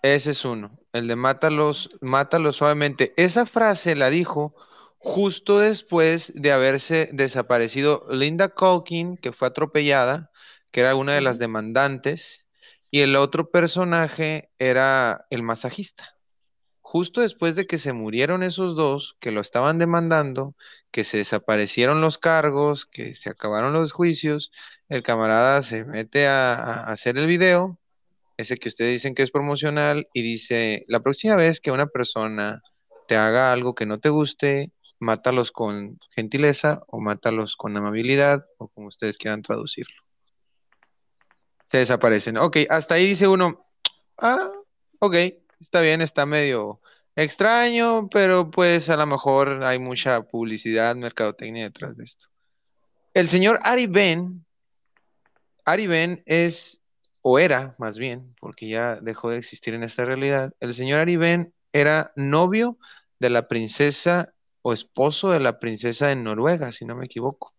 Ese 0.02 0.30
es 0.30 0.44
uno, 0.44 0.70
el 0.92 1.08
de 1.08 1.16
mátalos, 1.16 1.88
mátalos 2.00 2.56
suavemente. 2.56 3.12
Esa 3.16 3.44
frase 3.44 3.96
la 3.96 4.08
dijo 4.08 4.54
justo 5.06 5.60
después 5.60 6.32
de 6.34 6.50
haberse 6.50 7.08
desaparecido 7.12 8.06
Linda 8.10 8.48
Colkin, 8.48 9.16
que 9.16 9.32
fue 9.32 9.46
atropellada, 9.46 10.30
que 10.72 10.80
era 10.80 10.96
una 10.96 11.14
de 11.14 11.20
las 11.20 11.38
demandantes, 11.38 12.44
y 12.90 13.02
el 13.02 13.14
otro 13.14 13.50
personaje 13.50 14.50
era 14.58 15.26
el 15.30 15.44
masajista. 15.44 16.16
Justo 16.80 17.20
después 17.20 17.54
de 17.54 17.68
que 17.68 17.78
se 17.78 17.92
murieron 17.92 18.42
esos 18.42 18.74
dos, 18.74 19.16
que 19.20 19.30
lo 19.30 19.40
estaban 19.40 19.78
demandando, 19.78 20.56
que 20.90 21.04
se 21.04 21.18
desaparecieron 21.18 22.00
los 22.00 22.18
cargos, 22.18 22.84
que 22.86 23.14
se 23.14 23.30
acabaron 23.30 23.72
los 23.72 23.92
juicios, 23.92 24.50
el 24.88 25.04
camarada 25.04 25.62
se 25.62 25.84
mete 25.84 26.26
a, 26.26 26.54
a 26.54 26.92
hacer 26.92 27.16
el 27.16 27.28
video 27.28 27.78
ese 28.36 28.56
que 28.56 28.68
ustedes 28.68 28.92
dicen 28.92 29.14
que 29.14 29.22
es 29.22 29.30
promocional 29.30 30.08
y 30.12 30.22
dice, 30.22 30.84
la 30.88 31.00
próxima 31.00 31.36
vez 31.36 31.60
que 31.60 31.70
una 31.70 31.86
persona 31.86 32.60
te 33.08 33.16
haga 33.16 33.52
algo 33.52 33.74
que 33.74 33.86
no 33.86 33.98
te 33.98 34.10
guste, 34.10 34.72
mátalos 34.98 35.52
con 35.52 35.98
gentileza 36.14 36.82
o 36.86 37.00
mátalos 37.00 37.56
con 37.56 37.76
amabilidad 37.76 38.44
o 38.58 38.68
como 38.68 38.88
ustedes 38.88 39.18
quieran 39.18 39.42
traducirlo. 39.42 39.94
Se 41.70 41.78
desaparecen. 41.78 42.36
Ok, 42.36 42.58
hasta 42.68 42.94
ahí 42.94 43.06
dice 43.06 43.26
uno, 43.28 43.66
ah, 44.18 44.50
ok, 44.98 45.14
está 45.60 45.80
bien, 45.80 46.00
está 46.00 46.26
medio 46.26 46.80
extraño, 47.16 48.08
pero 48.08 48.50
pues 48.50 48.88
a 48.88 48.96
lo 48.96 49.06
mejor 49.06 49.64
hay 49.64 49.78
mucha 49.78 50.22
publicidad, 50.22 50.94
mercadotecnia 50.96 51.64
detrás 51.64 51.96
de 51.96 52.04
esto. 52.04 52.26
El 53.14 53.28
señor 53.28 53.58
Ari 53.62 53.86
Ben 53.86 54.46
Ari 55.66 55.88
Ben 55.88 56.22
es, 56.26 56.80
o 57.22 57.40
era 57.40 57.74
más 57.78 57.98
bien, 57.98 58.34
porque 58.40 58.68
ya 58.68 59.00
dejó 59.02 59.30
de 59.30 59.38
existir 59.38 59.74
en 59.74 59.82
esta 59.82 60.04
realidad, 60.04 60.54
el 60.60 60.74
señor 60.74 61.00
Ari 61.00 61.16
Ben 61.16 61.52
era 61.72 62.12
novio 62.14 62.78
de 63.18 63.30
la 63.30 63.48
princesa 63.48 64.32
o 64.68 64.72
esposo 64.72 65.30
de 65.30 65.38
la 65.38 65.60
princesa 65.60 66.08
de 66.08 66.16
Noruega, 66.16 66.72
si 66.72 66.84
no 66.84 66.96
me 66.96 67.06
equivoco, 67.06 67.52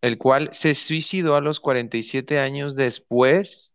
el 0.00 0.16
cual 0.16 0.50
se 0.52 0.74
suicidó 0.74 1.34
a 1.34 1.40
los 1.40 1.58
47 1.58 2.38
años 2.38 2.76
después 2.76 3.72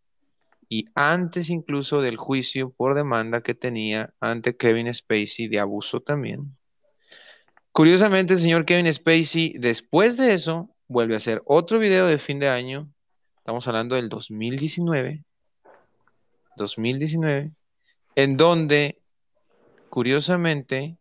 y 0.70 0.86
antes 0.96 1.50
incluso 1.50 2.00
del 2.00 2.16
juicio 2.16 2.72
por 2.72 2.96
demanda 2.96 3.42
que 3.42 3.56
tenía 3.56 4.14
ante 4.22 4.56
Kevin 4.56 4.94
Spacey 4.94 5.50
de 5.50 5.60
abuso 5.60 6.00
también. 6.00 6.56
Curiosamente, 7.74 8.36
el 8.36 8.40
señor 8.40 8.64
Kevin 8.64 8.94
Spacey, 8.94 9.56
después 9.60 10.16
de 10.16 10.34
eso, 10.34 10.70
vuelve 10.88 11.16
a 11.16 11.18
hacer 11.18 11.42
otro 11.44 11.78
video 11.78 12.08
de 12.08 12.20
fin 12.20 12.40
de 12.40 12.48
año. 12.48 12.88
Estamos 13.40 13.68
hablando 13.68 13.96
del 13.96 14.08
2019. 14.08 15.26
2019. 16.56 17.52
En 18.16 18.38
donde, 18.38 18.98
curiosamente, 19.90 20.96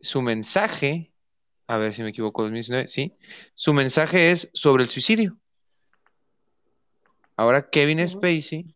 su 0.00 0.22
mensaje, 0.22 1.12
a 1.66 1.76
ver 1.76 1.94
si 1.94 2.02
me 2.02 2.10
equivoco, 2.10 2.42
2019, 2.42 2.88
sí, 2.88 3.12
su 3.54 3.72
mensaje 3.72 4.30
es 4.30 4.48
sobre 4.52 4.84
el 4.84 4.88
suicidio. 4.88 5.36
Ahora 7.36 7.68
Kevin. 7.70 8.08
Spacey, 8.08 8.74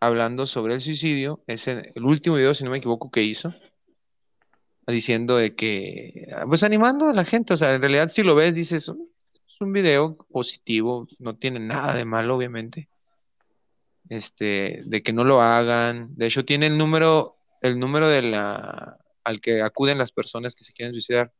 hablando 0.00 0.46
sobre 0.46 0.74
el 0.74 0.80
suicidio, 0.80 1.42
es 1.46 1.66
el, 1.66 1.92
el 1.94 2.04
último 2.04 2.36
video, 2.36 2.54
si 2.54 2.64
no 2.64 2.70
me 2.70 2.78
equivoco, 2.78 3.10
que 3.10 3.22
hizo, 3.22 3.54
diciendo 4.86 5.36
de 5.36 5.54
que, 5.54 6.26
pues 6.46 6.62
animando 6.62 7.08
a 7.08 7.14
la 7.14 7.24
gente, 7.24 7.54
o 7.54 7.56
sea, 7.56 7.74
en 7.74 7.80
realidad 7.80 8.08
si 8.08 8.22
lo 8.22 8.34
ves, 8.34 8.54
dices, 8.54 8.88
"Mm, 8.88 9.02
es 9.46 9.60
un 9.60 9.72
video 9.72 10.16
positivo, 10.30 11.06
no 11.18 11.36
tiene 11.36 11.60
nada 11.60 11.94
de 11.94 12.04
malo, 12.04 12.36
obviamente, 12.36 12.88
este, 14.08 14.82
de 14.84 15.02
que 15.02 15.12
no 15.12 15.24
lo 15.24 15.40
hagan, 15.40 16.14
de 16.16 16.26
hecho 16.26 16.44
tiene 16.44 16.66
el 16.66 16.76
número, 16.76 17.36
el 17.60 17.78
número 17.78 18.08
de 18.08 18.22
la, 18.22 18.98
al 19.24 19.40
que 19.40 19.62
acuden 19.62 19.98
las 19.98 20.12
personas 20.12 20.54
que 20.54 20.64
se 20.64 20.72
quieren 20.72 20.94
suicidar, 20.94 21.32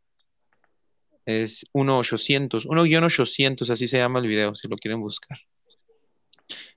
es 1.25 1.65
1-800, 1.73 2.65
1-800, 2.67 3.71
así 3.71 3.89
se 3.89 3.99
llama 3.99 4.19
el 4.19 4.27
video, 4.27 4.55
si 4.55 4.69
lo 4.69 4.77
quieren 4.77 5.01
buscar. 5.01 5.39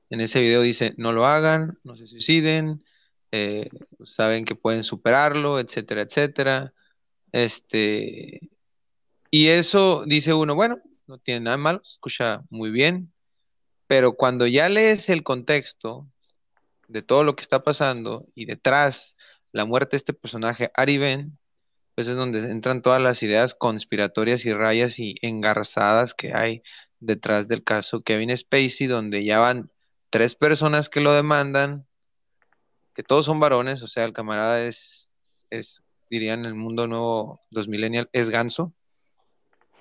En 0.10 0.22
ese 0.22 0.40
video 0.40 0.62
dice, 0.62 0.94
no 0.98 1.12
lo 1.12 1.26
hagan, 1.26 1.80
no 1.84 1.96
se 1.96 2.08
suiciden, 2.08 2.84
eh, 3.32 3.70
saben 4.06 4.46
que 4.46 4.56
pueden 4.56 4.84
superarlo, 4.84 5.60
etcétera, 5.60 6.04
etcétera. 6.04 6.74
Este, 7.32 8.50
y 9.32 9.48
eso 9.48 10.04
dice 10.06 10.34
uno, 10.34 10.56
bueno, 10.56 10.80
no 11.08 11.18
tiene 11.18 11.42
nada 11.42 11.58
malo, 11.58 11.82
escucha 11.84 12.44
muy 12.50 12.72
bien, 12.72 13.12
pero 13.88 14.14
cuando 14.14 14.48
ya 14.48 14.70
lees 14.70 15.10
el 15.10 15.24
contexto 15.24 16.08
de 16.88 17.02
todo 17.02 17.24
lo 17.24 17.36
que 17.36 17.42
está 17.42 17.64
pasando 17.64 18.28
y 18.36 18.46
detrás 18.46 19.15
la 19.56 19.64
muerte 19.64 19.92
de 19.92 19.98
este 20.00 20.12
personaje, 20.12 20.70
Ari 20.74 20.98
Ben, 20.98 21.38
pues 21.96 22.10
es 22.10 22.16
donde 22.18 22.52
entran 22.52 22.82
todas 22.82 23.02
las 23.02 23.24
ideas 23.24 23.56
conspiratorias 23.56 24.46
y 24.46 24.52
rayas 24.52 25.00
y 25.00 25.16
engarzadas 25.22 26.14
que 26.14 26.34
hay 26.34 26.62
detrás 27.00 27.48
del 27.48 27.64
caso 27.64 28.02
Kevin 28.02 28.38
Spacey, 28.38 28.88
donde 28.88 29.24
ya 29.24 29.40
van 29.40 29.72
tres 30.10 30.36
personas 30.36 30.90
que 30.90 31.00
lo 31.00 31.14
demandan, 31.14 31.86
que 32.94 33.04
todos 33.04 33.26
son 33.26 33.40
varones, 33.40 33.82
o 33.82 33.88
sea, 33.88 34.04
el 34.04 34.12
camarada 34.12 34.62
es, 34.66 35.10
es 35.50 35.82
dirían 36.10 36.40
en 36.40 36.48
el 36.48 36.56
mundo 36.56 36.88
nuevo, 36.88 37.40
los 37.50 37.70
millennials, 37.70 38.10
es 38.12 38.30
ganso. 38.30 38.74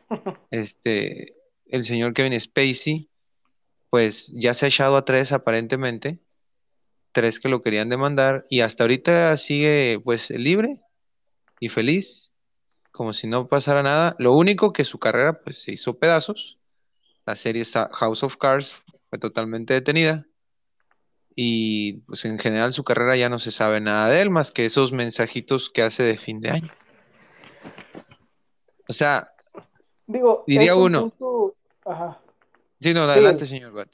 Este, 0.52 1.34
el 1.66 1.84
señor 1.84 2.14
Kevin 2.14 2.40
Spacey, 2.40 3.08
pues 3.90 4.28
ya 4.28 4.54
se 4.54 4.66
ha 4.66 4.68
echado 4.68 4.96
a 4.96 5.04
tres 5.04 5.32
aparentemente, 5.32 6.20
tres 7.14 7.40
que 7.40 7.48
lo 7.48 7.62
querían 7.62 7.88
demandar, 7.88 8.44
y 8.50 8.60
hasta 8.60 8.84
ahorita 8.84 9.36
sigue 9.38 10.00
pues 10.04 10.28
libre 10.28 10.80
y 11.60 11.70
feliz, 11.70 12.32
como 12.92 13.14
si 13.14 13.26
no 13.26 13.48
pasara 13.48 13.82
nada. 13.82 14.16
Lo 14.18 14.34
único 14.34 14.74
que 14.74 14.84
su 14.84 14.98
carrera 14.98 15.40
pues 15.42 15.62
se 15.62 15.72
hizo 15.72 15.98
pedazos 15.98 16.58
La 17.24 17.36
serie 17.36 17.64
House 17.92 18.22
of 18.22 18.36
Cards 18.36 18.74
fue 19.08 19.18
totalmente 19.18 19.72
detenida 19.72 20.26
y 21.36 21.94
pues 22.02 22.24
en 22.24 22.38
general 22.38 22.72
su 22.72 22.84
carrera 22.84 23.16
ya 23.16 23.28
no 23.28 23.38
se 23.38 23.50
sabe 23.50 23.80
nada 23.80 24.08
de 24.08 24.22
él 24.22 24.30
más 24.30 24.52
que 24.52 24.66
esos 24.66 24.92
mensajitos 24.92 25.70
que 25.70 25.82
hace 25.82 26.02
de 26.02 26.18
fin 26.18 26.40
de 26.40 26.50
año. 26.50 26.68
O 28.88 28.92
sea, 28.92 29.32
digo, 30.06 30.44
diría 30.46 30.76
uno. 30.76 31.12
Ajá. 31.84 32.20
Sí, 32.80 32.92
no, 32.92 33.04
adelante, 33.04 33.46
señor 33.46 33.72
Bat. 33.72 33.88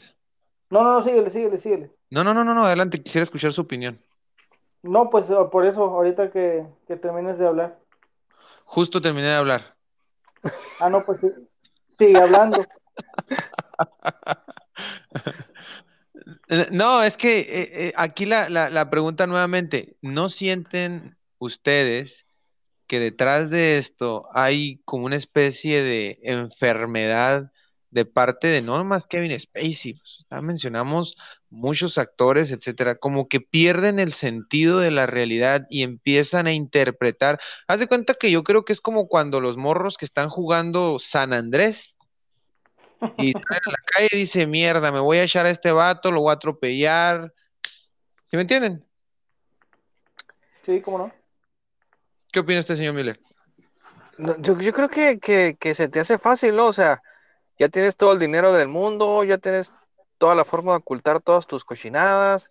No, 0.70 0.82
no, 0.82 1.00
no, 1.00 1.04
síguele, 1.04 1.30
síguele, 1.30 1.60
síguele. 1.60 1.90
No, 2.10 2.24
no, 2.24 2.34
no, 2.34 2.44
no, 2.44 2.54
no, 2.54 2.66
adelante, 2.66 3.02
quisiera 3.02 3.24
escuchar 3.24 3.52
su 3.52 3.60
opinión. 3.60 4.00
No, 4.82 5.10
pues 5.10 5.26
por 5.52 5.64
eso, 5.64 5.84
ahorita 5.84 6.30
que, 6.30 6.66
que 6.86 6.96
termines 6.96 7.38
de 7.38 7.46
hablar. 7.46 7.78
Justo 8.64 9.00
terminé 9.00 9.28
de 9.28 9.34
hablar. 9.34 9.74
Ah, 10.80 10.90
no, 10.90 11.04
pues 11.04 11.20
sí. 11.20 11.28
Sigue 11.88 12.18
hablando. 12.18 12.64
No, 16.72 17.02
es 17.02 17.16
que 17.16 17.40
eh, 17.40 17.46
eh, 17.88 17.92
aquí 17.96 18.26
la, 18.26 18.48
la, 18.48 18.90
pregunta 18.90 19.26
nuevamente, 19.26 19.96
¿no 20.02 20.28
sienten 20.28 21.16
ustedes 21.38 22.26
que 22.88 22.98
detrás 22.98 23.50
de 23.50 23.78
esto 23.78 24.28
hay 24.34 24.80
como 24.84 25.06
una 25.06 25.16
especie 25.16 25.82
de 25.82 26.18
enfermedad 26.22 27.52
de 27.90 28.04
parte 28.04 28.48
de 28.48 28.62
no 28.62 28.82
más 28.84 29.06
Kevin 29.06 29.38
Spacey? 29.38 29.94
Pues, 29.94 30.42
mencionamos 30.42 31.16
muchos 31.50 31.98
actores, 31.98 32.52
etcétera, 32.52 32.94
como 32.96 33.28
que 33.28 33.40
pierden 33.40 33.98
el 33.98 34.12
sentido 34.12 34.78
de 34.78 34.90
la 34.90 35.06
realidad 35.06 35.66
y 35.68 35.82
empiezan 35.82 36.46
a 36.46 36.52
interpretar. 36.52 37.40
Haz 37.66 37.80
de 37.80 37.88
cuenta 37.88 38.14
que 38.14 38.30
yo 38.30 38.44
creo 38.44 38.64
que 38.64 38.72
es 38.72 38.80
como 38.80 39.08
cuando 39.08 39.40
los 39.40 39.56
morros 39.56 39.96
que 39.96 40.04
están 40.04 40.30
jugando 40.30 40.98
San 40.98 41.32
Andrés 41.32 41.94
y 43.16 43.32
sale 43.32 43.60
a 43.66 43.70
la 43.70 43.78
calle 43.92 44.08
y 44.12 44.16
dice, 44.18 44.46
mierda, 44.46 44.92
me 44.92 45.00
voy 45.00 45.18
a 45.18 45.24
echar 45.24 45.46
a 45.46 45.50
este 45.50 45.72
vato, 45.72 46.12
lo 46.12 46.22
voy 46.22 46.30
a 46.30 46.34
atropellar. 46.34 47.32
¿Sí 48.30 48.36
me 48.36 48.42
entienden? 48.42 48.84
Sí, 50.64 50.80
¿cómo 50.80 50.98
no? 50.98 51.12
¿Qué 52.32 52.40
opina 52.40 52.60
usted, 52.60 52.76
señor 52.76 52.94
Miller? 52.94 53.18
yo, 54.38 54.72
creo 54.72 54.88
que, 54.88 55.18
que, 55.58 55.74
se 55.74 55.88
te 55.88 56.00
hace 56.00 56.18
fácil, 56.18 56.56
¿no? 56.56 56.66
O 56.66 56.72
sea, 56.72 57.02
ya 57.58 57.68
tienes 57.68 57.96
todo 57.96 58.12
el 58.12 58.18
dinero 58.18 58.52
del 58.52 58.68
mundo, 58.68 59.24
ya 59.24 59.38
tienes 59.38 59.72
toda 60.20 60.34
la 60.34 60.44
forma 60.44 60.72
de 60.72 60.78
ocultar 60.78 61.22
todas 61.22 61.46
tus 61.46 61.64
cochinadas. 61.64 62.50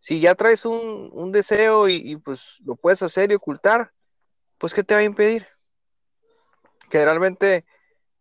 Si 0.00 0.18
ya 0.18 0.34
traes 0.34 0.66
un, 0.66 1.10
un 1.12 1.30
deseo 1.30 1.88
y, 1.88 2.16
pues 2.16 2.56
lo 2.64 2.74
puedes 2.74 3.04
hacer 3.04 3.30
y 3.30 3.36
ocultar, 3.36 3.92
pues 4.58 4.74
¿qué 4.74 4.82
te 4.82 4.92
va 4.92 5.00
a 5.00 5.04
impedir? 5.04 5.46
Generalmente 6.90 7.64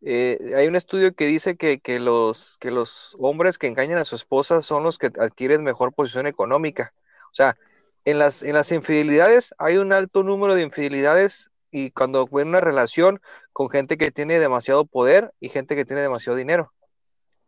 eh, 0.03 0.53
hay 0.55 0.67
un 0.67 0.75
estudio 0.75 1.15
que 1.15 1.25
dice 1.25 1.57
que, 1.57 1.99
los, 1.99 2.57
que 2.59 2.69
los 2.69 3.17
hombres 3.19 3.57
que 3.57 3.65
engañan 3.65 3.97
a 3.97 4.05
su 4.05 4.15
esposa 4.15 4.61
son 4.61 4.83
los 4.83 4.99
que 4.99 5.07
adquieren 5.07 5.63
mejor 5.63 5.91
posición 5.91 6.27
económica. 6.27 6.93
O 7.31 7.33
sea, 7.33 7.57
en 8.05 8.19
las, 8.19 8.43
en 8.43 8.53
las 8.53 8.71
infidelidades 8.71 9.55
hay 9.57 9.77
un 9.77 9.91
alto 9.91 10.21
número 10.21 10.53
de 10.53 10.61
infidelidades 10.61 11.49
y 11.71 11.89
cuando 11.89 12.27
ven 12.27 12.49
una 12.49 12.61
relación 12.61 13.21
con 13.53 13.71
gente 13.71 13.97
que 13.97 14.11
tiene 14.11 14.37
demasiado 14.37 14.85
poder 14.85 15.33
y 15.39 15.49
gente 15.49 15.75
que 15.75 15.85
tiene 15.85 16.03
demasiado 16.03 16.37
dinero. 16.37 16.71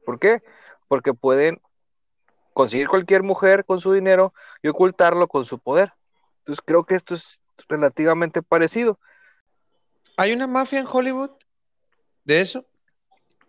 ¿Por 0.03 0.17
qué? 0.17 0.41
Porque 0.93 1.15
pueden 1.15 1.59
conseguir 2.53 2.87
cualquier 2.87 3.23
mujer 3.23 3.65
con 3.65 3.79
su 3.79 3.93
dinero 3.93 4.31
y 4.61 4.67
ocultarlo 4.67 5.27
con 5.27 5.43
su 5.43 5.57
poder. 5.57 5.91
Entonces 6.37 6.63
creo 6.63 6.83
que 6.83 6.93
esto 6.93 7.15
es 7.15 7.39
relativamente 7.67 8.43
parecido. 8.43 8.99
¿Hay 10.17 10.33
una 10.33 10.45
mafia 10.45 10.79
en 10.79 10.85
Hollywood? 10.87 11.31
de 12.23 12.41
eso? 12.41 12.65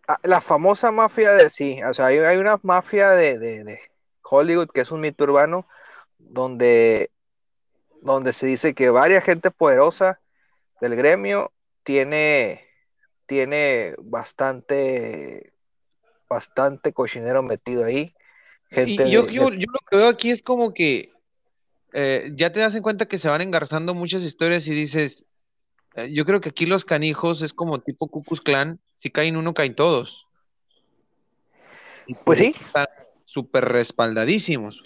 Ah, 0.09 0.19
la 0.23 0.41
famosa 0.41 0.91
mafia 0.91 1.33
de 1.33 1.49
sí, 1.51 1.83
o 1.83 1.95
sea, 1.95 2.07
hay, 2.07 2.37
una 2.37 2.59
mafia 2.63 3.11
de, 3.11 3.79
Hollywood 4.23 4.69
que 4.69 4.81
es 4.81 4.91
un 4.91 5.01
mito 5.01 5.25
urbano 5.25 5.67
donde, 6.19 7.11
donde 8.03 8.33
se 8.33 8.47
dice 8.47 8.75
que 8.75 8.91
varias 8.91 9.25
gente 9.25 9.51
poderosa 9.51 10.21
del 10.81 10.97
gremio 10.97 11.53
tiene, 11.83 12.67
tiene 13.27 13.95
bastante, 13.99 15.54
bastante 16.35 16.93
cochinero 16.93 17.43
metido 17.43 17.85
ahí. 17.85 18.15
Gente 18.69 19.09
yo, 19.09 19.29
yo, 19.29 19.51
yo, 19.51 19.67
lo 19.73 19.79
que 19.89 19.97
veo 19.97 20.09
aquí 20.09 20.31
es 20.31 20.43
como 20.43 20.75
que 20.75 21.13
eh, 21.93 22.33
ya 22.35 22.53
te 22.53 22.59
das 22.59 22.75
en 22.75 22.83
cuenta 22.83 23.07
que 23.07 23.19
se 23.19 23.29
van 23.29 23.41
engarzando 23.41 23.95
muchas 23.95 24.23
historias 24.23 24.67
y 24.67 24.75
dices, 24.75 25.25
eh, 25.95 26.13
yo 26.13 26.25
creo 26.25 26.41
que 26.41 26.49
aquí 26.49 26.67
los 26.67 26.85
canijos 26.85 27.41
es 27.43 27.53
como 27.53 27.81
tipo 27.81 28.09
Cucus 28.09 28.41
Clan, 28.41 28.81
si 28.99 29.11
caen 29.11 29.37
uno, 29.37 29.55
caen 29.55 29.77
todos. 29.77 30.27
pues 32.25 32.41
sí. 32.41 32.55
Están 32.61 32.89
súper 33.27 33.67
respaldadísimos. 33.67 34.83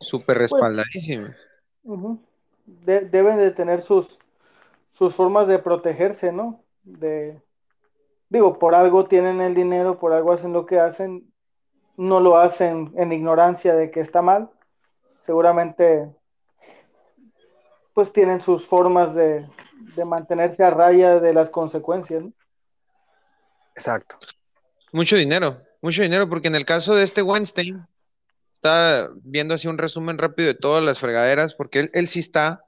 Súper 0.00 0.36
pues, 0.36 0.50
respaldadísimos. 0.50 1.34
deben 2.66 3.38
de 3.38 3.50
tener 3.52 3.82
sus, 3.82 4.18
sus 4.90 5.14
formas 5.14 5.46
de 5.48 5.58
protegerse, 5.60 6.30
¿no? 6.30 6.62
De, 6.82 7.40
digo, 8.32 8.58
por 8.58 8.74
algo 8.74 9.04
tienen 9.06 9.40
el 9.40 9.54
dinero, 9.54 9.98
por 9.98 10.12
algo 10.12 10.32
hacen 10.32 10.52
lo 10.52 10.66
que 10.66 10.80
hacen, 10.80 11.32
no 11.96 12.20
lo 12.20 12.38
hacen 12.38 12.92
en 12.96 13.12
ignorancia 13.12 13.74
de 13.74 13.90
que 13.90 14.00
está 14.00 14.22
mal. 14.22 14.50
Seguramente, 15.20 16.10
pues 17.94 18.12
tienen 18.12 18.40
sus 18.40 18.66
formas 18.66 19.14
de, 19.14 19.46
de 19.94 20.04
mantenerse 20.04 20.64
a 20.64 20.70
raya 20.70 21.20
de 21.20 21.34
las 21.34 21.50
consecuencias. 21.50 22.24
Exacto. 23.76 24.18
Mucho 24.92 25.16
dinero, 25.16 25.60
mucho 25.80 26.02
dinero, 26.02 26.28
porque 26.28 26.48
en 26.48 26.54
el 26.54 26.64
caso 26.64 26.94
de 26.94 27.04
este 27.04 27.22
Weinstein, 27.22 27.86
está 28.54 29.10
viendo 29.22 29.54
así 29.54 29.68
un 29.68 29.78
resumen 29.78 30.18
rápido 30.18 30.48
de 30.48 30.54
todas 30.54 30.82
las 30.82 31.00
fregaderas, 31.00 31.54
porque 31.54 31.90
él, 31.92 32.08
sí 32.08 32.20
está, 32.20 32.64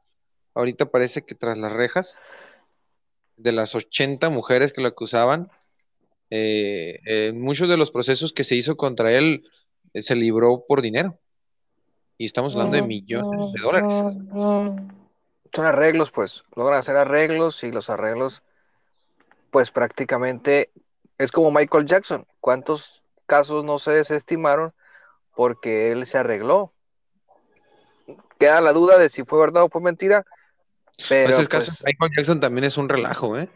ahorita 0.54 0.86
parece 0.86 1.22
que 1.24 1.34
tras 1.34 1.56
las 1.56 1.72
rejas, 1.72 2.14
de 3.36 3.52
las 3.52 3.74
80 3.74 4.28
mujeres 4.30 4.72
que 4.72 4.80
lo 4.80 4.88
acusaban, 4.88 5.50
eh, 6.30 7.32
muchos 7.34 7.68
de 7.68 7.76
los 7.76 7.90
procesos 7.90 8.32
que 8.32 8.44
se 8.44 8.56
hizo 8.56 8.76
contra 8.76 9.12
él 9.12 9.44
eh, 9.92 10.02
se 10.02 10.14
libró 10.14 10.64
por 10.66 10.82
dinero. 10.82 11.18
Y 12.16 12.26
estamos 12.26 12.54
hablando 12.54 12.76
de 12.76 12.82
millones 12.82 13.52
de 13.54 13.60
dólares 13.60 14.84
son 15.54 15.66
arreglos, 15.66 16.10
pues 16.10 16.44
logran 16.56 16.80
hacer 16.80 16.96
arreglos 16.96 17.62
y 17.62 17.70
los 17.70 17.88
arreglos, 17.88 18.42
pues 19.50 19.70
prácticamente 19.70 20.70
es 21.16 21.30
como 21.30 21.52
Michael 21.52 21.86
Jackson. 21.86 22.26
¿Cuántos 22.40 23.04
casos 23.26 23.64
no 23.64 23.78
se 23.78 23.92
desestimaron 23.92 24.74
porque 25.34 25.92
él 25.92 26.06
se 26.06 26.18
arregló? 26.18 26.72
Queda 28.38 28.60
la 28.60 28.72
duda 28.72 28.98
de 28.98 29.08
si 29.08 29.22
fue 29.22 29.38
verdad 29.38 29.62
o 29.62 29.68
fue 29.68 29.80
mentira. 29.80 30.26
Pero 31.08 31.36
pues, 31.36 31.48
caso 31.48 31.66
pues 31.66 31.84
Michael 31.84 32.12
Jackson 32.16 32.40
también 32.40 32.64
es 32.64 32.76
un 32.76 32.88
relajo, 32.88 33.38
¿eh? 33.38 33.48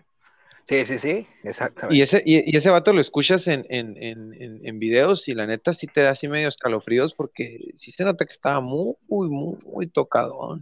Sí, 0.64 0.84
sí, 0.84 0.99
sí, 0.99 1.26
exactamente. 1.45 1.97
Y 1.97 2.03
ese, 2.03 2.22
y, 2.26 2.55
ese 2.55 2.68
vato 2.68 2.93
lo 2.93 3.01
escuchas 3.01 3.47
en, 3.47 3.64
en, 3.70 3.97
en, 4.03 4.61
en, 4.62 4.78
videos 4.78 5.26
y 5.26 5.34
la 5.34 5.47
neta 5.47 5.72
sí 5.72 5.86
te 5.86 6.03
da 6.03 6.11
así 6.11 6.28
medio 6.28 6.49
escalofríos 6.49 7.14
porque 7.14 7.72
sí 7.76 7.91
se 7.91 8.05
nota 8.05 8.26
que 8.26 8.34
estaba 8.34 8.61
muy, 8.61 8.97
muy, 9.09 9.57
muy 9.64 9.86
tocado. 9.86 10.61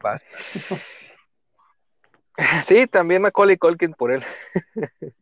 Sí, 2.62 2.86
también 2.86 3.22
Macaulay 3.22 3.56
Colkin 3.56 3.94
por 3.94 4.12
él. 4.12 4.22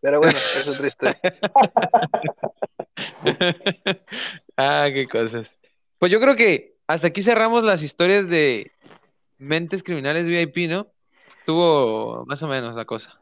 Pero 0.00 0.20
bueno, 0.20 0.38
es 0.58 0.66
otra 0.66 0.88
historia. 0.88 1.20
ah, 4.56 4.88
qué 4.92 5.06
cosas. 5.06 5.50
Pues 5.98 6.10
yo 6.10 6.18
creo 6.18 6.34
que 6.34 6.76
hasta 6.86 7.08
aquí 7.08 7.22
cerramos 7.22 7.62
las 7.62 7.82
historias 7.82 8.26
de 8.28 8.72
Mentes 9.42 9.82
Criminales 9.82 10.24
VIP, 10.24 10.70
¿no? 10.70 10.86
Estuvo 11.40 12.24
más 12.26 12.42
o 12.42 12.48
menos 12.48 12.74
la 12.74 12.84
cosa. 12.84 13.18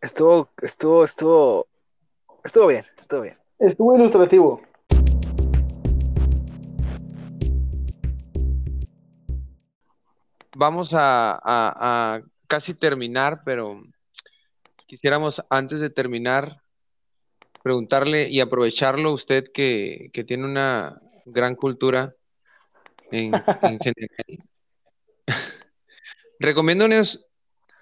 Estuvo, 0.00 0.50
estuvo, 0.62 1.04
estuvo, 1.04 1.66
estuvo 2.44 2.66
bien, 2.68 2.84
estuvo 2.98 3.22
bien. 3.22 3.36
Estuvo 3.58 3.96
ilustrativo. 3.96 4.62
vamos 10.56 10.90
a, 10.92 12.22
casi 12.46 12.74
terminar, 12.74 13.42
pero 13.44 13.82
quisiéramos 14.86 15.42
antes 15.50 15.80
de 15.80 15.90
terminar 15.90 16.62
preguntarle 17.62 18.28
y 18.30 18.40
aprovecharlo 18.40 19.12
usted 19.12 19.50
que, 19.52 20.10
tiene 20.26 20.44
una 20.44 21.00
gran 21.24 21.56
cultura 21.56 22.14
en, 23.10 23.32
general. 23.80 24.44
Recomiéndonos 26.38 27.26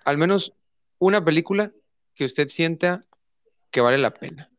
al 0.04 0.18
menos 0.18 0.52
una 0.98 1.24
película 1.24 1.72
que 2.14 2.24
usted 2.24 2.48
sienta 2.48 3.04
que 3.70 3.80
vale 3.80 3.98
la 3.98 4.10
pena. 4.14 4.50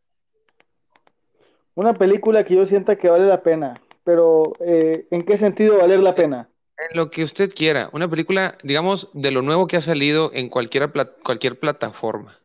Una 1.76 1.94
película 1.94 2.44
que 2.44 2.56
yo 2.56 2.66
sienta 2.66 2.96
que 2.98 3.10
vale 3.10 3.26
la 3.26 3.44
pena, 3.44 3.82
pero 4.04 4.54
eh, 4.60 5.08
¿en 5.12 5.24
qué 5.26 5.38
sentido 5.38 5.78
valer 5.78 6.00
la 6.00 6.16
pena? 6.16 6.50
En 6.78 6.98
lo 6.98 7.10
que 7.10 7.24
usted 7.24 7.54
quiera. 7.54 7.90
Una 7.94 8.10
película, 8.10 8.58
digamos, 8.64 9.10
de 9.14 9.32
lo 9.32 9.42
nuevo 9.42 9.68
que 9.68 9.78
ha 9.78 9.82
salido 9.82 10.32
en 10.34 10.50
cualquier, 10.50 10.92
cualquier 11.24 11.60
plataforma. 11.60 12.40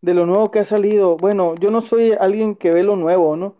de 0.00 0.14
lo 0.14 0.26
nuevo 0.26 0.50
que 0.50 0.60
ha 0.60 0.64
salido, 0.64 1.16
bueno, 1.16 1.54
yo 1.56 1.70
no 1.70 1.82
soy 1.82 2.12
alguien 2.12 2.54
que 2.56 2.70
ve 2.70 2.82
lo 2.82 2.96
nuevo, 2.96 3.36
¿no? 3.36 3.56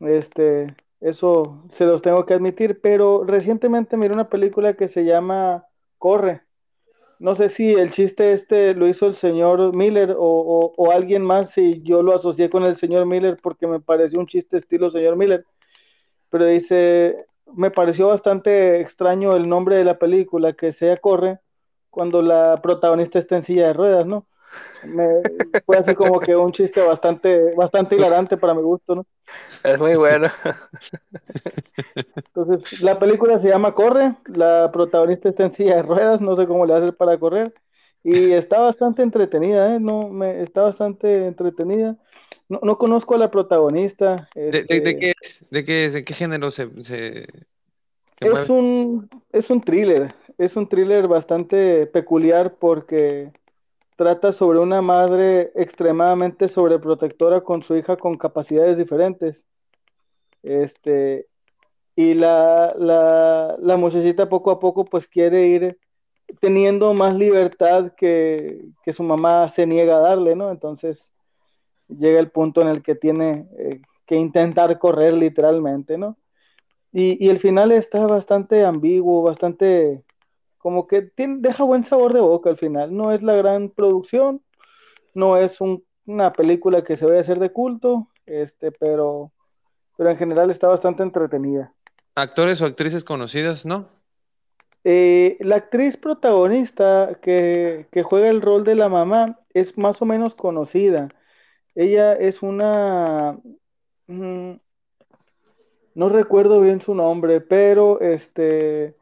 Este, 0.00 0.74
eso 1.00 1.62
se 1.74 1.84
los 1.84 2.02
tengo 2.02 2.26
que 2.26 2.34
admitir, 2.34 2.80
pero 2.80 3.24
recientemente 3.24 3.96
miré 3.96 4.12
una 4.14 4.28
película 4.28 4.74
que 4.74 4.88
se 4.88 5.04
llama 5.04 5.66
Corre. 6.04 6.42
No 7.18 7.34
sé 7.34 7.48
si 7.48 7.72
el 7.72 7.90
chiste 7.90 8.34
este 8.34 8.74
lo 8.74 8.86
hizo 8.86 9.06
el 9.06 9.16
señor 9.16 9.74
Miller 9.74 10.14
o, 10.18 10.90
alguien 10.92 11.22
más, 11.22 11.50
si 11.52 11.80
yo 11.80 12.02
lo 12.02 12.14
asocié 12.14 12.50
con 12.50 12.62
el 12.62 12.76
señor 12.76 13.06
Miller 13.06 13.38
porque 13.42 13.66
me 13.66 13.80
pareció 13.80 14.20
un 14.20 14.26
chiste 14.26 14.58
estilo 14.58 14.90
señor 14.90 15.16
Miller. 15.16 15.46
Pero 16.28 16.44
dice, 16.44 17.24
me 17.54 17.70
pareció 17.70 18.08
bastante 18.08 18.82
extraño 18.82 19.34
el 19.34 19.48
nombre 19.48 19.76
de 19.76 19.84
la 19.84 19.98
película, 19.98 20.52
que 20.52 20.74
sea 20.74 20.98
Corre, 20.98 21.38
cuando 21.88 22.20
la 22.20 22.60
protagonista 22.60 23.18
está 23.18 23.36
en 23.36 23.44
silla 23.44 23.68
de 23.68 23.72
ruedas, 23.72 24.04
¿no? 24.04 24.26
Me, 24.84 25.22
fue 25.64 25.78
así 25.78 25.94
como 25.94 26.20
que 26.20 26.36
un 26.36 26.52
chiste 26.52 26.80
bastante, 26.80 27.54
bastante 27.54 27.96
hilarante 27.96 28.36
para 28.36 28.54
mi 28.54 28.62
gusto, 28.62 28.94
¿no? 28.94 29.06
Es 29.62 29.78
muy 29.78 29.94
bueno. 29.96 30.28
Entonces, 32.16 32.80
la 32.80 32.98
película 32.98 33.40
se 33.40 33.48
llama 33.48 33.74
Corre, 33.74 34.14
la 34.26 34.70
protagonista 34.72 35.28
está 35.28 35.44
en 35.44 35.52
silla 35.52 35.76
de 35.76 35.82
ruedas, 35.82 36.20
no 36.20 36.36
sé 36.36 36.46
cómo 36.46 36.66
le 36.66 36.74
hace 36.74 36.92
para 36.92 37.18
correr, 37.18 37.54
y 38.02 38.32
está 38.32 38.60
bastante 38.60 39.02
entretenida, 39.02 39.74
¿eh? 39.74 39.80
No, 39.80 40.08
me, 40.08 40.42
está 40.42 40.62
bastante 40.62 41.26
entretenida. 41.26 41.96
No, 42.48 42.60
no 42.62 42.76
conozco 42.76 43.14
a 43.14 43.18
la 43.18 43.30
protagonista. 43.30 44.28
¿De, 44.34 44.50
de, 44.50 44.50
de 44.50 44.76
este 44.76 44.98
qué, 44.98 45.12
de, 45.50 45.64
qué, 45.64 45.90
¿De 45.90 46.04
qué 46.04 46.14
género 46.14 46.50
se, 46.50 46.68
se, 46.84 47.26
es 48.20 48.50
un, 48.50 49.08
es 49.32 49.50
un 49.50 49.60
thriller, 49.60 50.14
es 50.38 50.56
un 50.56 50.68
thriller 50.68 51.08
bastante 51.08 51.86
peculiar 51.86 52.54
porque 52.58 53.32
trata 53.96 54.32
sobre 54.32 54.58
una 54.58 54.82
madre 54.82 55.52
extremadamente 55.54 56.48
sobreprotectora 56.48 57.42
con 57.42 57.62
su 57.62 57.76
hija 57.76 57.96
con 57.96 58.18
capacidades 58.18 58.76
diferentes. 58.76 59.40
Este, 60.42 61.26
y 61.96 62.14
la, 62.14 62.74
la, 62.76 63.76
muchachita 63.76 64.28
poco 64.28 64.50
a 64.50 64.60
poco 64.60 64.84
pues 64.84 65.08
quiere 65.08 65.46
ir 65.46 65.78
teniendo 66.40 66.92
más 66.94 67.14
libertad 67.14 67.92
que, 67.96 68.64
que, 68.82 68.92
su 68.92 69.02
mamá 69.02 69.50
se 69.50 69.66
niega 69.66 69.96
a 69.96 70.00
darle, 70.00 70.34
¿no? 70.34 70.50
Entonces 70.50 71.06
llega 71.88 72.18
el 72.18 72.30
punto 72.30 72.62
en 72.62 72.68
el 72.68 72.82
que 72.82 72.94
tiene 72.94 73.46
eh, 73.58 73.80
que 74.06 74.16
intentar 74.16 74.78
correr 74.78 75.14
literalmente, 75.14 75.96
¿no? 75.96 76.18
Y, 76.92 77.24
y, 77.24 77.28
el 77.28 77.40
final 77.40 77.72
está 77.72 78.06
bastante 78.06 78.64
ambiguo, 78.64 79.22
bastante 79.22 80.04
como 80.64 80.86
que 80.86 81.02
tiene, 81.02 81.40
deja 81.40 81.62
buen 81.62 81.84
sabor 81.84 82.14
de 82.14 82.22
boca 82.22 82.48
al 82.48 82.56
final. 82.56 82.96
No 82.96 83.12
es 83.12 83.22
la 83.22 83.34
gran 83.34 83.68
producción, 83.68 84.40
no 85.12 85.36
es 85.36 85.60
un, 85.60 85.84
una 86.06 86.32
película 86.32 86.82
que 86.82 86.96
se 86.96 87.04
vaya 87.04 87.18
a 87.18 87.20
hacer 87.20 87.38
de 87.38 87.52
culto, 87.52 88.08
este, 88.24 88.72
pero, 88.72 89.30
pero 89.98 90.08
en 90.08 90.16
general 90.16 90.50
está 90.50 90.66
bastante 90.68 91.02
entretenida. 91.02 91.70
¿Actores 92.14 92.62
o 92.62 92.64
actrices 92.64 93.04
conocidas, 93.04 93.66
no? 93.66 93.90
Eh, 94.84 95.36
la 95.40 95.56
actriz 95.56 95.98
protagonista 95.98 97.18
que, 97.20 97.86
que 97.92 98.02
juega 98.02 98.30
el 98.30 98.40
rol 98.40 98.64
de 98.64 98.74
la 98.74 98.88
mamá 98.88 99.38
es 99.52 99.76
más 99.76 100.00
o 100.00 100.06
menos 100.06 100.34
conocida. 100.34 101.10
Ella 101.74 102.14
es 102.14 102.40
una, 102.40 103.38
mm, 104.06 104.52
no 105.94 106.08
recuerdo 106.08 106.62
bien 106.62 106.80
su 106.80 106.94
nombre, 106.94 107.42
pero 107.42 108.00
este, 108.00 108.94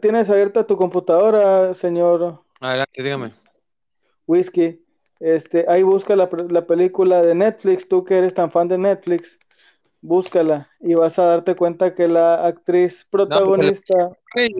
¿tienes 0.00 0.28
abierta 0.28 0.66
tu 0.66 0.76
computadora, 0.76 1.74
señor? 1.74 2.40
Adelante, 2.60 3.02
dígame. 3.02 3.32
Whisky. 4.26 4.80
Este, 5.18 5.64
ahí 5.68 5.82
busca 5.82 6.14
la, 6.14 6.28
la, 6.50 6.66
película 6.66 7.22
de 7.22 7.34
Netflix, 7.34 7.88
tú 7.88 8.04
que 8.04 8.18
eres 8.18 8.34
tan 8.34 8.50
fan 8.50 8.68
de 8.68 8.76
Netflix, 8.76 9.38
búscala 10.02 10.68
y 10.78 10.92
vas 10.92 11.18
a 11.18 11.24
darte 11.24 11.56
cuenta 11.56 11.94
que 11.94 12.06
la 12.06 12.46
actriz 12.46 13.06
protagonista. 13.10 14.10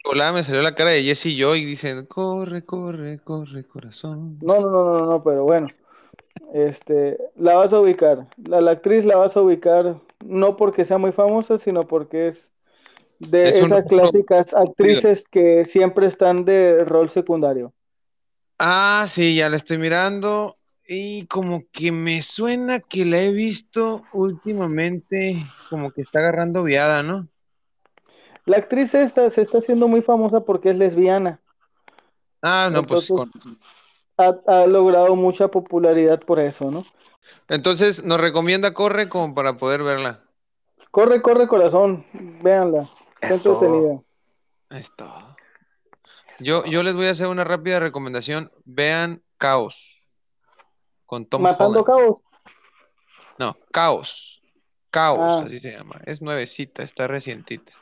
hola, 0.04 0.32
me 0.32 0.42
salió 0.42 0.62
la 0.62 0.74
cara 0.74 0.90
de 0.90 1.02
Jessie 1.02 1.36
Joy 1.36 1.60
y 1.60 1.64
dicen, 1.66 2.06
corre, 2.06 2.64
corre, 2.64 3.18
corre, 3.22 3.64
corazón. 3.64 4.38
No, 4.40 4.60
no, 4.60 4.70
no, 4.70 4.98
no, 4.98 5.06
no, 5.06 5.22
pero 5.22 5.44
bueno. 5.44 5.68
Este, 6.54 7.18
la 7.36 7.56
vas 7.56 7.72
a 7.72 7.80
ubicar. 7.80 8.26
La, 8.36 8.60
la 8.60 8.72
actriz 8.72 9.04
la 9.04 9.16
vas 9.16 9.36
a 9.36 9.42
ubicar 9.42 9.96
no 10.24 10.56
porque 10.56 10.84
sea 10.84 10.98
muy 10.98 11.12
famosa, 11.12 11.58
sino 11.58 11.86
porque 11.86 12.28
es 12.28 12.50
de 13.18 13.48
esas 13.60 13.86
clásicas 13.86 14.52
actrices 14.54 15.26
que 15.28 15.64
siempre 15.64 16.06
están 16.06 16.44
de 16.44 16.84
rol 16.84 17.10
secundario. 17.10 17.72
Ah, 18.58 19.06
sí, 19.08 19.36
ya 19.36 19.48
la 19.48 19.56
estoy 19.56 19.78
mirando 19.78 20.56
y 20.88 21.26
como 21.26 21.64
que 21.72 21.92
me 21.92 22.22
suena 22.22 22.80
que 22.80 23.04
la 23.04 23.18
he 23.18 23.32
visto 23.32 24.02
últimamente, 24.12 25.44
como 25.68 25.90
que 25.90 26.02
está 26.02 26.20
agarrando 26.20 26.62
viada, 26.62 27.02
¿no? 27.02 27.28
La 28.44 28.58
actriz 28.58 28.94
esta 28.94 29.28
se 29.30 29.42
está 29.42 29.58
haciendo 29.58 29.88
muy 29.88 30.02
famosa 30.02 30.40
porque 30.40 30.70
es 30.70 30.76
lesbiana. 30.76 31.40
Ah, 32.42 32.70
no, 32.72 32.86
pues 32.86 33.10
ha, 34.16 34.34
ha 34.46 34.66
logrado 34.66 35.16
mucha 35.16 35.48
popularidad 35.48 36.20
por 36.20 36.38
eso, 36.38 36.70
¿no? 36.70 36.84
Entonces, 37.48 38.02
¿nos 38.04 38.20
recomienda 38.20 38.72
Corre 38.72 39.08
como 39.08 39.34
para 39.34 39.56
poder 39.56 39.82
verla? 39.82 40.20
Corre, 40.90 41.22
corre, 41.22 41.48
corazón. 41.48 42.04
Véanla. 42.42 42.88
Está 43.20 43.34
entretenida. 43.34 44.02
Está. 44.70 45.36
Yo, 46.40 46.64
yo 46.66 46.82
les 46.82 46.94
voy 46.94 47.06
a 47.06 47.12
hacer 47.12 47.26
una 47.26 47.44
rápida 47.44 47.80
recomendación. 47.80 48.50
Vean 48.64 49.22
Caos. 49.38 49.76
Con 51.06 51.26
Tom 51.26 51.42
¿Matando 51.42 51.84
Caos? 51.84 52.16
No, 53.38 53.56
Caos. 53.72 54.42
Caos, 54.90 55.20
ah. 55.20 55.44
así 55.46 55.60
se 55.60 55.72
llama. 55.72 56.00
Es 56.04 56.22
nuevecita, 56.22 56.82
está 56.82 57.06
recientita. 57.06 57.72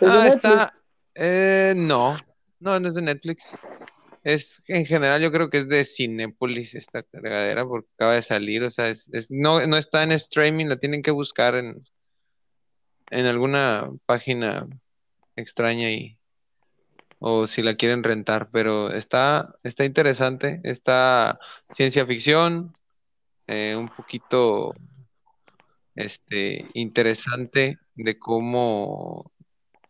ah, 0.00 0.28
está. 0.28 0.72
Eh, 1.14 1.74
no, 1.76 2.16
no, 2.60 2.80
no 2.80 2.88
es 2.88 2.94
de 2.94 3.02
Netflix. 3.02 3.42
Es, 4.22 4.62
en 4.68 4.86
general, 4.86 5.20
yo 5.20 5.30
creo 5.30 5.50
que 5.50 5.58
es 5.58 5.68
de 5.68 5.84
Cinepolis 5.84 6.74
esta 6.74 7.02
cargadera 7.02 7.66
porque 7.66 7.88
acaba 7.94 8.14
de 8.14 8.22
salir, 8.22 8.64
o 8.64 8.70
sea, 8.70 8.88
es, 8.88 9.06
no, 9.28 9.64
no 9.66 9.76
está 9.76 10.02
en 10.02 10.12
streaming, 10.12 10.66
la 10.66 10.78
tienen 10.78 11.02
que 11.02 11.10
buscar 11.10 11.56
en, 11.56 11.84
en 13.10 13.26
alguna 13.26 13.90
página 14.06 14.66
extraña 15.36 15.90
y 15.90 16.18
o 17.26 17.46
si 17.46 17.62
la 17.62 17.76
quieren 17.76 18.02
rentar, 18.02 18.50
pero 18.52 18.90
está, 18.92 19.54
está 19.62 19.84
interesante, 19.84 20.60
está 20.62 21.38
ciencia 21.74 22.04
ficción, 22.06 22.76
eh, 23.46 23.74
un 23.76 23.88
poquito 23.88 24.74
este 25.94 26.68
interesante 26.74 27.78
de 27.94 28.18
cómo, 28.18 29.32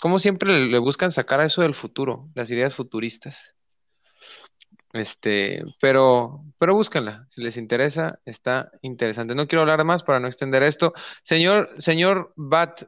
cómo 0.00 0.18
siempre 0.18 0.66
le, 0.66 0.78
buscan 0.78 1.10
sacar 1.10 1.40
a 1.40 1.46
eso 1.46 1.62
del 1.62 1.74
futuro, 1.74 2.28
las 2.34 2.50
ideas 2.50 2.74
futuristas. 2.74 3.54
Este, 4.92 5.64
pero, 5.80 6.44
pero 6.58 6.74
búsquenla, 6.74 7.26
si 7.30 7.42
les 7.42 7.56
interesa, 7.56 8.20
está 8.24 8.70
interesante. 8.80 9.34
No 9.34 9.48
quiero 9.48 9.62
hablar 9.62 9.82
más 9.84 10.04
para 10.04 10.20
no 10.20 10.28
extender 10.28 10.62
esto. 10.62 10.92
Señor, 11.24 11.74
señor 11.78 12.32
Bat, 12.36 12.84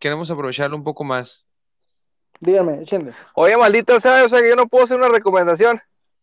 queremos 0.00 0.30
aprovecharlo 0.30 0.76
un 0.76 0.82
poco 0.82 1.04
más. 1.04 1.46
Dígame, 2.40 2.82
échenle. 2.82 3.12
Oye, 3.34 3.56
maldito 3.56 4.00
sea, 4.00 4.24
o 4.24 4.28
sea 4.28 4.40
que 4.40 4.48
yo 4.48 4.56
no 4.56 4.66
puedo 4.66 4.84
hacer 4.84 4.98
una 4.98 5.08
recomendación. 5.08 5.80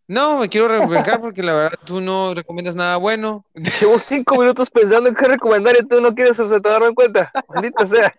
No, 0.07 0.39
me 0.39 0.49
quiero 0.49 0.67
refrescar 0.67 1.21
porque 1.21 1.43
la 1.43 1.53
verdad 1.53 1.80
tú 1.86 2.01
no 2.01 2.34
recomiendas 2.34 2.75
nada 2.75 2.97
bueno. 2.97 3.45
Llevo 3.80 3.99
cinco 3.99 4.38
minutos 4.38 4.69
pensando 4.69 5.09
en 5.09 5.15
qué 5.15 5.25
recomendar 5.25 5.75
y 5.80 5.86
tú 5.86 6.01
no 6.01 6.15
quieres 6.15 6.38
se 6.38 6.61
te 6.61 6.69
en 6.69 6.95
cuenta. 6.95 7.32
Maldito 7.47 7.86
sea. 7.86 8.13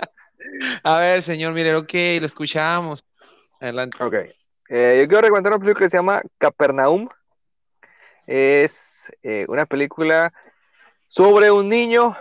A 0.85 0.99
ver, 0.99 1.23
señor 1.23 1.53
Mire, 1.53 1.75
ok, 1.75 1.93
lo 2.21 2.27
escuchamos. 2.27 3.05
Adelante. 3.61 4.03
Ok. 4.03 4.15
Eh, 4.69 4.99
yo 5.01 5.09
quiero 5.09 5.23
recomendar 5.23 5.53
una 5.53 5.61
película 5.61 5.87
que 5.87 5.91
se 5.91 5.97
llama 5.97 6.23
Capernaum. 6.37 7.09
Es 8.27 9.11
eh, 9.23 9.47
una 9.49 9.67
película 9.67 10.33
sobre 11.07 11.51
un 11.51 11.69
niño 11.69 12.17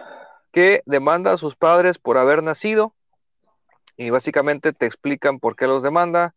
que 0.54 0.82
demanda 0.86 1.34
a 1.34 1.38
sus 1.38 1.56
padres 1.56 2.00
por 2.00 2.18
haber 2.18 2.42
nacido 2.42 2.94
y 3.98 4.10
básicamente 4.10 4.74
te 4.74 4.86
explican 4.86 5.40
por 5.40 5.56
qué 5.56 5.68
los 5.68 5.84
demanda. 5.84 6.36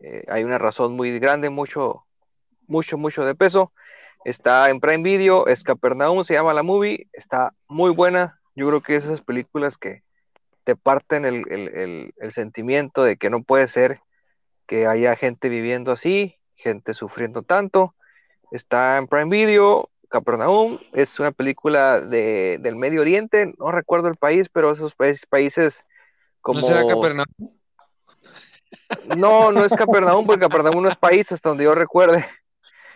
Eh, 0.00 0.24
hay 0.28 0.44
una 0.44 0.58
razón 0.58 0.94
muy 0.94 1.18
grande, 1.18 1.48
mucho, 1.48 2.04
mucho, 2.66 2.98
mucho 2.98 3.24
de 3.24 3.34
peso. 3.34 3.72
Está 4.24 4.68
en 4.68 4.80
Prime 4.80 5.04
Video, 5.04 5.46
es 5.46 5.62
Capernaum, 5.62 6.24
se 6.24 6.34
llama 6.34 6.52
la 6.52 6.62
movie, 6.62 7.08
está 7.12 7.54
muy 7.68 7.90
buena. 7.90 8.40
Yo 8.54 8.66
creo 8.66 8.82
que 8.82 8.96
esas 8.96 9.22
películas 9.22 9.78
que 9.78 10.02
te 10.64 10.76
parten 10.76 11.24
el, 11.24 11.44
el, 11.50 12.12
el 12.16 12.32
sentimiento 12.32 13.04
de 13.04 13.16
que 13.16 13.30
no 13.30 13.42
puede 13.42 13.68
ser 13.68 14.00
que 14.66 14.86
haya 14.86 15.16
gente 15.16 15.48
viviendo 15.48 15.92
así, 15.92 16.36
gente 16.56 16.92
sufriendo 16.94 17.42
tanto. 17.42 17.94
Está 18.50 18.98
en 18.98 19.06
Prime 19.06 19.30
Video, 19.30 19.88
Capernaum, 20.08 20.78
es 20.92 21.20
una 21.20 21.32
película 21.32 22.00
de, 22.00 22.58
del 22.60 22.76
Medio 22.76 23.02
Oriente, 23.02 23.54
no 23.58 23.70
recuerdo 23.70 24.08
el 24.08 24.16
país, 24.16 24.48
pero 24.48 24.72
esos 24.72 24.94
países, 24.94 25.26
países 25.26 25.84
como... 26.48 26.60
¿No 26.60 26.66
será 26.66 26.86
Capernaum? 26.86 27.26
No, 29.18 29.52
no 29.52 29.64
es 29.66 29.72
Capernaum, 29.74 30.26
porque 30.26 30.40
Capernaum 30.40 30.82
no 30.82 30.88
es 30.88 30.96
país, 30.96 31.30
hasta 31.30 31.50
donde 31.50 31.64
yo 31.64 31.74
recuerde. 31.74 32.26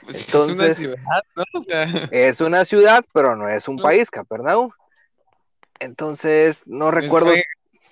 Entonces, 0.08 0.78
es 0.78 0.88
una 0.88 0.96
ciudad, 0.96 1.22
¿no? 1.36 1.44
es 2.10 2.40
una 2.40 2.64
ciudad, 2.64 3.04
pero 3.12 3.36
no 3.36 3.46
es 3.48 3.68
un 3.68 3.76
país, 3.76 4.10
Capernaum. 4.10 4.70
Entonces, 5.80 6.62
no 6.64 6.90
recuerdo. 6.90 7.32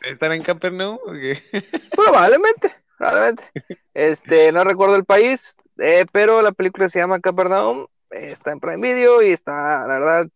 ¿Estar 0.00 0.32
en 0.32 0.42
Capernaum? 0.42 0.98
Probablemente, 1.94 2.74
probablemente. 2.96 3.44
Este, 3.92 4.50
no 4.52 4.64
recuerdo 4.64 4.96
el 4.96 5.04
país, 5.04 5.58
eh, 5.76 6.06
pero 6.10 6.40
la 6.40 6.52
película 6.52 6.88
se 6.88 7.00
llama 7.00 7.20
Capernaum, 7.20 7.86
está 8.08 8.52
en 8.52 8.60
Prime 8.60 8.80
Video 8.80 9.22
y 9.22 9.30
está, 9.30 9.86
la 9.86 9.98
verdad, 9.98 10.26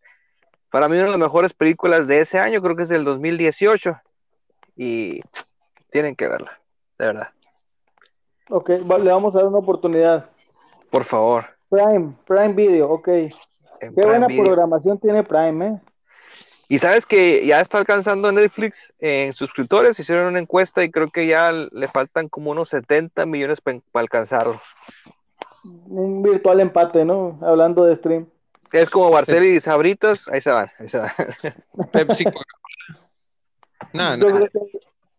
para 0.69 0.87
mí 0.87 0.97
una 0.97 1.05
de 1.05 1.09
las 1.09 1.19
mejores 1.19 1.53
películas 1.53 2.05
de 2.05 2.19
ese 2.19 2.37
año, 2.37 2.61
creo 2.61 2.75
que 2.75 2.83
es 2.83 2.89
del 2.89 3.05
2018. 3.05 3.99
Y 4.75 5.21
tienen 5.91 6.15
que 6.15 6.27
verla, 6.27 6.59
de 6.97 7.05
verdad. 7.05 7.29
Ok, 8.49 8.69
le 8.69 9.11
vamos 9.11 9.35
a 9.35 9.39
dar 9.39 9.47
una 9.47 9.59
oportunidad. 9.59 10.29
Por 10.91 11.05
favor. 11.05 11.45
Prime, 11.69 12.13
Prime 12.25 12.53
Video, 12.53 12.91
ok. 12.91 13.05
Qué 13.05 13.89
buena 13.89 14.27
programación 14.27 14.99
tiene 14.99 15.23
Prime, 15.23 15.67
¿eh? 15.67 15.81
Y 16.67 16.79
sabes 16.79 17.05
que 17.05 17.45
ya 17.45 17.61
está 17.61 17.77
alcanzando 17.77 18.31
Netflix 18.31 18.91
en 18.99 19.33
suscriptores, 19.33 19.99
hicieron 19.99 20.27
una 20.27 20.39
encuesta 20.39 20.83
y 20.83 20.89
creo 20.89 21.11
que 21.11 21.27
ya 21.27 21.51
le 21.51 21.87
faltan 21.87 22.27
como 22.27 22.51
unos 22.51 22.69
70 22.69 23.25
millones 23.27 23.61
para 23.61 23.81
alcanzarlo. 23.93 24.59
Un 25.63 26.23
virtual 26.23 26.59
empate, 26.61 27.05
¿no? 27.05 27.39
Hablando 27.41 27.85
de 27.85 27.95
stream. 27.95 28.27
Es 28.71 28.89
como 28.89 29.11
Barcel 29.11 29.45
y 29.45 29.59
Sabritos, 29.59 30.27
ahí 30.27 30.41
se 30.41 30.49
van, 30.49 30.71
ahí 30.79 30.89
se 30.89 30.97
van. 30.97 31.11
Pepsi 31.91 32.25
No, 33.95 34.17
no. 34.17 34.47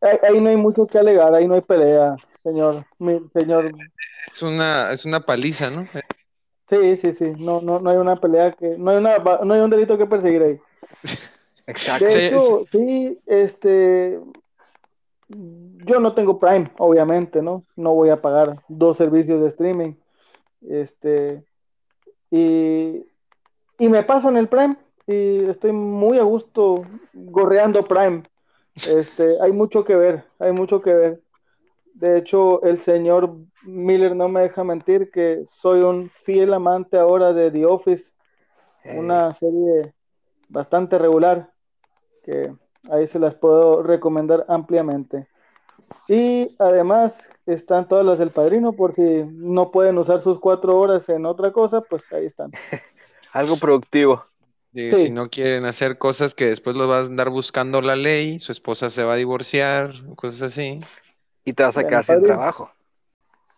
Ahí, 0.01 0.41
no 0.41 0.51
hay 0.51 0.57
mucho 0.57 0.87
que 0.87 0.99
alegar, 0.99 1.35
ahí 1.35 1.49
no 1.49 1.55
hay 1.55 1.63
pelea, 1.63 2.17
señor. 2.39 2.85
señor. 3.33 3.73
Es 4.33 4.43
una, 4.43 4.93
es 4.93 5.05
una 5.05 5.21
paliza, 5.21 5.71
¿no? 5.71 5.89
Sí, 6.69 6.97
sí, 6.97 7.13
sí. 7.13 7.33
No, 7.39 7.61
no, 7.61 7.81
no 7.81 7.91
hay 7.91 7.97
una 7.97 8.17
pelea 8.17 8.53
que, 8.53 8.77
no 8.77 8.91
hay 8.91 8.99
una, 8.99 9.19
no 9.19 9.55
hay 9.55 9.61
un 9.61 9.71
delito 9.71 9.97
que 9.97 10.07
perseguir 10.07 10.43
ahí. 10.43 10.61
Exacto. 11.67 12.05
De 12.05 12.27
hecho, 12.27 12.65
sí, 12.71 13.19
este, 13.27 14.21
yo 15.29 16.01
no 16.01 16.13
tengo 16.13 16.39
Prime, 16.39 16.71
obviamente, 16.79 17.43
¿no? 17.43 17.65
No 17.75 17.95
voy 17.95 18.11
a 18.11 18.21
pagar 18.21 18.63
dos 18.69 18.97
servicios 18.97 19.41
de 19.41 19.49
streaming. 19.49 19.95
Este, 20.69 21.43
y, 22.31 23.05
y 23.79 23.89
me 23.89 24.03
pasan 24.03 24.37
el 24.37 24.49
Prime 24.49 24.77
y 25.07 25.45
estoy 25.49 25.73
muy 25.73 26.19
a 26.19 26.23
gusto 26.23 26.85
gorreando 27.13 27.85
Prime. 27.85 28.23
Este, 28.85 29.41
hay 29.41 29.53
mucho 29.53 29.85
que 29.85 29.97
ver, 29.97 30.25
hay 30.39 30.53
mucho 30.53 30.83
que 30.83 30.93
ver. 30.93 31.21
De 31.95 32.19
hecho, 32.19 32.63
el 32.63 32.81
señor 32.81 33.37
Miller 33.63 34.15
no 34.15 34.29
me 34.29 34.43
deja 34.43 34.65
mentir 34.65 35.11
que 35.11 35.47
soy 35.51 35.81
un 35.81 36.11
fiel 36.11 36.53
amante 36.53 36.99
ahora 36.99 37.33
de 37.33 37.51
The 37.51 37.65
Office, 37.65 38.05
una 38.85 39.33
serie 39.35 39.95
bastante 40.49 40.99
regular 40.99 41.51
que 42.23 42.53
ahí 42.91 43.09
se 43.09 43.19
las 43.19 43.35
puedo 43.35 43.83
recomendar 43.83 44.45
ampliamente. 44.49 45.27
Y 46.09 46.55
además 46.59 47.17
están 47.47 47.89
todas 47.89 48.05
las 48.05 48.19
del 48.19 48.31
padrino 48.31 48.73
por 48.73 48.95
si 48.95 49.25
no 49.25 49.71
pueden 49.71 49.99
usar 49.99 50.21
sus 50.21 50.39
cuatro 50.39 50.79
horas 50.79 51.09
en 51.09 51.25
otra 51.27 51.53
cosa, 51.53 51.81
pues 51.81 52.03
ahí 52.13 52.27
están. 52.27 52.51
Algo 53.33 53.57
productivo. 53.59 54.25
Si 54.77 55.11
no 55.11 55.31
quieren 55.31 55.65
hacer 55.65 55.97
cosas 55.97 56.35
que 56.35 56.45
después 56.47 56.77
lo 56.77 56.87
va 56.87 56.99
a 56.99 57.01
andar 57.01 57.31
buscando 57.31 57.81
la 57.81 57.97
ley, 57.97 58.39
su 58.41 58.53
esposa 58.53 58.91
se 58.91 59.03
va 59.03 59.15
a 59.15 59.17
divorciar, 59.17 59.95
cosas 60.17 60.53
así. 60.53 60.81
Y 61.45 61.55
te 61.55 61.63
vas 61.63 61.79
a 61.79 61.87
quedar 61.87 62.05
sin 62.05 62.23
trabajo. 62.23 62.71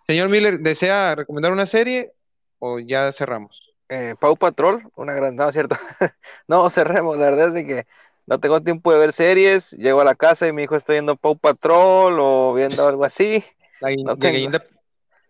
Señor 0.06 0.28
Miller, 0.28 0.60
¿desea 0.60 1.16
recomendar 1.16 1.52
una 1.52 1.66
serie 1.66 2.12
o 2.60 2.78
ya 2.78 3.12
cerramos? 3.12 3.74
Eh, 3.88 4.14
Pau 4.20 4.36
Patrol, 4.36 4.82
una 4.94 5.12
gran, 5.12 5.34
no, 5.34 5.50
¿cierto? 5.50 5.76
no, 6.46 6.70
cerremos, 6.70 7.18
la 7.18 7.30
verdad 7.30 7.56
es 7.56 7.64
que 7.66 7.86
no 8.26 8.38
tengo 8.38 8.60
tiempo 8.60 8.92
de 8.92 8.98
ver 8.98 9.12
series, 9.12 9.72
llego 9.72 10.00
a 10.00 10.04
la 10.04 10.14
casa 10.14 10.46
y 10.46 10.52
mi 10.52 10.62
hijo 10.62 10.76
está 10.76 10.92
viendo 10.92 11.16
Pau 11.16 11.36
Patrol 11.36 12.18
o 12.20 12.54
viendo 12.54 12.86
algo 12.86 13.04
así. 13.04 13.42
La, 13.80 13.90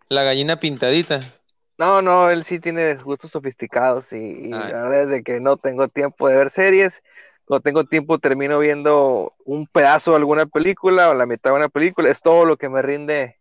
la 0.09 0.23
gallina 0.25 0.61
pintadita. 0.61 1.38
No, 1.79 2.03
no, 2.03 2.29
él 2.29 2.43
sí 2.43 2.59
tiene 2.59 2.97
gustos 2.97 3.31
sofisticados 3.31 4.13
y, 4.13 4.49
la 4.49 4.83
verdad 4.83 5.13
es 5.13 5.25
que 5.25 5.39
no 5.39 5.57
tengo 5.57 5.87
tiempo 5.87 6.29
de 6.29 6.37
ver 6.37 6.51
series. 6.51 7.03
No 7.49 7.61
tengo 7.61 7.85
tiempo, 7.85 8.19
termino 8.19 8.59
viendo 8.59 9.33
un 9.45 9.67
pedazo 9.67 10.11
de 10.11 10.19
alguna 10.19 10.45
película 10.45 11.09
o 11.09 11.15
la 11.15 11.25
mitad 11.25 11.51
de 11.51 11.57
una 11.57 11.69
película. 11.69 12.11
Es 12.11 12.21
todo 12.21 12.45
lo 12.45 12.57
que 12.57 12.69
me 12.69 12.83
rinde 12.83 13.39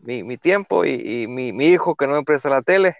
mi, 0.00 0.36
tiempo 0.36 0.84
y, 0.84 1.26
mi, 1.28 1.66
hijo 1.66 1.94
que 1.94 2.06
no 2.06 2.14
me 2.14 2.24
presta 2.24 2.48
la 2.48 2.62
tele. 2.62 2.96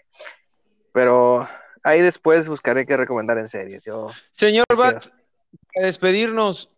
Pero 0.92 1.48
ahí 1.82 2.00
después 2.02 2.48
buscaré 2.48 2.86
qué 2.86 2.96
recomendar 2.96 3.38
en 3.38 3.48
series. 3.48 3.84
Yo, 3.84 4.10
Señor 4.34 4.66
Bat, 4.76 5.06
para 5.74 5.86
despedirnos, 5.86 6.70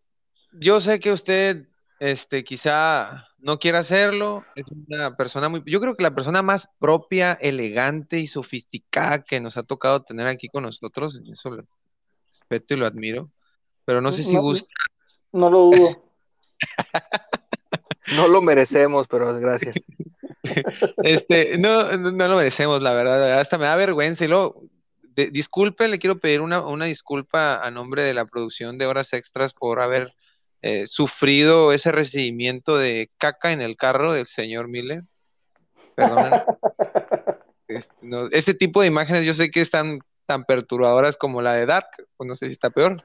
yo 0.53 0.81
sé 0.81 1.01
que 1.01 1.13
usted 1.13 1.67
este, 1.99 2.45
quizá 2.45 3.29
no 3.45 3.59
quiera 3.59 3.81
hacerlo, 3.81 4.43
es 4.57 4.65
una 4.89 5.17
persona 5.17 5.51
muy, 5.51 5.63
yo 5.67 5.79
creo 5.79 5.95
que 5.97 6.03
la 6.03 6.15
persona 6.15 6.41
más 6.41 6.67
propia, 6.79 7.35
elegante 7.35 8.19
y 8.19 8.27
sofisticada 8.27 9.23
que 9.23 9.39
nos 9.39 9.59
ha 9.59 9.63
tocado 9.63 10.03
tener 10.03 10.27
aquí 10.27 10.49
con 10.49 10.63
nosotros, 10.63 11.21
eso 11.31 11.51
lo 11.51 11.65
respeto 12.33 12.73
y 12.73 12.79
lo 12.79 12.87
admiro, 12.87 13.31
pero 13.85 14.01
no 14.01 14.13
sé 14.13 14.25
si 14.25 14.35
gusta. 14.35 14.67
No 15.31 15.51
lo 15.51 15.59
dudo. 15.59 16.05
no 18.17 18.29
lo 18.29 18.41
merecemos, 18.41 19.07
pero 19.09 19.39
gracias. 19.39 19.75
Este, 21.03 21.59
no, 21.59 21.99
no, 21.99 22.29
lo 22.29 22.37
merecemos, 22.37 22.81
la 22.81 22.95
verdad, 22.95 23.41
hasta 23.41 23.59
me 23.59 23.67
da 23.67 23.77
vergüenza 23.77 24.25
y 24.25 24.29
luego, 24.29 24.63
disculpe, 25.33 25.89
le 25.89 25.99
quiero 25.99 26.19
pedir 26.19 26.41
una, 26.41 26.63
una 26.63 26.87
disculpa 26.87 27.57
a 27.63 27.71
nombre 27.71 28.05
de 28.05 28.15
la 28.15 28.25
producción 28.25 28.79
de 28.79 28.87
Horas 28.87 29.13
Extras 29.13 29.53
por 29.53 29.81
haber 29.81 30.15
eh, 30.67 30.87
sufrido 30.87 31.75
ese 31.75 31.93
recibimiento 31.93 32.79
de 32.79 33.11
caca 33.19 33.53
en 33.53 33.61
el 33.61 33.77
carro 33.77 34.15
del 34.15 34.27
señor 34.27 34.67
Miller. 34.67 35.03
Perdón. 35.95 36.43
este, 38.33 38.55
tipo 38.55 38.81
de 38.81 38.87
imágenes 38.87 39.27
yo 39.27 39.35
sé 39.35 39.51
que 39.51 39.61
están 39.61 39.99
tan 40.25 40.45
perturbadoras 40.45 41.19
como 41.19 41.43
la 41.43 41.53
de 41.53 41.67
Dark, 41.67 41.89
o 42.17 42.25
no 42.25 42.35
sé 42.35 42.47
si 42.47 42.55
está 42.55 42.71
peor, 42.71 43.03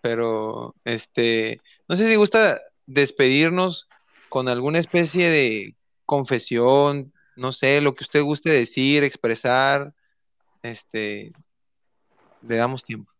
pero 0.00 0.74
este, 0.84 1.60
no 1.86 1.94
sé 1.94 2.08
si 2.08 2.16
gusta 2.16 2.60
despedirnos 2.86 3.88
con 4.28 4.48
alguna 4.48 4.80
especie 4.80 5.30
de 5.30 5.76
confesión, 6.06 7.12
no 7.36 7.52
sé, 7.52 7.80
lo 7.82 7.94
que 7.94 8.02
usted 8.02 8.20
guste 8.20 8.50
decir, 8.50 9.04
expresar, 9.04 9.92
este, 10.64 11.30
le 12.42 12.56
damos 12.56 12.82
tiempo. 12.82 13.12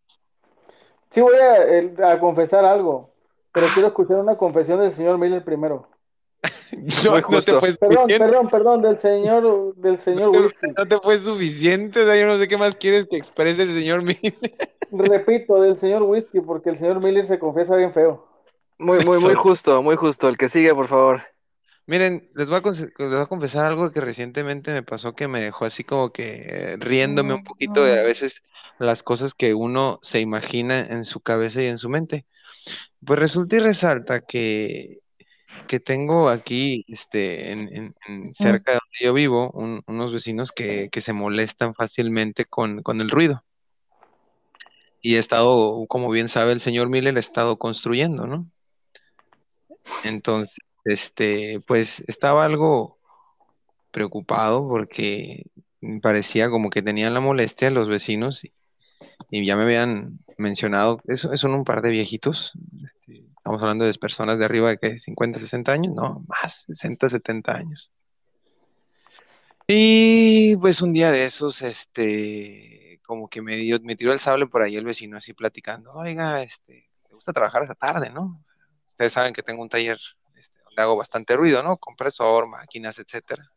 Sí, 1.10 1.20
voy 1.20 1.36
a, 1.36 2.10
a 2.10 2.18
confesar 2.18 2.64
algo. 2.64 3.13
Pero 3.54 3.68
quiero 3.72 3.88
escuchar 3.88 4.16
una 4.16 4.36
confesión 4.36 4.80
del 4.80 4.92
señor 4.92 5.16
Miller 5.16 5.44
primero. 5.44 5.88
no, 6.72 7.40
te 7.40 7.52
fue 7.52 7.72
perdón, 7.74 8.08
perdón, 8.08 8.48
perdón, 8.48 8.82
del 8.82 8.98
señor, 8.98 9.76
del 9.76 10.00
señor 10.00 10.34
no 10.34 10.48
te, 10.48 10.68
No 10.76 10.88
te 10.88 10.98
fue 10.98 11.20
suficiente, 11.20 12.02
o 12.02 12.04
sea, 12.04 12.18
yo 12.18 12.26
no 12.26 12.36
sé 12.36 12.48
qué 12.48 12.56
más 12.56 12.74
quieres 12.74 13.06
que 13.08 13.16
exprese 13.16 13.62
el 13.62 13.72
señor 13.72 14.02
Miller. 14.02 14.34
Repito, 14.90 15.62
del 15.62 15.76
señor 15.76 16.02
Whisky, 16.02 16.40
porque 16.40 16.70
el 16.70 16.78
señor 16.78 17.00
Miller 17.00 17.28
se 17.28 17.38
confiesa 17.38 17.76
bien 17.76 17.92
feo. 17.92 18.26
Muy, 18.76 19.04
muy, 19.04 19.20
muy 19.20 19.34
justo, 19.34 19.80
muy 19.82 19.94
justo. 19.94 20.28
El 20.28 20.36
que 20.36 20.48
sigue, 20.48 20.74
por 20.74 20.88
favor. 20.88 21.20
Miren, 21.86 22.28
les 22.34 22.50
voy, 22.50 22.58
a 22.58 22.70
les 22.70 22.92
voy 22.96 23.20
a 23.20 23.26
confesar 23.26 23.66
algo 23.66 23.92
que 23.92 24.00
recientemente 24.00 24.72
me 24.72 24.82
pasó 24.82 25.14
que 25.14 25.28
me 25.28 25.40
dejó 25.40 25.64
así 25.64 25.84
como 25.84 26.10
que 26.10 26.44
eh, 26.48 26.76
riéndome 26.78 27.34
un 27.34 27.44
poquito 27.44 27.84
de 27.84 28.00
a 28.00 28.02
veces 28.02 28.42
las 28.80 29.04
cosas 29.04 29.32
que 29.32 29.54
uno 29.54 30.00
se 30.02 30.18
imagina 30.18 30.80
en 30.80 31.04
su 31.04 31.20
cabeza 31.20 31.62
y 31.62 31.66
en 31.66 31.78
su 31.78 31.88
mente. 31.88 32.24
Pues 33.04 33.18
resulta 33.18 33.56
y 33.56 33.58
resalta 33.58 34.20
que, 34.22 35.00
que 35.66 35.80
tengo 35.80 36.28
aquí, 36.28 36.84
este, 36.88 37.52
en, 37.52 37.94
cerca 38.32 38.72
de 38.72 38.78
donde 38.78 38.98
yo 39.00 39.12
vivo, 39.14 39.50
unos 39.86 40.12
vecinos 40.12 40.52
que, 40.52 40.88
se 41.00 41.12
molestan 41.12 41.74
fácilmente 41.74 42.44
con, 42.44 42.82
el 43.00 43.10
ruido. 43.10 43.44
Y 45.00 45.16
he 45.16 45.18
estado, 45.18 45.86
como 45.86 46.10
bien 46.10 46.28
sabe 46.28 46.52
el 46.52 46.60
señor 46.60 46.88
Miller, 46.88 47.16
he 47.16 47.20
estado 47.20 47.58
construyendo, 47.58 48.26
¿no? 48.26 48.46
Entonces, 50.04 50.56
este, 50.84 51.60
pues 51.66 52.02
estaba 52.06 52.44
algo 52.44 52.98
preocupado 53.90 54.66
porque 54.66 55.44
parecía 56.02 56.48
como 56.48 56.70
que 56.70 56.82
tenían 56.82 57.12
la 57.14 57.20
molestia 57.20 57.70
los 57.70 57.88
vecinos 57.88 58.44
y 58.44 58.52
ya 59.30 59.56
me 59.56 59.62
habían 59.62 60.18
mencionado, 60.38 61.00
eso 61.06 61.36
son 61.36 61.54
un 61.54 61.64
par 61.64 61.82
de 61.82 61.90
viejitos, 61.90 62.52
este, 62.84 63.24
estamos 63.36 63.60
hablando 63.62 63.84
de 63.84 63.94
personas 63.94 64.38
de 64.38 64.44
arriba 64.44 64.70
de 64.70 64.78
que 64.78 65.00
50, 65.00 65.38
60 65.38 65.72
años, 65.72 65.94
no, 65.94 66.24
más, 66.28 66.64
60, 66.66 67.10
70 67.10 67.52
años. 67.52 67.90
Y 69.66 70.56
pues 70.56 70.82
un 70.82 70.92
día 70.92 71.10
de 71.10 71.24
esos, 71.24 71.62
este, 71.62 73.00
como 73.06 73.28
que 73.28 73.40
me, 73.40 73.56
dio, 73.56 73.78
me 73.82 73.96
tiró 73.96 74.12
el 74.12 74.20
sable 74.20 74.46
por 74.46 74.62
ahí 74.62 74.76
el 74.76 74.84
vecino 74.84 75.16
así 75.16 75.32
platicando, 75.32 75.92
oiga, 75.92 76.42
este, 76.42 76.90
me 77.08 77.14
gusta 77.14 77.32
trabajar 77.32 77.62
esa 77.64 77.74
tarde, 77.74 78.10
¿no? 78.10 78.40
Ustedes 78.88 79.12
saben 79.12 79.32
que 79.32 79.42
tengo 79.42 79.62
un 79.62 79.68
taller, 79.68 79.98
este, 80.36 80.58
le 80.76 80.82
hago 80.82 80.96
bastante 80.96 81.36
ruido, 81.36 81.62
¿no? 81.62 81.78
Compresor, 81.78 82.46
máquinas, 82.46 82.98
etcétera. 82.98 83.50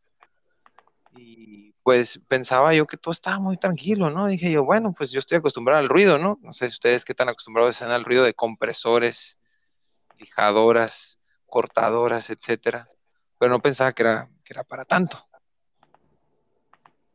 Y 1.17 1.73
pues 1.83 2.19
pensaba 2.27 2.73
yo 2.73 2.85
que 2.85 2.97
todo 2.97 3.13
estaba 3.13 3.39
muy 3.39 3.57
tranquilo, 3.57 4.09
¿no? 4.09 4.27
Dije 4.27 4.51
yo, 4.51 4.63
bueno, 4.63 4.93
pues 4.97 5.11
yo 5.11 5.19
estoy 5.19 5.37
acostumbrado 5.37 5.79
al 5.79 5.89
ruido, 5.89 6.17
¿no? 6.17 6.37
No 6.41 6.53
sé 6.53 6.67
si 6.69 6.75
ustedes 6.75 7.05
qué 7.05 7.13
tan 7.13 7.29
acostumbrados 7.29 7.75
están 7.75 7.91
al 7.91 8.03
ruido 8.03 8.23
de 8.23 8.33
compresores, 8.33 9.37
lijadoras, 10.19 11.17
cortadoras, 11.45 12.29
etcétera. 12.29 12.89
Pero 13.39 13.51
no 13.51 13.61
pensaba 13.61 13.91
que 13.93 14.03
era, 14.03 14.29
que 14.43 14.53
era 14.53 14.63
para 14.63 14.85
tanto. 14.85 15.25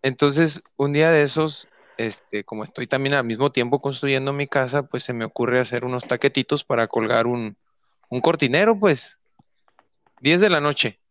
Entonces, 0.03 0.61
un 0.77 0.93
día 0.93 1.11
de 1.11 1.23
esos, 1.23 1.69
este, 1.97 2.45
como 2.45 2.65
estoy 2.65 2.87
también 2.87 3.15
al 3.15 3.25
mismo 3.25 3.53
tiempo 3.53 3.81
construyendo 3.81 4.33
mi 4.33 4.49
casa, 4.49 4.83
pues 4.83 5.05
se 5.05 5.13
me 5.13 5.25
ocurre 5.25 5.61
hacer 5.61 5.85
unos 5.85 6.05
taquetitos 6.05 6.65
para 6.65 6.89
colgar 6.89 7.27
un, 7.27 7.57
un 8.09 8.21
cortinero, 8.21 8.79
pues. 8.79 9.17
10 10.21 10.41
de 10.41 10.51
la 10.51 10.61
noche. 10.61 11.02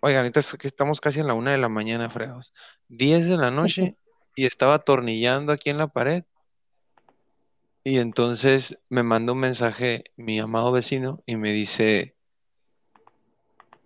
Oigan, 0.00 0.20
ahorita 0.20 0.40
estamos 0.62 1.00
casi 1.00 1.20
en 1.20 1.26
la 1.26 1.34
una 1.34 1.52
de 1.52 1.58
la 1.58 1.68
mañana, 1.68 2.10
fregados. 2.10 2.52
10 2.88 3.28
de 3.28 3.36
la 3.36 3.50
noche 3.50 3.94
y 4.34 4.46
estaba 4.46 4.74
atornillando 4.74 5.52
aquí 5.52 5.70
en 5.70 5.78
la 5.78 5.88
pared. 5.88 6.24
Y 7.82 7.98
entonces 7.98 8.76
me 8.88 9.02
manda 9.02 9.32
un 9.32 9.38
mensaje 9.38 10.04
mi 10.16 10.38
amado 10.40 10.72
vecino 10.72 11.22
y 11.24 11.36
me 11.36 11.52
dice, 11.52 12.14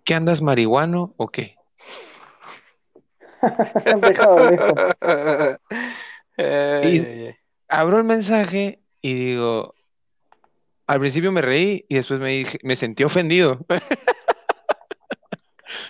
¿qué 0.03 0.15
andas 0.15 0.41
marihuano 0.41 1.13
o 1.17 1.29
qué? 1.29 1.55
y 6.83 7.35
abro 7.67 7.97
el 7.97 8.03
mensaje 8.03 8.79
y 9.01 9.13
digo, 9.13 9.73
al 10.87 10.99
principio 10.99 11.31
me 11.31 11.41
reí 11.41 11.85
y 11.87 11.95
después 11.95 12.19
me, 12.19 12.45
me 12.63 12.75
sentí 12.75 13.03
ofendido. 13.03 13.65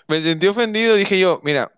me 0.08 0.22
sentí 0.22 0.48
ofendido, 0.48 0.96
dije 0.96 1.20
yo, 1.20 1.42
mira, 1.44 1.72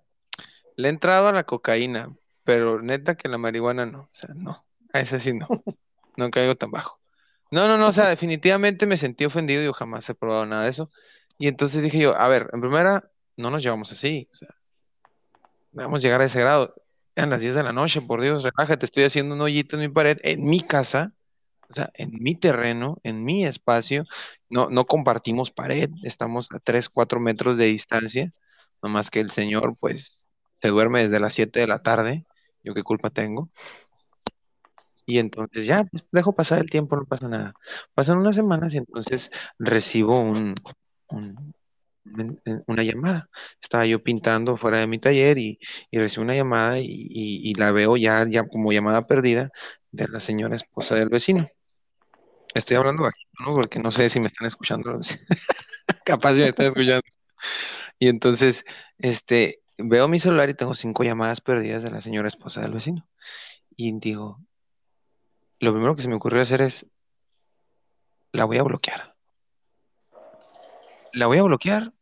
le 0.76 0.88
he 0.88 0.92
entrado 0.92 1.28
a 1.28 1.32
la 1.32 1.44
cocaína, 1.44 2.16
pero 2.44 2.82
neta 2.82 3.16
que 3.16 3.28
la 3.30 3.38
marihuana 3.38 3.86
no, 3.86 4.02
o 4.02 4.10
sea, 4.14 4.30
no, 4.36 4.66
a 4.94 5.00
esa 5.00 5.20
sí 5.20 5.34
no, 5.34 5.48
no 6.18 6.32
caigo 6.32 6.56
tan 6.56 6.72
bajo. 6.72 7.00
No, 7.52 7.68
no, 7.68 7.78
no, 7.78 7.88
o 7.88 7.94
sea, 7.94 8.08
definitivamente 8.08 8.86
me 8.86 8.98
sentí 8.98 9.26
ofendido, 9.26 9.62
yo 9.62 9.74
jamás 9.74 10.10
he 10.10 10.16
probado 10.16 10.46
nada 10.46 10.64
de 10.64 10.72
eso. 10.72 10.90
Y 11.38 11.48
entonces 11.48 11.84
dije 11.84 12.00
yo, 12.00 12.16
a 12.16 12.28
ver, 12.28 12.50
en 12.52 12.62
primera, 12.62 13.12
no 13.38 13.52
nos 13.52 13.62
llevamos 13.62 13.92
así, 13.92 14.28
o 14.32 14.36
sea, 14.36 14.50
vamos 15.72 16.02
a 16.02 16.04
llegar 16.04 16.22
a 16.22 16.26
ese 16.26 16.40
grado. 16.40 16.74
Eran 17.16 17.30
las 17.30 17.42
10 17.42 17.54
de 17.54 17.64
la 17.64 17.74
noche, 17.74 18.02
por 18.02 18.22
Dios, 18.22 18.44
relájate, 18.44 18.86
estoy 18.86 19.04
haciendo 19.04 19.36
un 19.36 19.42
hoyito 19.42 19.76
en 19.76 19.82
mi 19.84 19.90
pared, 19.90 20.18
en 20.24 20.46
mi 20.46 20.62
casa, 20.62 21.14
o 21.74 21.76
sea, 21.76 21.90
en 21.96 22.12
mi 22.22 22.36
terreno, 22.36 23.00
en 23.04 23.24
mi 23.24 23.46
espacio, 23.46 24.06
no, 24.50 24.70
no 24.70 24.86
compartimos 24.86 25.52
pared, 25.52 25.90
estamos 26.04 26.50
a 26.52 26.60
3, 26.60 26.90
4 26.90 27.20
metros 27.20 27.58
de 27.58 27.66
distancia, 27.66 28.32
nomás 28.84 29.10
que 29.10 29.22
el 29.22 29.32
señor, 29.32 29.76
pues, 29.80 30.26
se 30.62 30.70
duerme 30.70 31.04
desde 31.04 31.20
las 31.20 31.34
7 31.34 31.60
de 31.62 31.68
la 31.68 31.82
tarde, 31.82 32.26
yo 32.64 32.74
qué 32.76 32.84
culpa 32.84 33.10
tengo. 33.10 33.50
Y 35.06 35.20
entonces 35.20 35.66
ya, 35.66 35.84
pues, 35.86 36.04
dejo 36.12 36.34
pasar 36.34 36.60
el 36.60 36.70
tiempo, 36.70 36.96
no 36.96 37.06
pasa 37.06 37.28
nada. 37.28 37.54
Pasan 37.96 38.20
unas 38.20 38.36
semanas 38.36 38.74
y 38.74 38.78
entonces 38.78 39.32
recibo 39.60 40.22
un, 40.22 40.56
una 42.68 42.84
llamada. 42.84 43.30
Estaba 43.62 43.86
yo 43.86 44.04
pintando 44.04 44.58
fuera 44.58 44.80
de 44.80 44.88
mi 44.88 45.00
taller 45.00 45.38
y, 45.38 45.60
recibo 45.92 46.24
una 46.24 46.36
llamada 46.36 46.80
y, 46.80 47.54
la 47.56 47.72
veo 47.72 47.98
ya, 47.98 48.26
ya 48.30 48.48
como 48.48 48.72
llamada 48.72 49.08
perdida 49.08 49.52
de 49.92 50.08
la 50.08 50.20
señora 50.20 50.56
esposa 50.56 50.96
del 50.96 51.10
vecino. 51.10 51.50
Estoy 52.54 52.78
hablando 52.78 53.06
aquí, 53.06 53.24
¿no? 53.40 53.56
Porque 53.56 53.80
no 53.80 53.92
sé 53.92 54.10
si 54.10 54.20
me 54.20 54.28
están 54.28 54.48
escuchando. 54.48 55.00
Capaz 56.06 56.34
me 56.34 56.50
están 56.50 56.68
escuchando. 56.68 57.02
Y 58.00 58.08
entonces, 58.10 58.64
este, 58.98 59.62
veo 59.78 60.08
mi 60.08 60.20
celular 60.20 60.50
y 60.50 60.56
tengo 60.56 60.76
cinco 60.76 61.04
llamadas 61.04 61.42
perdidas 61.42 61.84
de 61.84 61.92
la 61.92 62.02
señora 62.02 62.28
esposa 62.28 62.62
del 62.62 62.74
vecino. 62.74 63.08
Y 63.76 63.98
digo, 64.00 64.40
lo 65.60 65.72
primero 65.74 65.96
que 65.96 66.04
se 66.04 66.08
me 66.08 66.16
ocurrió 66.16 66.42
hacer 66.42 66.62
es, 66.62 66.86
la 68.32 68.46
voy 68.46 68.58
a 68.58 68.64
bloquear. 68.64 69.16
La 71.14 71.28
voy 71.28 71.38
a 71.38 71.44
bloquear 71.44 71.94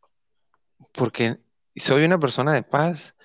porque 0.93 1.37
soy 1.75 2.03
una 2.03 2.19
persona 2.19 2.53
de 2.53 2.63
paz 2.63 3.15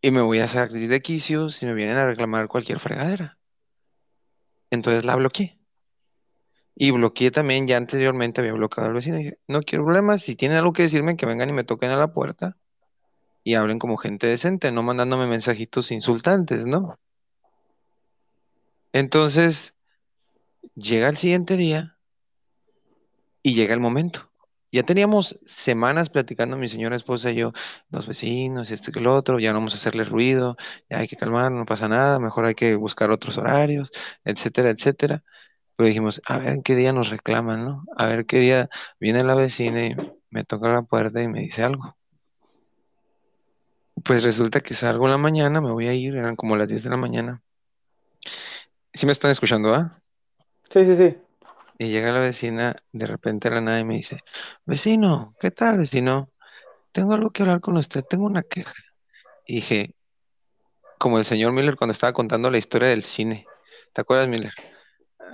y 0.00 0.10
me 0.10 0.20
voy 0.20 0.40
a 0.40 0.48
salir 0.48 0.88
de 0.88 1.02
quicio 1.02 1.50
si 1.50 1.66
me 1.66 1.74
vienen 1.74 1.96
a 1.96 2.06
reclamar 2.06 2.48
cualquier 2.48 2.80
fregadera. 2.80 3.38
Entonces 4.70 5.04
la 5.04 5.16
bloqueé. 5.16 5.61
Y 6.74 6.90
bloqueé 6.90 7.30
también, 7.30 7.66
ya 7.66 7.76
anteriormente 7.76 8.40
había 8.40 8.54
bloqueado 8.54 8.88
al 8.88 8.94
vecino. 8.94 9.18
Dije, 9.18 9.38
no 9.46 9.62
quiero 9.62 9.84
problemas, 9.84 10.22
si 10.22 10.36
tienen 10.36 10.58
algo 10.58 10.72
que 10.72 10.82
decirme, 10.82 11.16
que 11.16 11.26
vengan 11.26 11.50
y 11.50 11.52
me 11.52 11.64
toquen 11.64 11.90
a 11.90 11.96
la 11.96 12.12
puerta 12.12 12.56
y 13.44 13.54
hablen 13.54 13.78
como 13.78 13.96
gente 13.96 14.26
decente, 14.26 14.70
no 14.70 14.82
mandándome 14.82 15.26
mensajitos 15.26 15.90
insultantes, 15.90 16.64
¿no? 16.66 16.98
Entonces, 18.92 19.74
llega 20.74 21.08
el 21.08 21.16
siguiente 21.16 21.56
día 21.56 21.96
y 23.42 23.54
llega 23.54 23.74
el 23.74 23.80
momento. 23.80 24.30
Ya 24.70 24.84
teníamos 24.84 25.38
semanas 25.44 26.08
platicando 26.08 26.56
mi 26.56 26.68
señora 26.68 26.96
esposa 26.96 27.30
y 27.30 27.36
yo, 27.36 27.52
los 27.90 28.06
vecinos, 28.06 28.70
esto 28.70 28.90
y 28.94 29.00
lo 29.00 29.14
otro, 29.14 29.38
ya 29.38 29.52
no 29.52 29.58
vamos 29.58 29.74
a 29.74 29.76
hacerle 29.76 30.04
ruido, 30.04 30.56
ya 30.88 30.98
hay 30.98 31.08
que 31.08 31.16
calmar, 31.16 31.52
no 31.52 31.66
pasa 31.66 31.88
nada, 31.88 32.18
mejor 32.18 32.46
hay 32.46 32.54
que 32.54 32.74
buscar 32.76 33.10
otros 33.10 33.36
horarios, 33.36 33.90
etcétera, 34.24 34.70
etcétera. 34.70 35.24
Pero 35.76 35.88
dijimos, 35.88 36.20
a 36.26 36.38
ver 36.38 36.60
qué 36.62 36.76
día 36.76 36.92
nos 36.92 37.10
reclaman, 37.10 37.64
¿no? 37.64 37.84
A 37.96 38.06
ver 38.06 38.26
qué 38.26 38.38
día 38.38 38.68
viene 39.00 39.24
la 39.24 39.34
vecina 39.34 39.86
y 39.86 39.96
me 40.30 40.44
toca 40.44 40.68
la 40.68 40.82
puerta 40.82 41.22
y 41.22 41.28
me 41.28 41.40
dice 41.40 41.62
algo. 41.62 41.96
Pues 44.04 44.22
resulta 44.22 44.60
que 44.60 44.74
salgo 44.74 45.06
en 45.06 45.12
la 45.12 45.18
mañana, 45.18 45.60
me 45.60 45.70
voy 45.70 45.88
a 45.88 45.94
ir, 45.94 46.16
eran 46.16 46.36
como 46.36 46.56
las 46.56 46.68
10 46.68 46.82
de 46.82 46.90
la 46.90 46.96
mañana. 46.96 47.42
¿Sí 48.94 49.06
me 49.06 49.12
están 49.12 49.30
escuchando, 49.30 49.74
ah? 49.74 50.00
Sí, 50.70 50.84
sí, 50.84 50.96
sí. 50.96 51.16
Y 51.78 51.88
llega 51.88 52.12
la 52.12 52.20
vecina 52.20 52.76
de 52.92 53.06
repente 53.06 53.48
a 53.48 53.52
la 53.52 53.60
nada 53.60 53.80
y 53.80 53.84
me 53.84 53.94
dice, 53.94 54.20
vecino, 54.66 55.34
¿qué 55.40 55.50
tal, 55.50 55.78
vecino? 55.78 56.30
Tengo 56.92 57.14
algo 57.14 57.30
que 57.30 57.42
hablar 57.42 57.60
con 57.60 57.76
usted, 57.76 58.04
tengo 58.04 58.26
una 58.26 58.42
queja. 58.42 58.74
Y 59.46 59.56
dije, 59.56 59.94
como 60.98 61.18
el 61.18 61.24
señor 61.24 61.52
Miller 61.52 61.76
cuando 61.76 61.92
estaba 61.92 62.12
contando 62.12 62.50
la 62.50 62.58
historia 62.58 62.88
del 62.88 63.02
cine. 63.02 63.46
¿Te 63.92 64.02
acuerdas, 64.02 64.28
Miller? 64.28 64.52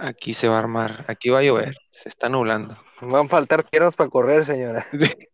Aquí 0.00 0.32
se 0.32 0.46
va 0.46 0.54
a 0.56 0.60
armar, 0.60 1.04
aquí 1.08 1.28
va 1.28 1.40
a 1.40 1.42
llover, 1.42 1.76
se 1.90 2.08
está 2.08 2.28
nublando. 2.28 2.76
Van 3.00 3.26
a 3.26 3.28
faltar 3.28 3.68
piernas 3.68 3.96
para 3.96 4.08
correr, 4.08 4.44
señora. 4.44 4.86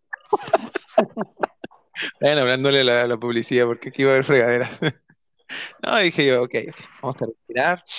Vayan 2.20 2.38
hablándole 2.38 2.82
la, 2.82 3.06
la 3.06 3.16
publicidad, 3.18 3.66
porque 3.66 3.90
aquí 3.90 4.04
va 4.04 4.10
a 4.10 4.14
haber 4.14 4.24
fregaderas. 4.24 4.80
no, 5.82 5.98
dije 5.98 6.26
yo, 6.26 6.42
ok, 6.44 6.54
vamos 7.02 7.22
a 7.22 7.26
respirar. 7.26 7.84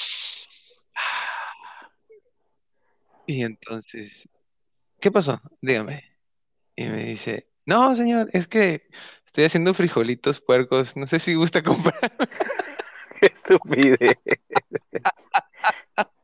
Y 3.27 3.43
entonces, 3.43 4.29
¿qué 4.99 5.11
pasó? 5.11 5.41
Dígame. 5.59 6.03
Y 6.75 6.85
me 6.85 7.05
dice, 7.05 7.47
no, 7.65 7.95
señor, 7.95 8.29
es 8.33 8.47
que 8.47 8.83
estoy 9.25 9.45
haciendo 9.45 9.73
frijolitos 9.73 10.41
puercos, 10.41 10.95
no 10.95 11.07
sé 11.07 11.17
si 11.17 11.33
gusta 11.33 11.63
comprar. 11.63 12.11
Qué 13.19 13.25
estupidez. 13.27 14.17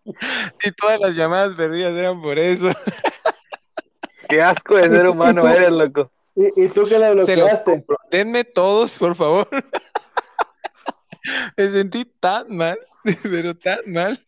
Y 0.05 0.71
todas 0.73 0.99
las 0.99 1.15
llamadas 1.15 1.55
perdidas 1.55 1.93
eran 1.93 2.21
por 2.21 2.37
eso. 2.39 2.69
Qué 4.29 4.41
asco 4.41 4.75
de 4.75 4.89
ser 4.89 5.07
humano 5.07 5.47
eres, 5.47 5.71
loco. 5.71 6.11
¿Y, 6.35 6.67
tú 6.69 6.85
qué 6.87 6.97
le 6.97 7.13
bloqueaste? 7.13 7.85
Denme 8.09 8.45
todos, 8.45 8.97
por 8.97 9.15
favor. 9.15 9.47
Me 11.57 11.69
sentí 11.69 12.05
tan 12.05 12.55
mal, 12.55 12.79
pero 13.23 13.55
tan 13.55 13.91
mal. 13.91 14.25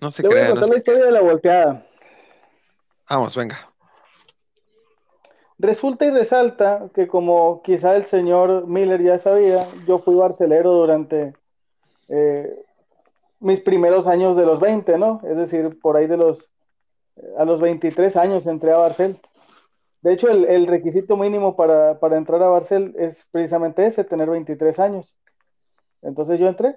No 0.00 0.10
se 0.10 0.22
crea. 0.22 0.32
Voy 0.32 0.40
a 0.40 0.50
contar 0.50 0.68
la 0.68 0.76
historia 0.76 1.04
de 1.06 1.10
la 1.10 1.20
volteada. 1.20 1.86
Vamos, 3.08 3.34
venga. 3.34 3.68
Resulta 5.58 6.06
y 6.06 6.10
resalta 6.10 6.88
que 6.94 7.06
como 7.06 7.62
quizá 7.62 7.96
el 7.96 8.04
señor 8.04 8.66
Miller 8.66 9.02
ya 9.02 9.18
sabía, 9.18 9.66
yo 9.86 9.98
fui 9.98 10.14
barcelero 10.14 10.72
durante 10.72 11.34
eh, 12.10 12.54
mis 13.38 13.60
primeros 13.60 14.06
años 14.06 14.36
de 14.36 14.44
los 14.44 14.60
20, 14.60 14.98
¿no? 14.98 15.20
Es 15.24 15.36
decir, 15.36 15.78
por 15.80 15.96
ahí 15.96 16.06
de 16.06 16.16
los, 16.16 16.50
a 17.38 17.44
los 17.44 17.60
23 17.60 18.16
años 18.16 18.46
entré 18.46 18.72
a 18.72 18.76
Barcel. 18.76 19.18
De 20.02 20.12
hecho, 20.12 20.28
el, 20.28 20.66
requisito 20.66 21.16
mínimo 21.16 21.56
para, 21.56 21.98
para, 22.00 22.16
entrar 22.16 22.42
a 22.42 22.48
Barcel 22.48 22.94
es 22.98 23.26
precisamente 23.30 23.86
ese, 23.86 24.04
tener 24.04 24.28
23 24.28 24.78
años. 24.78 25.16
Entonces 26.02 26.38
yo 26.40 26.48
entré. 26.48 26.76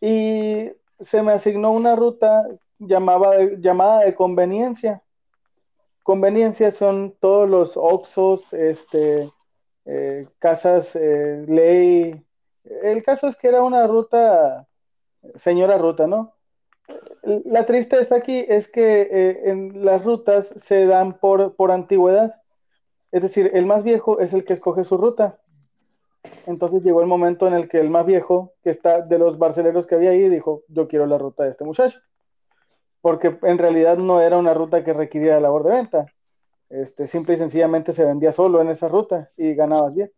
Y 0.00 0.70
se 1.00 1.22
me 1.22 1.32
asignó 1.32 1.72
una 1.72 1.96
ruta 1.96 2.46
llamada 2.78 3.32
de, 3.32 3.56
llamada 3.60 4.00
de 4.04 4.14
conveniencia. 4.14 5.02
Conveniencia 6.02 6.72
son 6.72 7.14
todos 7.20 7.48
los 7.48 7.76
Oxos, 7.76 8.52
este, 8.52 9.30
eh, 9.84 10.26
casas 10.38 10.94
eh, 10.96 11.44
ley. 11.46 12.24
El 12.64 13.02
caso 13.02 13.28
es 13.28 13.36
que 13.36 13.48
era 13.48 13.62
una 13.62 13.86
ruta, 13.86 14.66
señora 15.36 15.78
ruta, 15.78 16.06
¿no? 16.06 16.34
La 17.22 17.66
tristeza 17.66 18.16
aquí 18.16 18.44
es 18.48 18.68
que 18.68 19.02
eh, 19.02 19.50
en 19.50 19.84
las 19.84 20.04
rutas 20.04 20.52
se 20.56 20.86
dan 20.86 21.18
por, 21.18 21.54
por 21.54 21.70
antigüedad. 21.70 22.34
Es 23.12 23.22
decir, 23.22 23.50
el 23.54 23.66
más 23.66 23.82
viejo 23.82 24.20
es 24.20 24.32
el 24.32 24.44
que 24.44 24.52
escoge 24.52 24.84
su 24.84 24.96
ruta. 24.96 25.38
Entonces 26.46 26.82
llegó 26.82 27.00
el 27.00 27.06
momento 27.06 27.46
en 27.46 27.54
el 27.54 27.68
que 27.68 27.80
el 27.80 27.90
más 27.90 28.06
viejo, 28.06 28.54
que 28.62 28.70
está 28.70 29.02
de 29.02 29.18
los 29.18 29.38
barceleros 29.38 29.86
que 29.86 29.94
había 29.94 30.10
ahí, 30.10 30.28
dijo, 30.28 30.62
yo 30.68 30.88
quiero 30.88 31.06
la 31.06 31.18
ruta 31.18 31.44
de 31.44 31.50
este 31.50 31.64
muchacho. 31.64 31.98
Porque 33.00 33.38
en 33.42 33.58
realidad 33.58 33.96
no 33.98 34.20
era 34.20 34.36
una 34.36 34.54
ruta 34.54 34.84
que 34.84 34.92
requería 34.92 35.40
labor 35.40 35.64
de 35.64 35.70
venta. 35.70 36.06
Este, 36.68 37.06
simple 37.06 37.34
y 37.34 37.36
sencillamente 37.38 37.92
se 37.92 38.04
vendía 38.04 38.32
solo 38.32 38.60
en 38.60 38.68
esa 38.68 38.88
ruta 38.88 39.30
y 39.36 39.54
ganabas 39.54 39.94
bien. 39.94 40.12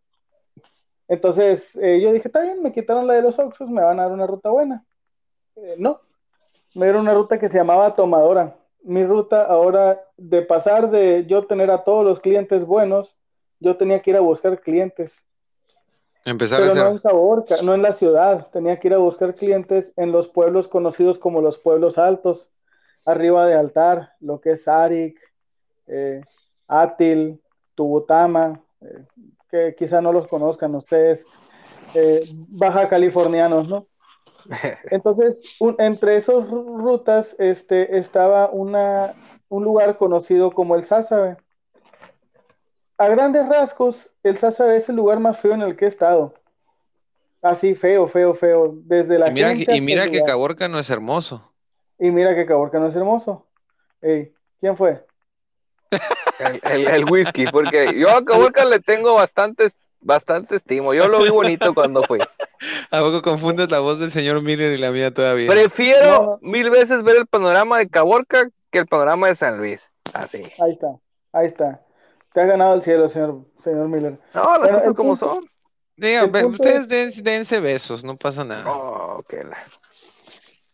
Entonces 1.13 1.75
eh, 1.75 2.01
yo 2.01 2.11
dije, 2.11 2.27
está 2.27 2.41
bien, 2.41 2.63
me 2.63 2.71
quitaron 2.71 3.05
la 3.05 3.13
de 3.13 3.21
los 3.21 3.37
Oxos, 3.37 3.69
me 3.69 3.83
van 3.83 3.99
a 3.99 4.03
dar 4.03 4.11
una 4.11 4.25
ruta 4.25 4.49
buena. 4.49 4.83
Eh, 5.55 5.75
no, 5.77 6.01
me 6.73 6.87
dieron 6.87 7.01
una 7.01 7.13
ruta 7.13 7.37
que 7.37 7.49
se 7.49 7.57
llamaba 7.59 7.93
Tomadora. 7.93 8.55
Mi 8.81 9.05
ruta 9.05 9.45
ahora, 9.45 10.01
de 10.17 10.41
pasar 10.41 10.89
de 10.89 11.27
yo 11.27 11.45
tener 11.45 11.69
a 11.69 11.83
todos 11.83 12.03
los 12.03 12.19
clientes 12.19 12.65
buenos, 12.65 13.15
yo 13.59 13.77
tenía 13.77 14.01
que 14.01 14.09
ir 14.09 14.17
a 14.17 14.21
buscar 14.21 14.59
clientes. 14.59 15.23
Empezar 16.25 16.61
Pero 16.61 16.71
a 16.71 16.75
no 16.75 16.81
hacer... 16.81 16.93
en 16.93 16.99
Caborca, 16.99 17.61
no 17.61 17.75
en 17.75 17.83
la 17.83 17.93
ciudad. 17.93 18.47
Tenía 18.51 18.79
que 18.79 18.87
ir 18.87 18.95
a 18.95 18.97
buscar 18.97 19.35
clientes 19.35 19.93
en 19.95 20.11
los 20.11 20.29
pueblos 20.29 20.67
conocidos 20.67 21.19
como 21.19 21.41
los 21.41 21.59
pueblos 21.59 21.99
altos, 21.99 22.49
arriba 23.05 23.45
de 23.45 23.53
Altar, 23.53 24.13
lo 24.19 24.41
que 24.41 24.53
es 24.53 24.67
Arik, 24.67 25.19
eh, 25.85 26.21
Atil, 26.67 27.39
Tubutama, 27.75 28.59
eh, 28.81 29.05
que 29.53 29.75
quizá 29.77 30.01
no 30.01 30.11
los 30.11 30.27
conozcan 30.27 30.73
ustedes, 30.73 31.27
eh, 31.93 32.23
baja 32.49 32.89
californianos, 32.89 33.67
¿no? 33.67 33.85
Entonces, 34.89 35.43
un- 35.59 35.75
entre 35.77 36.15
esas 36.17 36.49
rutas 36.49 37.35
este, 37.37 37.99
estaba 37.99 38.49
una, 38.49 39.13
un 39.49 39.63
lugar 39.63 39.97
conocido 39.97 40.49
como 40.51 40.73
el 40.73 40.85
Sázabe. 40.85 41.37
A 42.97 43.07
grandes 43.09 43.47
rasgos, 43.47 44.09
el 44.23 44.37
Sázabe 44.37 44.77
es 44.77 44.89
el 44.89 44.95
lugar 44.95 45.19
más 45.19 45.39
feo 45.39 45.53
en 45.53 45.61
el 45.61 45.75
que 45.75 45.85
he 45.85 45.89
estado. 45.89 46.33
Así, 47.43 47.75
feo, 47.75 48.07
feo, 48.07 48.33
feo. 48.33 48.73
Desde 48.85 49.19
la 49.19 49.29
Y 49.29 49.33
mira, 49.33 49.49
gente 49.49 49.65
que, 49.67 49.75
y 49.75 49.81
mira 49.81 50.09
que. 50.09 50.23
Caborca 50.23 50.67
no 50.67 50.79
es 50.79 50.89
hermoso. 50.89 51.53
Y 51.99 52.09
mira 52.09 52.33
que 52.33 52.47
Caborca 52.47 52.79
no 52.79 52.87
es 52.87 52.95
hermoso. 52.95 53.45
Ey, 54.01 54.33
¿quién 54.59 54.75
fue? 54.75 55.05
El, 56.39 56.59
el- 56.63 56.87
el 56.87 57.05
whisky, 57.11 57.45
porque 57.47 57.93
yo 57.99 58.09
a 58.15 58.23
Caborca 58.23 58.65
le 58.65 58.79
tengo 58.79 59.13
bastante, 59.15 59.67
bastante 60.01 60.55
estimo. 60.55 60.93
Yo 60.93 61.07
lo 61.07 61.21
vi 61.23 61.29
bonito 61.29 61.73
cuando 61.73 62.03
fui. 62.03 62.19
¿A 62.91 62.99
poco 62.99 63.21
confundes 63.21 63.69
la 63.69 63.79
voz 63.79 63.99
del 63.99 64.11
señor 64.11 64.41
Miller 64.41 64.73
y 64.73 64.77
la 64.77 64.91
mía 64.91 65.13
todavía? 65.13 65.47
Prefiero 65.49 66.11
No. 66.23 66.39
mil 66.41 66.69
veces 66.69 67.03
ver 67.03 67.17
el 67.17 67.27
panorama 67.27 67.77
de 67.77 67.89
Caborca 67.89 68.49
que 68.71 68.79
el 68.79 68.87
panorama 68.87 69.27
de 69.27 69.35
San 69.35 69.57
Luis. 69.57 69.81
Así. 70.13 70.43
Ahí 70.59 70.71
está, 70.71 70.87
ahí 71.33 71.47
está. 71.47 71.81
Te 72.33 72.41
ha 72.41 72.45
ganado 72.45 72.73
el 72.75 72.81
cielo, 72.81 73.09
señor, 73.09 73.45
señor 73.63 73.87
Miller. 73.89 74.17
No, 74.33 74.41
las 74.43 74.59
Bueno, 74.59 74.77
cosas 74.79 74.93
como 74.93 75.09
punto- 75.11 75.25
son. 75.33 75.49
Ustedes 75.95 76.81
es- 76.81 76.87
den- 76.87 77.23
dense 77.23 77.59
besos, 77.59 78.03
no 78.03 78.17
pasa 78.17 78.43
nada. 78.43 78.65
Oh, 78.67 79.23
que 79.29 79.43
la- 79.43 79.63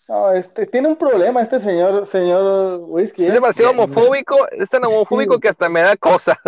No, 0.09 0.33
este, 0.33 0.67
tiene 0.67 0.89
un 0.89 0.97
problema 0.97 1.41
este 1.43 1.59
señor, 1.61 2.07
señor 2.07 2.81
Whisky. 2.87 3.25
Es 3.27 3.31
¿eh? 3.31 3.33
demasiado 3.35 3.71
homofóbico, 3.71 4.35
es 4.51 4.69
tan 4.69 4.83
homofóbico 4.85 5.35
Sí. 5.35 5.39
que 5.39 5.49
hasta 5.49 5.69
me 5.69 5.81
da 5.81 5.95
cosa. 5.97 6.39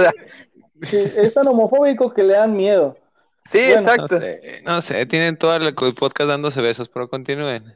Sí, 0.83 0.97
es 1.15 1.33
tan 1.35 1.47
homofóbico 1.47 2.13
que 2.13 2.23
le 2.23 2.33
dan 2.33 2.55
miedo. 2.57 2.97
Sí, 3.45 3.59
Bueno, 3.67 3.81
No 3.83 3.91
exacto. 3.93 4.19
sé, 4.19 4.61
no 4.65 4.81
sé, 4.81 5.05
tienen 5.05 5.37
todo 5.37 5.55
el 5.55 5.63
el 5.67 5.95
podcast 5.95 6.27
dándose 6.29 6.61
besos, 6.61 6.89
pero 6.89 7.09
continúen. 7.09 7.75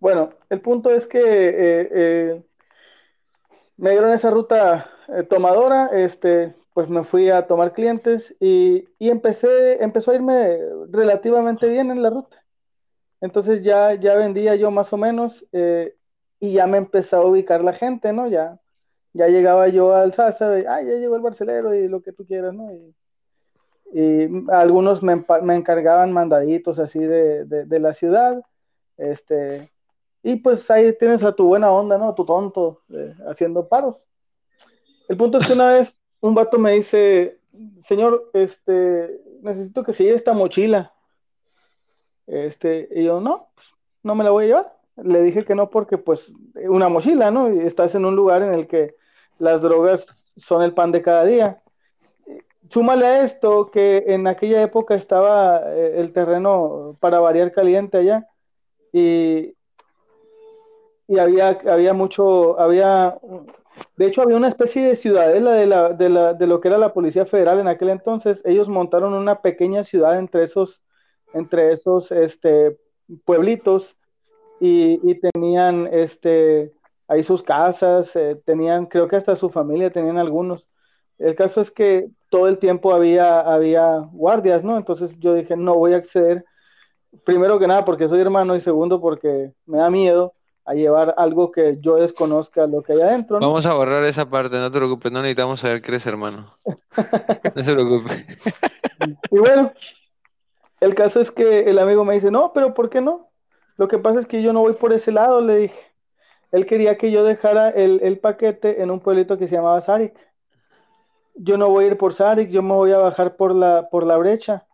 Bueno, 0.00 0.30
el 0.50 0.60
punto 0.60 0.90
es 0.90 1.06
que 1.08 1.18
eh, 1.20 1.88
eh, 1.92 2.42
me 3.76 3.90
dieron 3.92 4.12
esa 4.12 4.30
ruta 4.30 4.90
eh, 5.08 5.22
tomadora, 5.24 5.86
este, 5.92 6.54
pues 6.74 6.88
me 6.88 7.04
fui 7.04 7.30
a 7.30 7.46
tomar 7.46 7.72
clientes 7.72 8.34
y, 8.40 8.88
y 8.98 9.10
empecé, 9.10 9.82
empezó 9.82 10.10
a 10.12 10.16
irme 10.16 10.58
relativamente 10.90 11.68
bien 11.68 11.90
en 11.90 12.02
la 12.02 12.10
ruta. 12.10 12.44
Entonces 13.20 13.62
ya, 13.62 13.94
ya 13.94 14.14
vendía 14.14 14.54
yo 14.54 14.70
más 14.70 14.92
o 14.92 14.96
menos 14.96 15.44
eh, 15.52 15.94
y 16.40 16.52
ya 16.52 16.66
me 16.66 16.78
empezó 16.78 17.18
a 17.18 17.26
ubicar 17.26 17.62
la 17.64 17.72
gente, 17.72 18.12
¿no? 18.12 18.28
Ya, 18.28 18.60
ya 19.12 19.26
llegaba 19.28 19.68
yo 19.68 19.94
al 19.94 20.14
Sasa, 20.14 20.52
ah, 20.68 20.82
ya 20.82 20.94
llegó 20.94 21.16
el 21.16 21.22
barcelero 21.22 21.74
y 21.74 21.88
lo 21.88 22.00
que 22.02 22.12
tú 22.12 22.24
quieras, 22.26 22.54
¿no? 22.54 22.72
Y, 22.72 22.94
y 23.92 24.44
algunos 24.50 25.02
me, 25.02 25.24
me 25.42 25.56
encargaban 25.56 26.12
mandaditos 26.12 26.78
así 26.78 27.00
de, 27.00 27.44
de, 27.44 27.64
de 27.64 27.80
la 27.80 27.94
ciudad, 27.94 28.42
este, 28.96 29.70
y 30.22 30.36
pues 30.36 30.70
ahí 30.70 30.92
tienes 30.98 31.22
a 31.22 31.32
tu 31.32 31.46
buena 31.46 31.72
onda, 31.72 31.96
¿no? 31.96 32.14
Tu 32.14 32.24
tonto, 32.24 32.82
eh, 32.92 33.14
haciendo 33.28 33.68
paros. 33.68 34.04
El 35.08 35.16
punto 35.16 35.38
es 35.38 35.46
que 35.46 35.54
una 35.54 35.74
vez 35.74 35.98
un 36.20 36.34
vato 36.34 36.58
me 36.58 36.72
dice, 36.72 37.38
señor, 37.82 38.30
este, 38.34 39.20
necesito 39.40 39.82
que 39.82 39.92
se 39.92 40.04
lleve 40.04 40.16
esta 40.16 40.32
mochila. 40.32 40.92
Este, 42.28 42.88
y 42.94 43.04
yo, 43.04 43.20
no, 43.20 43.48
pues, 43.54 43.68
no 44.04 44.14
me 44.14 44.24
la 44.24 44.30
voy 44.30 44.44
a 44.44 44.46
llevar. 44.48 44.76
Le 44.96 45.22
dije 45.22 45.44
que 45.44 45.54
no 45.54 45.70
porque, 45.70 45.98
pues, 45.98 46.30
una 46.68 46.88
mochila, 46.88 47.30
¿no? 47.30 47.52
Y 47.52 47.60
estás 47.60 47.94
en 47.94 48.04
un 48.04 48.14
lugar 48.16 48.42
en 48.42 48.54
el 48.54 48.68
que 48.68 48.94
las 49.38 49.62
drogas 49.62 50.32
son 50.36 50.62
el 50.62 50.74
pan 50.74 50.92
de 50.92 51.02
cada 51.02 51.24
día. 51.24 51.62
Súmale 52.70 53.06
a 53.06 53.24
esto 53.24 53.70
que 53.70 54.04
en 54.08 54.26
aquella 54.26 54.62
época 54.62 54.94
estaba 54.94 55.62
eh, 55.74 55.94
el 55.96 56.12
terreno 56.12 56.92
para 57.00 57.18
variar 57.18 57.50
caliente 57.50 57.96
allá 57.96 58.28
y, 58.92 59.54
y 61.06 61.18
había, 61.18 61.58
había 61.66 61.94
mucho, 61.94 62.60
había, 62.60 63.18
de 63.96 64.06
hecho 64.06 64.20
había 64.22 64.36
una 64.36 64.48
especie 64.48 64.86
de 64.86 64.96
ciudadela 64.96 65.52
de, 65.52 65.66
la, 65.66 65.88
de, 65.90 66.08
la, 66.10 66.34
de 66.34 66.46
lo 66.46 66.60
que 66.60 66.68
era 66.68 66.76
la 66.76 66.92
Policía 66.92 67.24
Federal 67.24 67.58
en 67.58 67.68
aquel 67.68 67.88
entonces. 67.88 68.42
Ellos 68.44 68.68
montaron 68.68 69.14
una 69.14 69.40
pequeña 69.40 69.84
ciudad 69.84 70.18
entre 70.18 70.44
esos, 70.44 70.82
entre 71.34 71.72
esos 71.72 72.10
este, 72.12 72.76
pueblitos 73.24 73.96
y, 74.60 75.00
y 75.02 75.20
tenían 75.20 75.88
este, 75.92 76.72
ahí 77.08 77.22
sus 77.22 77.42
casas, 77.42 78.14
eh, 78.14 78.40
tenían, 78.44 78.86
creo 78.86 79.08
que 79.08 79.16
hasta 79.16 79.36
su 79.36 79.48
familia 79.48 79.90
tenían 79.90 80.18
algunos. 80.18 80.66
El 81.18 81.34
caso 81.34 81.60
es 81.60 81.70
que 81.70 82.08
todo 82.30 82.48
el 82.48 82.58
tiempo 82.58 82.94
había, 82.94 83.40
había 83.40 83.98
guardias, 84.12 84.62
¿no? 84.62 84.76
Entonces 84.76 85.18
yo 85.18 85.34
dije, 85.34 85.56
no 85.56 85.74
voy 85.74 85.94
a 85.94 85.96
acceder, 85.96 86.44
primero 87.24 87.58
que 87.58 87.66
nada 87.66 87.84
porque 87.84 88.08
soy 88.08 88.20
hermano 88.20 88.54
y 88.54 88.60
segundo 88.60 89.00
porque 89.00 89.52
me 89.66 89.78
da 89.78 89.90
miedo 89.90 90.34
a 90.66 90.74
llevar 90.74 91.14
algo 91.16 91.50
que 91.50 91.78
yo 91.80 91.96
desconozca 91.96 92.66
lo 92.66 92.82
que 92.82 92.92
hay 92.92 93.00
adentro, 93.00 93.40
¿no? 93.40 93.48
Vamos 93.48 93.64
a 93.64 93.72
borrar 93.72 94.04
esa 94.04 94.28
parte, 94.28 94.56
no 94.58 94.70
te 94.70 94.76
preocupes, 94.76 95.10
no 95.10 95.22
necesitamos 95.22 95.60
saber 95.60 95.80
que 95.80 95.92
eres 95.92 96.06
hermano. 96.06 96.54
No 97.54 97.64
se 97.64 97.72
preocupe. 97.72 98.26
Y 99.30 99.38
bueno, 99.38 99.72
el 100.80 100.94
caso 100.94 101.20
es 101.20 101.30
que 101.30 101.70
el 101.70 101.78
amigo 101.78 102.04
me 102.04 102.14
dice, 102.14 102.30
no, 102.30 102.52
pero 102.52 102.74
¿por 102.74 102.90
qué 102.90 103.00
no? 103.00 103.30
Lo 103.76 103.88
que 103.88 103.98
pasa 103.98 104.20
es 104.20 104.26
que 104.26 104.42
yo 104.42 104.52
no 104.52 104.60
voy 104.60 104.74
por 104.74 104.92
ese 104.92 105.12
lado, 105.12 105.40
le 105.40 105.56
dije. 105.56 105.80
Él 106.50 106.66
quería 106.66 106.96
que 106.96 107.10
yo 107.10 107.24
dejara 107.24 107.68
el, 107.70 108.00
el 108.02 108.18
paquete 108.18 108.82
en 108.82 108.90
un 108.90 109.00
pueblito 109.00 109.38
que 109.38 109.48
se 109.48 109.56
llamaba 109.56 109.80
Sarik. 109.80 110.14
Yo 111.34 111.56
no 111.58 111.68
voy 111.68 111.84
a 111.84 111.88
ir 111.88 111.98
por 111.98 112.14
Sarik, 112.14 112.50
yo 112.50 112.62
me 112.62 112.74
voy 112.74 112.92
a 112.92 112.98
bajar 112.98 113.36
por 113.36 113.54
la, 113.54 113.88
por 113.90 114.04
la 114.06 114.16
brecha. 114.16 114.66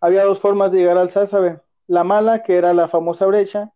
Había 0.00 0.24
dos 0.24 0.40
formas 0.40 0.72
de 0.72 0.78
llegar 0.78 0.98
al 0.98 1.10
Sázabe. 1.10 1.60
La 1.86 2.04
mala, 2.04 2.42
que 2.42 2.56
era 2.56 2.74
la 2.74 2.88
famosa 2.88 3.26
brecha, 3.26 3.72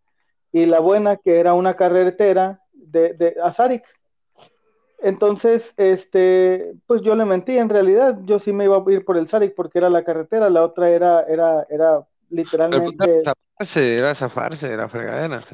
y 0.53 0.67
la 0.67 0.81
buena, 0.81 1.17
que 1.17 1.39
era 1.39 1.55
una 1.55 1.75
carretera 1.75 2.61
de, 2.73 3.15
de 3.15 3.37
a 3.43 3.53
Sarik. 3.53 3.85
Entonces, 5.05 5.75
este, 5.77 6.73
pues 6.87 7.03
yo 7.03 7.15
le 7.15 7.27
mentí, 7.27 7.59
en 7.59 7.69
realidad, 7.69 8.19
yo 8.25 8.39
sí 8.39 8.55
me 8.55 8.65
iba 8.65 8.79
a 8.79 8.91
ir 8.91 9.05
por 9.05 9.19
el 9.19 9.29
Sarik 9.29 9.55
porque 9.55 9.77
era 9.77 9.91
la 9.91 10.03
carretera, 10.03 10.49
la 10.49 10.63
otra 10.63 10.89
era, 10.89 11.25
era, 11.25 11.67
era 11.69 12.07
literalmente, 12.31 13.21
era 13.21 13.35
zafarse, 13.59 13.99
era 13.99 14.15
zafarse, 14.15 14.67
era 14.67 14.89
fregadera. 14.89 15.45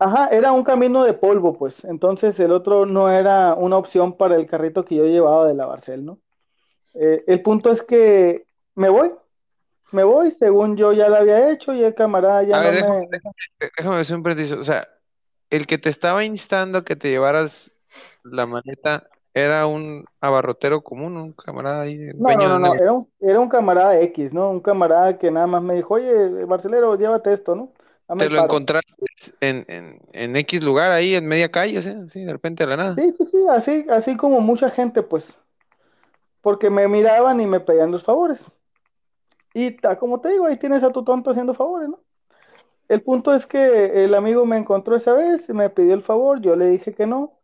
ajá, 0.00 0.26
era 0.32 0.50
un 0.50 0.64
camino 0.64 1.04
de 1.04 1.12
polvo, 1.12 1.56
pues. 1.56 1.84
Entonces 1.84 2.40
el 2.40 2.50
otro 2.50 2.84
no 2.84 3.08
era 3.08 3.54
una 3.54 3.76
opción 3.78 4.16
para 4.16 4.34
el 4.34 4.48
carrito 4.48 4.84
que 4.84 4.96
yo 4.96 5.04
llevaba 5.06 5.46
de 5.46 5.54
la 5.54 5.66
Barcel, 5.66 6.04
¿no? 6.04 6.18
Eh, 6.94 7.22
el 7.28 7.42
punto 7.42 7.70
es 7.70 7.82
que 7.82 8.44
me 8.74 8.88
voy, 8.88 9.12
me 9.92 10.02
voy, 10.02 10.32
según 10.32 10.76
yo 10.76 10.92
ya 10.92 11.08
lo 11.08 11.14
había 11.14 11.52
hecho 11.52 11.72
y 11.72 11.84
el 11.84 11.94
camarada 11.94 12.42
ya 12.42 12.56
A 12.56 12.62
no 12.64 12.70
ver, 12.70 12.82
me... 12.82 13.06
déjame, 13.08 13.34
déjame 13.78 14.00
hacer 14.00 14.16
un 14.16 14.22
paréntesis. 14.24 14.52
O 14.56 14.64
sea, 14.64 14.88
el 15.48 15.68
que 15.68 15.78
te 15.78 15.90
estaba 15.90 16.24
instando 16.24 16.84
que 16.84 16.96
te 16.96 17.08
llevaras 17.08 17.70
la 18.24 18.46
maleta 18.46 19.08
era 19.34 19.66
un 19.66 20.04
abarrotero 20.20 20.82
común, 20.82 21.16
un 21.16 21.32
camarada 21.32 21.82
ahí, 21.82 21.98
No, 22.18 22.34
no, 22.34 22.48
no, 22.48 22.58
no, 22.58 22.74
era 22.78 22.92
un, 22.94 23.12
era 23.20 23.40
un 23.40 23.48
camarada 23.48 24.00
X, 24.00 24.32
¿no? 24.32 24.50
Un 24.50 24.60
camarada 24.60 25.18
que 25.18 25.30
nada 25.30 25.46
más 25.46 25.62
me 25.62 25.74
dijo, 25.74 25.94
oye, 25.94 26.44
Barcelero, 26.46 26.96
llévate 26.96 27.32
esto, 27.34 27.54
¿no? 27.54 27.72
Dame 28.08 28.26
Te 28.26 28.30
lo 28.30 28.38
paro. 28.38 28.56
encontraste 28.56 28.92
en, 29.40 29.64
en, 29.68 30.00
en 30.12 30.36
X 30.36 30.62
lugar 30.62 30.90
ahí, 30.90 31.14
en 31.14 31.26
media 31.26 31.50
calle, 31.50 31.82
¿sí? 31.82 31.90
Así, 31.90 32.24
de 32.24 32.32
repente 32.32 32.64
de 32.64 32.70
la 32.70 32.76
nada. 32.76 32.96
Sí, 32.96 33.12
sí, 33.12 33.24
sí, 33.26 33.38
así, 33.48 33.86
así 33.90 34.16
como 34.16 34.40
mucha 34.40 34.70
gente, 34.70 35.02
pues, 35.04 35.38
porque 36.40 36.70
me 36.70 36.88
miraban 36.88 37.42
y 37.42 37.46
me 37.46 37.60
pedían 37.60 37.90
los 37.90 38.02
favores. 38.04 38.40
Y 39.54 39.76
como 39.98 40.20
te 40.20 40.28
digo, 40.30 40.46
ahí 40.46 40.56
tienes 40.58 40.82
a 40.82 40.92
tu 40.92 41.02
tonto 41.04 41.30
haciendo 41.30 41.54
favores, 41.54 41.88
¿no? 41.88 42.00
El 42.88 43.02
punto 43.02 43.34
es 43.34 43.46
que 43.46 44.04
el 44.04 44.14
amigo 44.14 44.46
me 44.46 44.58
encontró 44.58 44.96
esa 44.96 45.14
vez, 45.14 45.48
me 45.50 45.70
pidió 45.70 45.94
el 45.94 46.02
favor, 46.04 46.40
yo 46.42 46.56
le 46.56 46.66
dije 46.68 46.94
que 46.94 47.06
no. 47.06 47.35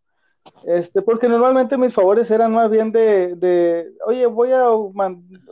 Este, 0.65 1.03
porque 1.03 1.29
normalmente 1.29 1.77
mis 1.77 1.93
favores 1.93 2.31
eran 2.31 2.53
más 2.53 2.71
bien 2.71 2.93
de, 2.93 3.35
de 3.37 3.93
oye, 4.07 4.27
voy 4.27 4.53
a 4.53 4.65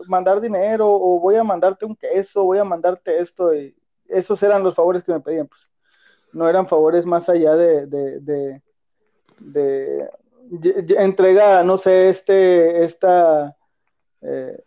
mandar 0.06 0.40
dinero 0.40 0.88
o 0.88 1.18
voy 1.20 1.36
a 1.36 1.44
mandarte 1.44 1.84
un 1.84 1.96
queso, 1.96 2.44
voy 2.44 2.58
a 2.58 2.64
mandarte 2.64 3.20
esto. 3.20 3.54
Y 3.54 3.74
esos 4.08 4.42
eran 4.42 4.62
los 4.62 4.74
favores 4.74 5.02
que 5.02 5.12
me 5.12 5.20
pedían, 5.20 5.46
pues. 5.46 5.68
No 6.32 6.48
eran 6.48 6.68
favores 6.68 7.04
más 7.04 7.28
allá 7.28 7.56
de, 7.56 7.86
de, 7.86 8.20
de, 8.20 8.62
de 9.40 10.08
entrega, 10.98 11.64
no 11.64 11.76
sé, 11.76 12.10
este, 12.10 12.84
esta... 12.84 13.56
Eh, 14.22 14.62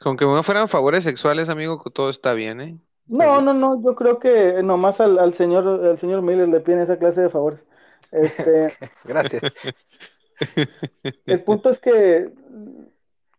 Con 0.00 0.16
que 0.16 0.24
no 0.24 0.42
fueran 0.42 0.68
favores 0.68 1.04
sexuales, 1.04 1.48
amigo, 1.48 1.82
todo 1.94 2.10
está 2.10 2.32
bien, 2.32 2.60
¿eh? 2.60 2.76
No, 3.06 3.40
no, 3.40 3.54
no, 3.54 3.80
yo 3.82 3.94
creo 3.94 4.18
que 4.18 4.62
nomás 4.62 5.00
al, 5.00 5.18
al 5.18 5.34
señor, 5.34 5.66
al 5.84 5.98
señor 5.98 6.22
Miller 6.22 6.48
le 6.48 6.60
piden 6.60 6.80
esa 6.80 6.98
clase 6.98 7.20
de 7.20 7.30
favores. 7.30 7.60
Este, 8.12 8.72
Gracias. 9.04 9.42
El 11.26 11.42
punto 11.44 11.70
es 11.70 11.78
que 11.78 12.30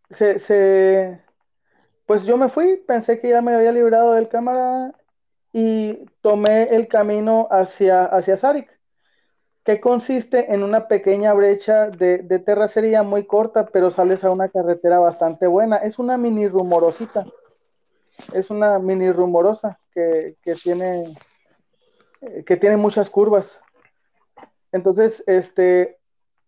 se, 0.10 0.40
se, 0.40 1.22
pues 2.06 2.24
yo 2.24 2.38
me 2.38 2.50
fui, 2.50 2.78
pensé 2.78 3.20
que 3.20 3.30
ya 3.30 3.42
me 3.42 3.54
había 3.56 3.72
librado 3.72 4.14
del 4.14 4.30
cámara 4.30 4.94
y 5.52 6.06
tomé 6.22 6.64
el 6.76 6.88
camino 6.88 7.48
hacia, 7.52 8.06
hacia 8.06 8.38
Sarik, 8.38 8.70
que 9.64 9.80
consiste 9.80 10.54
en 10.54 10.64
una 10.64 10.88
pequeña 10.88 11.34
brecha 11.34 11.90
de, 11.90 12.20
de 12.20 12.40
terracería 12.40 13.04
muy 13.04 13.26
corta, 13.26 13.68
pero 13.68 13.92
sales 13.92 14.24
a 14.24 14.32
una 14.32 14.50
carretera 14.50 15.00
bastante 15.00 15.48
buena. 15.48 15.78
Es 15.78 16.00
una 16.00 16.18
mini 16.18 16.48
rumorosita. 16.48 17.26
Es 18.34 18.50
una 18.50 18.80
mini 18.80 19.12
rumorosa 19.12 19.80
que, 19.94 20.36
que 20.44 20.56
tiene, 20.56 21.16
que 22.46 22.58
tiene 22.58 22.78
muchas 22.78 23.10
curvas. 23.10 23.63
Entonces, 24.74 25.24
este, 25.28 26.00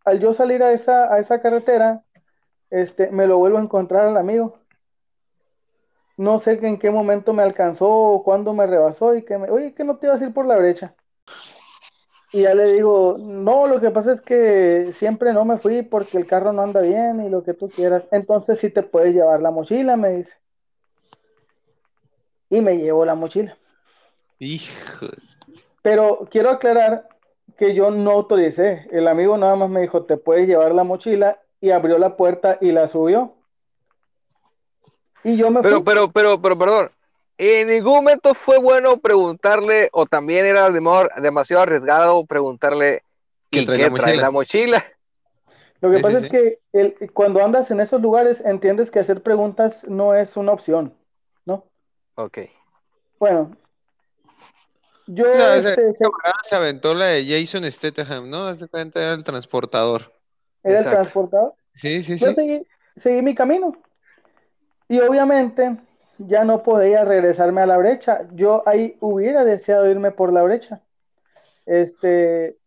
al 0.03 0.19
yo 0.19 0.33
salir 0.33 0.63
a 0.63 0.73
esa, 0.73 1.13
a 1.13 1.19
esa 1.19 1.41
carretera, 1.41 2.03
este, 2.69 3.11
me 3.11 3.27
lo 3.27 3.37
vuelvo 3.37 3.59
a 3.59 3.61
encontrar 3.61 4.07
al 4.07 4.17
amigo. 4.17 4.59
No 6.17 6.39
sé 6.39 6.59
en 6.61 6.79
qué 6.79 6.89
momento 6.89 7.33
me 7.33 7.43
alcanzó 7.43 7.87
o 7.87 8.23
cuándo 8.23 8.53
me 8.53 8.67
rebasó 8.67 9.15
y 9.15 9.23
que 9.23 9.37
me, 9.37 9.49
oye, 9.49 9.73
que 9.73 9.83
no 9.83 9.97
te 9.97 10.07
ibas 10.07 10.21
a 10.21 10.25
ir 10.25 10.33
por 10.33 10.47
la 10.47 10.57
brecha. 10.57 10.95
Y 12.31 12.41
ya 12.41 12.55
le 12.55 12.73
digo, 12.73 13.17
no, 13.19 13.67
lo 13.67 13.79
que 13.79 13.91
pasa 13.91 14.13
es 14.13 14.21
que 14.21 14.91
siempre 14.93 15.31
no 15.31 15.45
me 15.45 15.57
fui 15.57 15.83
porque 15.83 16.17
el 16.17 16.25
carro 16.25 16.51
no 16.51 16.63
anda 16.63 16.81
bien 16.81 17.21
y 17.21 17.29
lo 17.29 17.43
que 17.43 17.53
tú 17.53 17.69
quieras. 17.69 18.05
Entonces 18.11 18.59
sí 18.59 18.71
te 18.71 18.81
puedes 18.81 19.13
llevar 19.13 19.41
la 19.41 19.51
mochila, 19.51 19.95
me 19.97 20.09
dice. 20.09 20.33
Y 22.49 22.61
me 22.61 22.77
llevo 22.77 23.05
la 23.05 23.15
mochila. 23.15 23.55
Hijo. 24.39 25.07
Pero 25.81 26.27
quiero 26.31 26.49
aclarar 26.49 27.07
que 27.57 27.73
yo 27.73 27.91
no 27.91 28.11
autoricé. 28.11 28.87
El 28.91 29.07
amigo 29.07 29.37
nada 29.37 29.55
más 29.55 29.69
me 29.69 29.81
dijo, 29.81 30.03
te 30.03 30.17
puedes 30.17 30.47
llevar 30.47 30.73
la 30.73 30.83
mochila 30.83 31.39
y 31.61 31.71
abrió 31.71 31.97
la 31.97 32.17
puerta 32.17 32.57
y 32.61 32.71
la 32.71 32.87
subió. 32.87 33.33
Y 35.23 35.37
yo 35.37 35.49
me 35.49 35.61
pero, 35.61 35.83
Pero, 35.83 36.11
pero, 36.11 36.41
pero, 36.41 36.57
perdón. 36.57 36.91
En 37.37 37.67
ningún 37.67 37.95
momento 37.95 38.33
fue 38.33 38.59
bueno 38.59 38.97
preguntarle, 38.97 39.89
o 39.91 40.05
también 40.05 40.45
era 40.45 40.69
demasiado 40.69 41.63
arriesgado 41.63 42.25
preguntarle 42.25 43.03
¿y 43.51 43.65
qué 43.65 43.89
trae 43.91 44.15
la 44.15 44.31
mochila? 44.31 44.83
Lo 45.81 45.91
que 45.91 45.99
pasa 45.99 46.19
es 46.19 46.29
que 46.29 46.59
el, 46.71 46.95
cuando 47.13 47.43
andas 47.43 47.69
en 47.69 47.81
esos 47.81 48.01
lugares 48.01 48.41
entiendes 48.45 48.89
que 48.89 48.99
hacer 48.99 49.21
preguntas 49.21 49.85
no 49.87 50.15
es 50.15 50.37
una 50.37 50.53
opción, 50.53 50.93
¿no? 51.45 51.65
Ok. 52.15 52.39
Bueno, 53.19 53.55
yo 55.07 55.25
este, 55.33 55.93
se... 55.93 56.55
aventó 56.55 56.93
la 56.93 57.07
de 57.07 57.25
Jason 57.25 57.69
Statham, 57.71 58.29
¿no? 58.29 58.49
era 58.49 59.13
el 59.13 59.23
transportador. 59.23 60.11
¿Era 60.63 60.79
el 60.79 60.85
transportador? 60.85 61.53
Sí, 61.75 62.03
sí, 62.03 62.17
Yo 62.17 62.33
sí. 62.33 62.65
Seguí, 62.97 63.21
mi 63.21 63.35
camino. 63.35 63.73
Y 64.87 64.99
obviamente 64.99 65.77
ya 66.17 66.43
no 66.45 66.63
podía 66.63 67.03
regresarme 67.03 67.61
a 67.61 67.65
la 67.65 67.77
brecha. 67.77 68.21
Yo 68.33 68.63
ahí 68.65 68.97
hubiera 69.01 69.43
deseado 69.43 69.89
irme 69.89 70.11
por 70.11 70.31
la 70.31 70.43
brecha. 70.43 70.81
Este. 71.65 72.57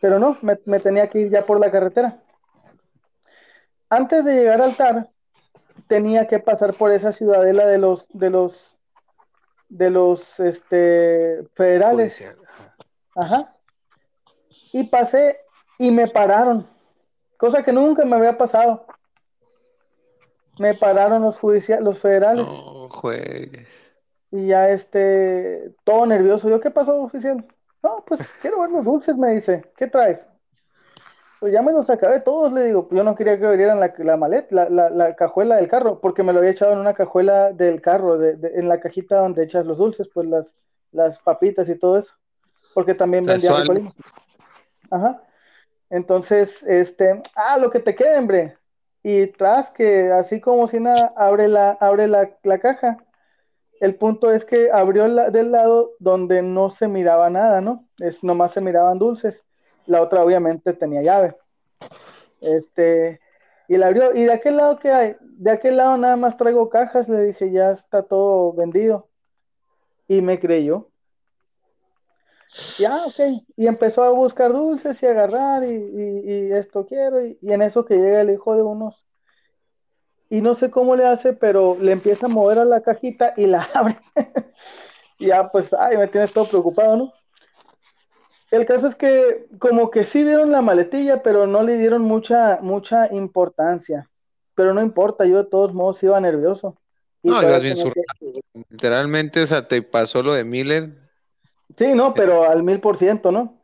Pero 0.00 0.18
no, 0.18 0.38
me, 0.42 0.58
me 0.66 0.78
tenía 0.78 1.08
que 1.08 1.18
ir 1.18 1.30
ya 1.30 1.44
por 1.44 1.58
la 1.58 1.70
carretera. 1.70 2.22
Antes 3.88 4.24
de 4.24 4.34
llegar 4.34 4.62
al 4.62 4.76
TAR, 4.76 5.08
tenía 5.88 6.26
que 6.26 6.38
pasar 6.38 6.74
por 6.74 6.90
esa 6.92 7.12
ciudadela 7.12 7.66
de 7.66 7.78
los, 7.78 8.08
de 8.12 8.30
los 8.30 8.75
de 9.68 9.90
los 9.90 10.38
este, 10.40 11.44
federales. 11.54 12.22
Ajá. 13.14 13.54
Y 14.72 14.84
pasé 14.84 15.38
y 15.78 15.90
me 15.90 16.06
pararon, 16.06 16.66
cosa 17.36 17.62
que 17.62 17.72
nunca 17.72 18.04
me 18.04 18.16
había 18.16 18.36
pasado. 18.36 18.86
Me 20.58 20.72
pararon 20.74 21.22
los 21.22 21.38
judiciales, 21.38 21.84
los 21.84 21.98
federales. 21.98 22.46
No. 22.46 22.88
Y 24.30 24.46
ya 24.46 24.70
este, 24.70 25.74
todo 25.84 26.06
nervioso. 26.06 26.48
Yo, 26.48 26.60
¿qué 26.60 26.70
pasó, 26.70 27.02
oficial? 27.02 27.46
No, 27.82 28.04
pues 28.06 28.20
quiero 28.40 28.60
ver 28.60 28.70
los 28.70 28.84
dulces, 28.84 29.16
me 29.16 29.32
dice. 29.32 29.70
¿Qué 29.76 29.86
traes? 29.86 30.26
Pues 31.46 31.54
ya 31.54 31.62
me 31.62 31.70
los 31.70 31.88
acabé 31.88 32.22
todos, 32.22 32.52
le 32.52 32.64
digo. 32.64 32.88
Yo 32.90 33.04
no 33.04 33.14
quería 33.14 33.38
que 33.38 33.46
abrieran 33.46 33.78
la, 33.78 33.94
la 33.98 34.16
maleta, 34.16 34.48
la, 34.50 34.68
la, 34.68 34.90
la, 34.90 35.14
cajuela 35.14 35.54
del 35.54 35.68
carro, 35.68 36.00
porque 36.00 36.24
me 36.24 36.32
lo 36.32 36.40
había 36.40 36.50
echado 36.50 36.72
en 36.72 36.80
una 36.80 36.94
cajuela 36.94 37.52
del 37.52 37.80
carro, 37.80 38.18
de, 38.18 38.36
en 38.56 38.68
la 38.68 38.80
cajita 38.80 39.18
donde 39.18 39.44
echas 39.44 39.64
los 39.64 39.78
dulces, 39.78 40.08
pues 40.12 40.26
las, 40.26 40.52
las 40.90 41.20
papitas 41.20 41.68
y 41.68 41.76
todo 41.78 41.98
eso. 41.98 42.12
Porque 42.74 42.96
también 42.96 43.26
vendía 43.26 43.52
Ajá. 44.90 45.22
Entonces, 45.88 46.64
este, 46.64 47.22
ah, 47.36 47.58
lo 47.58 47.70
que 47.70 47.78
te 47.78 47.94
quede, 47.94 48.18
hombre. 48.18 48.58
Y 49.04 49.28
tras 49.28 49.70
que, 49.70 50.10
así 50.10 50.40
como 50.40 50.66
si 50.66 50.80
nada, 50.80 51.14
abre 51.16 51.46
la, 51.46 51.78
abre 51.78 52.08
la, 52.08 52.28
la 52.42 52.58
caja. 52.58 52.98
El 53.78 53.94
punto 53.94 54.32
es 54.32 54.44
que 54.44 54.72
abrió 54.72 55.06
la, 55.06 55.30
del 55.30 55.52
lado 55.52 55.92
donde 56.00 56.42
no 56.42 56.70
se 56.70 56.88
miraba 56.88 57.30
nada, 57.30 57.60
¿no? 57.60 57.86
Es 58.00 58.24
nomás 58.24 58.50
se 58.50 58.60
miraban 58.60 58.98
dulces 58.98 59.45
la 59.86 60.02
otra 60.02 60.22
obviamente 60.22 60.72
tenía 60.72 61.02
llave. 61.02 61.36
Este, 62.40 63.20
y 63.68 63.76
la 63.76 63.88
abrió, 63.88 64.14
¿y 64.14 64.24
de 64.24 64.32
aquel 64.32 64.56
lado 64.56 64.78
qué 64.78 64.92
hay? 64.92 65.16
De 65.20 65.50
aquel 65.50 65.76
lado 65.76 65.96
nada 65.96 66.16
más 66.16 66.36
traigo 66.36 66.68
cajas, 66.68 67.08
le 67.08 67.22
dije, 67.22 67.50
ya 67.50 67.72
está 67.72 68.02
todo 68.02 68.52
vendido. 68.52 69.08
Y 70.08 70.20
me 70.20 70.38
creyó. 70.38 70.88
Ya, 72.78 73.04
ok. 73.06 73.42
Y 73.56 73.66
empezó 73.66 74.04
a 74.04 74.10
buscar 74.10 74.52
dulces 74.52 75.02
y 75.02 75.06
agarrar 75.06 75.64
y, 75.64 76.52
esto 76.52 76.86
quiero. 76.86 77.24
Y, 77.24 77.38
y, 77.42 77.52
en 77.52 77.62
eso 77.62 77.84
que 77.84 77.96
llega 77.96 78.20
el 78.20 78.30
hijo 78.30 78.54
de 78.54 78.62
unos. 78.62 79.04
Y 80.30 80.40
no 80.40 80.54
sé 80.54 80.70
cómo 80.70 80.96
le 80.96 81.06
hace, 81.06 81.32
pero 81.32 81.76
le 81.80 81.92
empieza 81.92 82.26
a 82.26 82.28
mover 82.28 82.58
a 82.58 82.64
la 82.64 82.80
cajita 82.82 83.34
y 83.36 83.46
la 83.46 83.62
abre. 83.74 83.98
y 85.18 85.26
ya, 85.26 85.50
pues, 85.50 85.72
ay, 85.72 85.96
me 85.96 86.08
tienes 86.08 86.32
todo 86.32 86.46
preocupado, 86.46 86.96
¿no? 86.96 87.12
El 88.50 88.64
caso 88.64 88.86
es 88.88 88.94
que 88.94 89.46
como 89.58 89.90
que 89.90 90.04
sí 90.04 90.22
vieron 90.22 90.52
la 90.52 90.62
maletilla, 90.62 91.22
pero 91.22 91.46
no 91.46 91.62
le 91.62 91.76
dieron 91.76 92.02
mucha, 92.02 92.58
mucha 92.62 93.12
importancia. 93.12 94.08
Pero 94.54 94.72
no 94.72 94.82
importa, 94.82 95.26
yo 95.26 95.42
de 95.42 95.50
todos 95.50 95.74
modos 95.74 96.02
iba 96.02 96.18
nervioso. 96.20 96.76
no, 97.22 97.42
ibas 97.42 97.60
bien 97.60 97.76
Literalmente, 98.70 99.42
o 99.42 99.46
sea, 99.46 99.66
te 99.66 99.82
pasó 99.82 100.22
lo 100.22 100.32
de 100.32 100.44
Miller. 100.44 100.90
Sí, 101.76 101.94
no, 101.94 102.14
pero 102.14 102.48
al 102.48 102.62
mil 102.62 102.80
por 102.80 102.96
ciento, 102.96 103.32
¿no? 103.32 103.58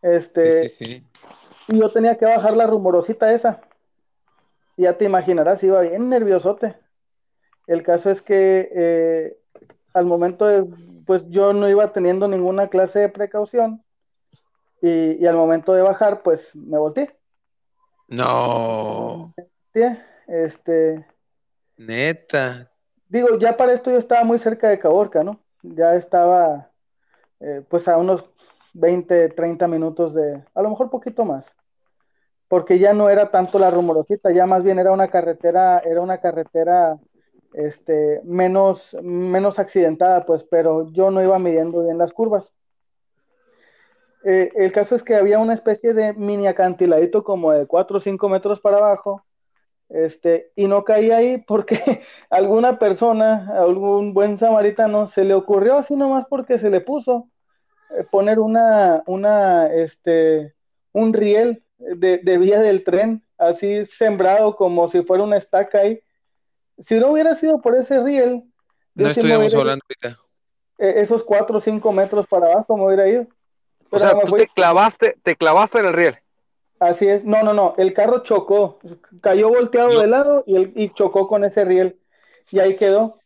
Este. 0.00 0.68
Sí, 0.68 0.84
sí, 0.84 1.06
Y 1.66 1.78
yo 1.80 1.90
tenía 1.90 2.16
que 2.16 2.24
bajar 2.24 2.56
la 2.56 2.66
rumorosita 2.66 3.32
esa. 3.34 3.60
Ya 4.76 4.96
te 4.96 5.04
imaginarás, 5.04 5.62
iba 5.64 5.80
bien 5.80 6.08
nerviosote. 6.08 6.76
El 7.66 7.82
caso 7.82 8.10
es 8.10 8.22
que 8.22 8.70
eh, 8.72 9.36
al 9.92 10.04
momento 10.04 10.46
de, 10.46 10.64
pues 11.04 11.28
yo 11.28 11.52
no 11.52 11.68
iba 11.68 11.92
teniendo 11.92 12.28
ninguna 12.28 12.68
clase 12.68 13.00
de 13.00 13.08
precaución 13.08 13.82
y, 14.80 15.26
al 15.26 15.36
momento 15.36 15.72
de 15.72 15.82
bajar, 15.82 16.22
pues 16.22 16.54
me 16.54 16.78
volteé. 16.78 17.16
No. 18.08 19.34
Este. 20.26 21.06
Neta. 21.76 22.70
Digo, 23.08 23.38
ya 23.38 23.56
para 23.56 23.72
esto 23.72 23.90
yo 23.90 23.98
estaba 23.98 24.24
muy 24.24 24.38
cerca 24.38 24.68
de 24.68 24.78
Caborca, 24.78 25.22
¿no? 25.22 25.40
Ya 25.62 25.94
estaba, 25.94 26.70
eh, 27.40 27.62
pues 27.68 27.88
a 27.88 27.96
unos 27.96 28.24
20, 28.74 29.30
30 29.30 29.66
minutos 29.68 30.14
de, 30.14 30.42
a 30.54 30.62
lo 30.62 30.70
mejor 30.70 30.90
poquito 30.90 31.24
más. 31.24 31.46
Porque 32.48 32.78
ya 32.78 32.92
no 32.92 33.10
era 33.10 33.30
tanto 33.30 33.58
la 33.58 33.70
rumorosita, 33.70 34.30
ya 34.32 34.46
más 34.46 34.62
bien 34.62 34.78
era 34.78 34.92
una 34.92 35.08
carretera, 35.08 35.78
era 35.78 36.00
una 36.00 36.18
carretera 36.18 36.98
este, 37.52 38.20
menos, 38.24 38.96
menos 39.02 39.58
accidentada, 39.58 40.24
pues, 40.24 40.44
pero 40.44 40.90
yo 40.92 41.10
no 41.10 41.22
iba 41.22 41.38
midiendo 41.38 41.82
bien 41.82 41.98
las 41.98 42.12
curvas. 42.12 42.52
Eh, 44.24 44.50
el 44.56 44.72
caso 44.72 44.94
es 44.96 45.02
que 45.02 45.14
había 45.14 45.38
una 45.38 45.54
especie 45.54 45.94
de 45.94 46.12
mini 46.14 46.46
acantiladito 46.48 47.22
como 47.24 47.52
de 47.52 47.66
4 47.66 47.98
o 47.98 48.00
5 48.00 48.28
metros 48.28 48.60
para 48.60 48.78
abajo, 48.78 49.24
este, 49.88 50.50
y 50.54 50.66
no 50.66 50.84
caí 50.84 51.10
ahí 51.10 51.38
porque 51.46 51.78
alguna 52.30 52.78
persona, 52.78 53.50
algún 53.56 54.12
buen 54.12 54.36
samaritano, 54.36 55.08
se 55.08 55.24
le 55.24 55.34
ocurrió 55.34 55.78
así 55.78 55.96
nomás 55.96 56.26
porque 56.28 56.58
se 56.58 56.68
le 56.68 56.80
puso 56.80 57.28
eh, 57.96 58.04
poner 58.10 58.38
una, 58.38 59.02
una, 59.06 59.72
este, 59.72 60.54
un 60.92 61.12
riel 61.14 61.62
de, 61.78 62.18
de 62.18 62.38
vía 62.38 62.60
del 62.60 62.84
tren, 62.84 63.22
así 63.38 63.86
sembrado 63.86 64.56
como 64.56 64.88
si 64.88 65.02
fuera 65.02 65.22
una 65.24 65.36
estaca 65.36 65.78
ahí. 65.78 66.00
Si 66.80 66.98
no 66.98 67.12
hubiera 67.12 67.34
sido 67.36 67.60
por 67.60 67.74
ese 67.76 68.02
riel, 68.02 68.42
yo 68.94 69.06
No 69.06 69.14
sí 69.14 69.20
me 69.22 69.28
estuviéramos 69.28 69.46
hubiera- 69.46 69.60
hablando 69.60 69.84
ahorita. 69.88 70.22
eh, 70.80 70.94
esos 71.02 71.22
cuatro 71.24 71.58
o 71.58 71.60
cinco 71.60 71.92
metros 71.92 72.26
para 72.26 72.46
abajo 72.52 72.76
me 72.76 72.84
hubiera 72.86 73.08
ido. 73.08 73.26
O 73.90 73.98
sea, 73.98 74.18
tú 74.20 74.26
fui- 74.28 74.40
te 74.40 74.48
clavaste, 74.48 75.16
te 75.22 75.36
clavaste 75.36 75.78
en 75.78 75.86
el 75.86 75.92
riel. 75.92 76.16
Así 76.80 77.08
es, 77.08 77.24
no, 77.24 77.42
no, 77.42 77.54
no, 77.54 77.74
el 77.76 77.92
carro 77.92 78.22
chocó, 78.22 78.78
cayó 79.20 79.48
volteado 79.48 79.92
No. 79.92 80.00
de 80.00 80.06
lado 80.06 80.44
y, 80.46 80.56
el- 80.56 80.72
y 80.76 80.90
chocó 80.90 81.26
con 81.26 81.44
ese 81.44 81.64
riel 81.64 81.98
y 82.52 82.60
ahí 82.60 82.76
quedó. 82.76 83.18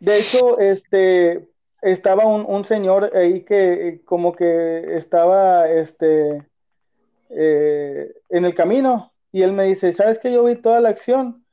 De 0.00 0.18
hecho, 0.18 0.58
este, 0.58 1.48
estaba 1.82 2.26
un, 2.26 2.44
un 2.48 2.64
señor 2.64 3.12
ahí 3.14 3.42
que 3.44 3.88
eh, 3.88 4.00
como 4.04 4.32
que 4.32 4.96
estaba, 4.96 5.68
este, 5.70 6.44
eh, 7.30 8.12
en 8.28 8.44
el 8.44 8.54
camino 8.54 9.12
y 9.32 9.42
él 9.42 9.52
me 9.52 9.64
dice, 9.64 9.92
¿sabes 9.92 10.18
que 10.18 10.32
Yo 10.32 10.44
vi 10.44 10.56
toda 10.56 10.80
la 10.80 10.88
acción 10.90 11.44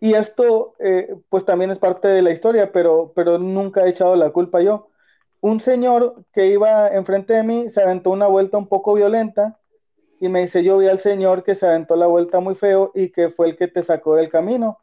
y 0.00 0.14
esto, 0.14 0.74
eh, 0.78 1.14
pues 1.30 1.44
también 1.46 1.70
es 1.70 1.78
parte 1.78 2.08
de 2.08 2.22
la 2.22 2.30
historia, 2.30 2.70
pero, 2.72 3.12
pero 3.14 3.38
nunca 3.38 3.84
he 3.86 3.90
echado 3.90 4.14
la 4.16 4.30
culpa 4.30 4.60
yo. 4.60 4.88
Un 5.46 5.60
señor 5.60 6.24
que 6.32 6.48
iba 6.48 6.88
enfrente 6.88 7.34
de 7.34 7.44
mí 7.44 7.70
se 7.70 7.80
aventó 7.80 8.10
una 8.10 8.26
vuelta 8.26 8.58
un 8.58 8.66
poco 8.66 8.94
violenta 8.94 9.60
y 10.18 10.28
me 10.28 10.40
dice, 10.40 10.64
yo 10.64 10.78
vi 10.78 10.88
al 10.88 10.98
señor 10.98 11.44
que 11.44 11.54
se 11.54 11.64
aventó 11.68 11.94
la 11.94 12.08
vuelta 12.08 12.40
muy 12.40 12.56
feo 12.56 12.90
y 12.96 13.12
que 13.12 13.28
fue 13.30 13.50
el 13.50 13.56
que 13.56 13.68
te 13.68 13.84
sacó 13.84 14.16
del 14.16 14.28
camino. 14.28 14.80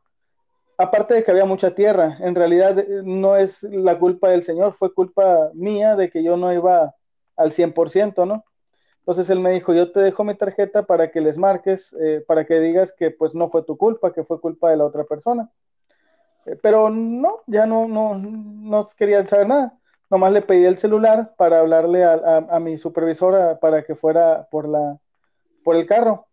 Aparte 0.78 1.16
de 1.16 1.26
que 1.26 1.32
había 1.32 1.44
mucha 1.44 1.76
tierra, 1.76 2.16
en 2.22 2.34
realidad 2.34 2.80
eh, 2.80 3.02
no 3.04 3.36
es 3.36 3.62
la 3.64 4.00
culpa 4.00 4.30
del 4.30 4.46
señor, 4.46 4.74
fue 4.76 4.94
culpa 4.94 5.50
mía 5.54 5.98
de 5.98 6.10
que 6.10 6.24
yo 6.24 6.38
no 6.38 6.54
iba 6.54 6.96
al 7.36 7.52
100%, 7.52 8.26
¿no? 8.26 8.46
Entonces 9.00 9.30
él 9.30 9.42
me 9.42 9.52
dijo, 9.52 9.74
yo 9.74 9.92
te 9.92 10.00
dejo 10.00 10.24
mi 10.24 10.34
tarjeta 10.34 10.84
para 10.84 11.12
que 11.12 11.20
les 11.20 11.38
marques, 11.38 11.94
eh, 12.00 12.24
para 12.26 12.46
que 12.46 12.62
digas 12.62 12.94
que 12.98 13.12
pues 13.12 13.36
no 13.36 13.50
fue 13.50 13.64
tu 13.64 13.76
culpa, 13.76 14.14
que 14.14 14.24
fue 14.24 14.40
culpa 14.40 14.70
de 14.70 14.78
la 14.78 14.86
otra 14.86 15.04
persona. 15.04 15.52
Eh, 16.46 16.58
pero 16.64 16.90
no, 16.90 17.42
ya 17.48 17.66
no, 17.66 17.86
no, 17.90 18.16
no 18.16 18.90
quería 18.96 19.28
saber 19.28 19.50
nada. 19.50 19.78
Nomás 20.14 20.32
le 20.32 20.44
pedí 20.44 20.64
el 20.66 20.78
celular 20.78 21.34
para 21.38 21.58
hablarle 21.60 22.04
a, 22.04 22.14
a- 22.14 22.56
a 22.56 22.60
mi 22.60 22.78
supervisora 22.78 23.58
para 23.60 23.84
que 23.84 23.96
fuera 23.96 24.48
por 24.52 24.70
la, 24.70 25.00
por 25.64 25.76
el 25.76 25.88
carro, 25.88 26.28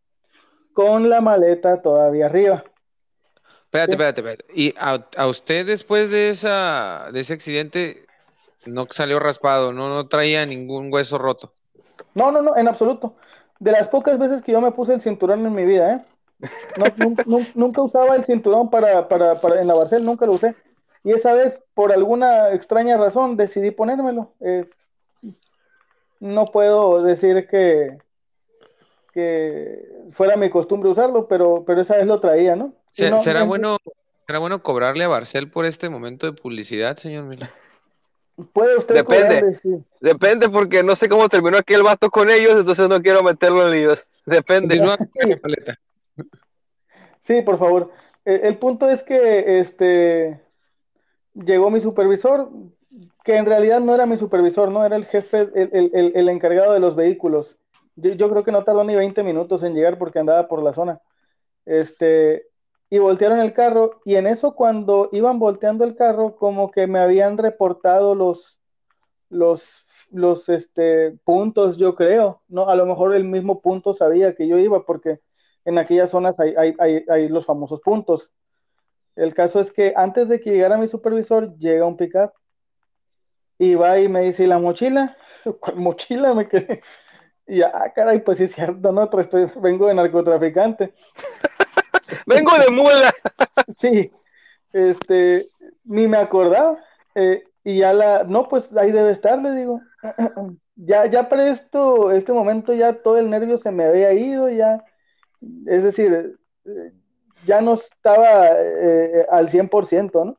con 0.75 1.09
la 1.09 1.23
maleta 1.23 1.81
todavía 1.81 2.27
arriba. 2.27 2.63
Espérate, 3.65 3.93
Sí. 3.93 3.93
espérate, 3.93 4.21
espérate. 4.21 4.45
¿Y 4.55 4.75
a, 4.77 5.07
a 5.17 5.27
usted 5.29 5.65
después 5.65 6.11
de 6.11 6.29
esa, 6.29 7.09
de 7.11 7.21
ese 7.21 7.33
accidente 7.33 8.05
no 8.67 8.87
salió 8.91 9.19
raspado, 9.19 9.73
no, 9.73 9.89
no 9.89 10.09
traía 10.09 10.45
ningún 10.45 10.93
hueso 10.93 11.17
roto? 11.17 11.55
No, 12.15 12.31
no, 12.31 12.43
no, 12.43 12.55
en 12.59 12.69
absoluto. 12.69 13.15
De 13.61 13.73
las 13.73 13.89
pocas 13.89 14.19
veces 14.19 14.43
que 14.43 14.53
yo 14.53 14.61
me 14.61 14.73
puse 14.73 14.93
el 14.93 15.01
cinturón 15.01 15.47
en 15.47 15.55
mi 15.55 15.65
vida, 15.65 15.95
¿eh? 15.95 16.01
No, 16.77 17.47
nunca 17.55 17.81
usaba 17.81 18.15
el 18.15 18.27
cinturón 18.27 18.69
para, 18.69 19.09
para, 19.09 19.41
para 19.41 19.59
en 19.59 19.69
la 19.69 19.73
Barcel, 19.75 20.05
nunca 20.05 20.27
lo 20.27 20.33
usé. 20.33 20.55
Y 21.03 21.13
esa 21.13 21.33
vez, 21.33 21.61
por 21.75 21.93
alguna 21.93 22.53
extraña 22.53 22.97
razón, 22.97 23.37
decidí 23.37 23.71
ponérmelo. 23.71 24.33
Eh, 24.41 24.69
no 26.21 26.47
puedo 26.47 27.03
decir 27.03 27.47
que, 27.49 27.97
que 29.15 29.83
fuera 30.13 30.37
mi 30.37 30.51
costumbre 30.51 30.91
usarlo, 30.91 31.27
pero, 31.27 31.65
pero 31.67 31.81
esa 31.81 31.97
vez 31.97 32.07
lo 32.07 32.21
traía, 32.21 32.57
¿no? 32.57 32.75
Y 32.95 33.03
Se- 33.03 33.11
no- 33.11 33.23
¿Será 33.23 33.41
no- 33.41 33.47
bueno, 33.47 33.77
será 34.27 34.39
bueno 34.39 34.63
cobrarle 34.63 35.05
a 35.05 35.09
Barcel 35.09 35.51
por 35.51 35.65
este 35.65 35.89
momento 35.89 36.27
de 36.27 36.33
publicidad, 36.41 36.99
señor 36.99 37.25
Mila? 37.25 37.51
Puede 38.53 38.77
usted 38.79 38.95
Depende. 38.95 39.25
cobrarle, 39.41 39.57
sí. 39.57 39.85
Depende 40.01 40.49
porque 40.49 40.83
no 40.83 40.97
sé 40.97 41.09
cómo 41.09 41.29
terminó 41.29 41.59
aquí 41.59 41.75
el 41.75 41.83
vato 41.83 42.11
con 42.11 42.31
ellos, 42.31 42.53
entonces 42.59 42.89
no 42.89 43.01
quiero 43.03 43.23
meterlo 43.23 43.67
en 43.67 43.73
líos. 43.73 44.07
Depende. 44.27 44.81
Sí. 47.23 47.43
por 47.43 47.59
favor. 47.59 47.91
Eh, 48.25 48.41
el 48.45 48.59
punto 48.59 48.89
es 48.89 49.03
que 49.03 49.61
este 49.61 50.41
llegó 51.35 51.71
mi 51.71 51.81
supervisor, 51.81 52.51
que 53.25 53.37
en 53.37 53.47
realidad 53.47 53.81
no 53.81 53.95
era 53.95 54.07
mi 54.07 54.17
supervisor, 54.17 54.71
no 54.71 54.85
era 54.85 54.97
el 54.97 55.07
jefe, 55.07 55.49
el, 55.55 55.71
el- 55.95 56.13
el- 56.17 56.29
encargado 56.29 56.73
de 56.73 56.81
los 56.81 56.97
vehículos. 56.97 57.57
Yo, 57.97 58.31
creo 58.31 58.45
que 58.45 58.53
no 58.53 58.65
tardó 58.65 58.85
ni 58.85 58.97
20 58.97 59.23
minutos 59.23 59.63
en 59.63 59.75
llegar 59.75 59.99
porque 59.99 60.19
andaba 60.19 60.49
por 60.49 60.63
la 60.63 60.73
zona. 60.73 61.01
Este, 61.67 62.47
y 62.91 62.99
voltearon 62.99 63.41
el 63.41 63.55
carro, 63.55 64.01
y 64.05 64.17
en 64.17 64.27
eso 64.27 64.55
cuando 64.55 65.09
iban 65.13 65.39
volteando 65.39 65.85
el 65.85 65.97
carro, 65.97 66.37
como 66.37 66.71
que 66.71 66.87
me 66.87 67.01
habían 67.01 67.39
reportado 67.39 68.15
los, 68.15 68.59
los, 69.29 69.87
los 70.11 70.49
este, 70.49 71.13
puntos, 71.25 71.77
yo 71.79 71.95
creo, 71.95 72.43
¿no? 72.49 72.69
A 72.69 72.75
lo 72.77 72.87
mejor 72.87 73.15
el 73.15 73.25
mismo 73.25 73.61
punto 73.61 73.95
sabía 73.95 74.35
que 74.35 74.49
yo 74.49 74.59
iba, 74.59 74.85
porque 74.85 75.21
en 75.65 75.79
aquellas 75.79 76.11
zonas 76.11 76.41
hay, 76.41 76.55
hay, 76.79 77.05
hay 77.09 77.29
los 77.29 77.47
famosos 77.47 77.81
puntos. 77.83 78.33
El 79.17 79.35
caso 79.35 79.61
es 79.61 79.73
que 79.73 79.93
antes 79.97 80.29
de 80.29 80.41
que 80.41 80.51
llegara 80.51 80.79
mi 80.79 80.89
supervisor, 80.89 81.57
llega 81.59 81.87
un 81.87 81.97
pickup 81.97 82.33
y 83.59 83.75
va 83.75 83.99
y 83.99 84.09
me 84.09 84.23
dice, 84.23 84.45
¿y 84.45 84.47
la 84.47 84.59
mochila? 84.59 85.17
¿Cuál 85.61 85.77
mochila? 85.77 86.35
Me 86.35 86.49
quedé. 86.49 86.83
Y 87.47 87.59
ya, 87.59 87.73
ah, 87.75 87.93
caray, 87.95 88.21
pues 88.25 88.39
sí 88.39 88.45
es 88.45 88.55
cierto, 88.55 88.93
¿no? 88.93 89.11
Pero 89.11 89.23
estoy, 89.23 89.51
vengo 89.61 89.87
de 89.89 89.95
narcotraficante. 89.95 90.95
Vengo 92.27 92.53
de 92.59 92.71
mula. 92.71 93.13
Sí, 93.77 94.11
este, 94.73 95.49
ni 95.85 96.09
me 96.09 96.19
acordaba. 96.19 96.79
eh, 97.15 97.45
y 97.65 97.79
ya 97.81 97.93
la, 97.95 98.25
no, 98.25 98.49
pues 98.49 98.71
ahí 98.77 98.93
debe 98.93 99.13
estar, 99.13 99.41
le 99.41 99.53
digo. 99.53 99.81
Ya, 100.83 101.05
ya 101.07 101.29
para 101.29 101.49
esto, 101.51 102.11
este 102.11 102.33
momento 102.33 102.73
ya 102.73 103.03
todo 103.03 103.19
el 103.19 103.29
nervio 103.29 103.59
se 103.59 103.71
me 103.71 103.85
había 103.85 104.15
ido, 104.15 104.49
ya, 104.49 104.83
es 105.67 105.83
decir, 105.85 106.39
eh, 106.65 106.93
ya 107.45 107.61
no 107.61 107.75
estaba 107.75 108.49
eh, 108.59 109.27
al 109.31 109.49
100%, 109.49 110.25
¿no? 110.25 110.37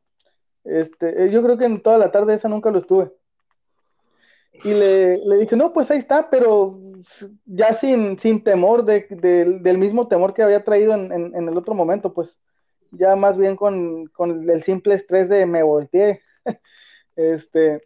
Este, 0.64 1.24
eh, 1.26 1.32
yo 1.32 1.42
creo 1.44 1.58
que 1.58 1.66
en 1.66 1.82
toda 1.82 1.98
la 1.98 2.12
tarde 2.12 2.36
esa 2.36 2.48
nunca 2.48 2.70
lo 2.72 2.80
estuve. 2.80 3.12
Y 4.64 4.74
le, 4.74 5.18
le 5.18 5.38
dije, 5.38 5.56
no, 5.56 5.74
pues 5.74 5.90
ahí 5.90 5.98
está, 5.98 6.30
pero 6.30 6.78
ya 7.46 7.74
sin, 7.74 8.20
sin 8.20 8.44
temor 8.44 8.86
de, 8.86 9.08
de- 9.10 9.60
del 9.60 9.78
mismo 9.80 10.08
temor 10.08 10.34
que 10.36 10.44
había 10.44 10.64
traído 10.64 10.94
en, 10.94 11.12
en- 11.12 11.36
en 11.36 11.50
el 11.50 11.58
otro 11.58 11.74
momento, 11.74 12.14
pues 12.14 12.38
ya 12.92 13.16
más 13.16 13.38
bien 13.38 13.56
con, 13.56 14.06
con 14.08 14.48
el 14.50 14.62
simple 14.64 14.94
estrés 14.94 15.30
de 15.30 15.46
me 15.46 15.64
volteé. 15.64 16.22
Este, 17.18 17.82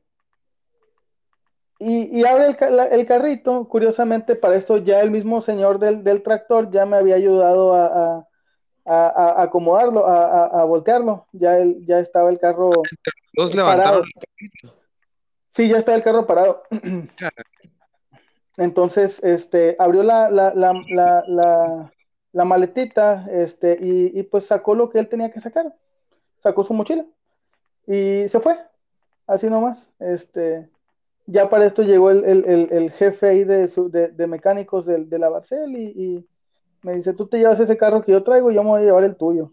y, 1.80 2.20
y 2.20 2.26
abre 2.26 2.56
el, 2.60 2.80
el 2.80 3.06
carrito, 3.08 3.68
curiosamente 3.68 4.36
para 4.36 4.56
esto 4.56 4.78
ya 4.78 5.02
el 5.02 5.10
mismo 5.12 5.42
señor 5.42 5.80
del, 5.80 6.04
del 6.04 6.22
tractor 6.24 6.70
ya 6.72 6.86
me 6.86 6.98
había 6.98 7.16
ayudado 7.16 7.74
a, 7.74 7.86
a- 7.86 8.28
a- 8.86 9.08
a 9.40 9.42
acomodarlo, 9.44 10.06
a, 10.06 10.26
a- 10.46 10.62
a 10.62 10.64
voltearlo, 10.64 11.26
ya, 11.32 11.58
el- 11.58 11.86
ya 11.86 12.00
estaba 12.00 12.30
el 12.30 12.40
carro, 12.40 12.72
Parado. 13.36 13.54
levantaron. 13.56 14.04
sí, 15.52 15.68
ya 15.68 15.78
estaba 15.78 15.98
el 15.98 16.04
carro 16.04 16.26
parado. 16.26 16.64
Entonces, 18.58 19.20
este, 19.24 19.76
abrió 19.80 20.04
la, 20.04 20.30
la, 20.30 20.54
la, 20.54 21.24
la, 22.32 22.46
maletita, 22.46 23.28
este, 23.30 23.78
y, 23.82 24.18
y 24.18 24.24
pues 24.24 24.46
sacó 24.46 24.76
lo 24.76 24.90
que 24.90 25.00
él 25.00 25.10
tenía 25.10 25.32
que 25.32 25.42
sacar, 25.42 25.76
sacó 26.42 26.64
su 26.64 26.74
mochila 26.74 27.06
y 27.88 28.28
se 28.30 28.40
fue, 28.40 28.58
así 29.28 29.50
nomás. 29.50 29.90
Este, 30.00 30.70
ya 31.26 31.50
para 31.50 31.66
esto 31.66 31.82
llegó 31.84 32.12
el, 32.12 32.24
el, 32.24 32.46
el, 32.46 32.68
el 32.72 32.92
jefe 32.92 33.28
ahí 33.28 33.44
de, 33.44 33.68
su, 33.68 33.90
de, 33.90 34.08
de 34.10 34.28
mecánicos 34.28 34.86
del- 34.86 35.10
de, 35.10 35.20
la 35.20 35.30
Barcel 35.30 35.76
y, 35.76 35.86
y 35.96 36.28
me 36.86 36.94
dice, 36.94 37.14
tú 37.14 37.26
te 37.28 37.40
llevas 37.40 37.60
ese 37.60 37.76
carro 37.76 38.04
que 38.04 38.12
yo 38.12 38.22
traigo, 38.24 38.52
yo 38.52 38.64
me 38.64 38.70
voy 38.70 38.82
a 38.82 38.86
llevar 38.86 39.04
el 39.04 39.16
tuyo. 39.16 39.52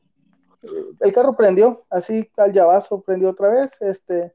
El 1.01 1.13
carro 1.13 1.35
prendió, 1.35 1.85
así 1.89 2.31
al 2.37 2.53
llavazo, 2.53 3.01
prendió 3.01 3.31
otra 3.31 3.49
vez, 3.49 3.73
este, 3.81 4.35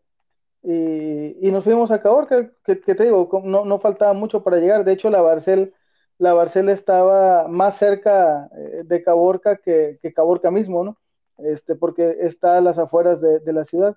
y, 0.63 1.47
y 1.47 1.51
nos 1.51 1.63
fuimos 1.63 1.91
a 1.91 2.01
Caborca, 2.01 2.49
que, 2.65 2.81
que 2.81 2.95
te 2.95 3.03
digo, 3.03 3.29
no, 3.43 3.65
no 3.65 3.79
faltaba 3.79 4.13
mucho 4.13 4.43
para 4.43 4.57
llegar. 4.57 4.83
De 4.83 4.93
hecho, 4.93 5.11
la 5.11 5.21
Barcel, 5.21 5.73
la 6.17 6.33
Barcel 6.33 6.69
estaba 6.69 7.47
más 7.47 7.77
cerca 7.77 8.49
eh, 8.57 8.81
de 8.83 9.03
Caborca 9.03 9.57
que, 9.57 9.99
que 10.01 10.11
Caborca 10.11 10.49
mismo, 10.49 10.83
¿no? 10.83 10.97
Este, 11.37 11.75
porque 11.75 12.17
está 12.21 12.57
a 12.57 12.61
las 12.61 12.79
afueras 12.79 13.21
de, 13.21 13.39
de 13.39 13.53
la 13.53 13.63
ciudad. 13.63 13.95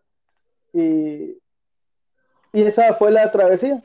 Y, 0.74 1.38
y 2.52 2.62
esa 2.62 2.94
fue 2.94 3.10
la 3.10 3.32
travesía. 3.32 3.82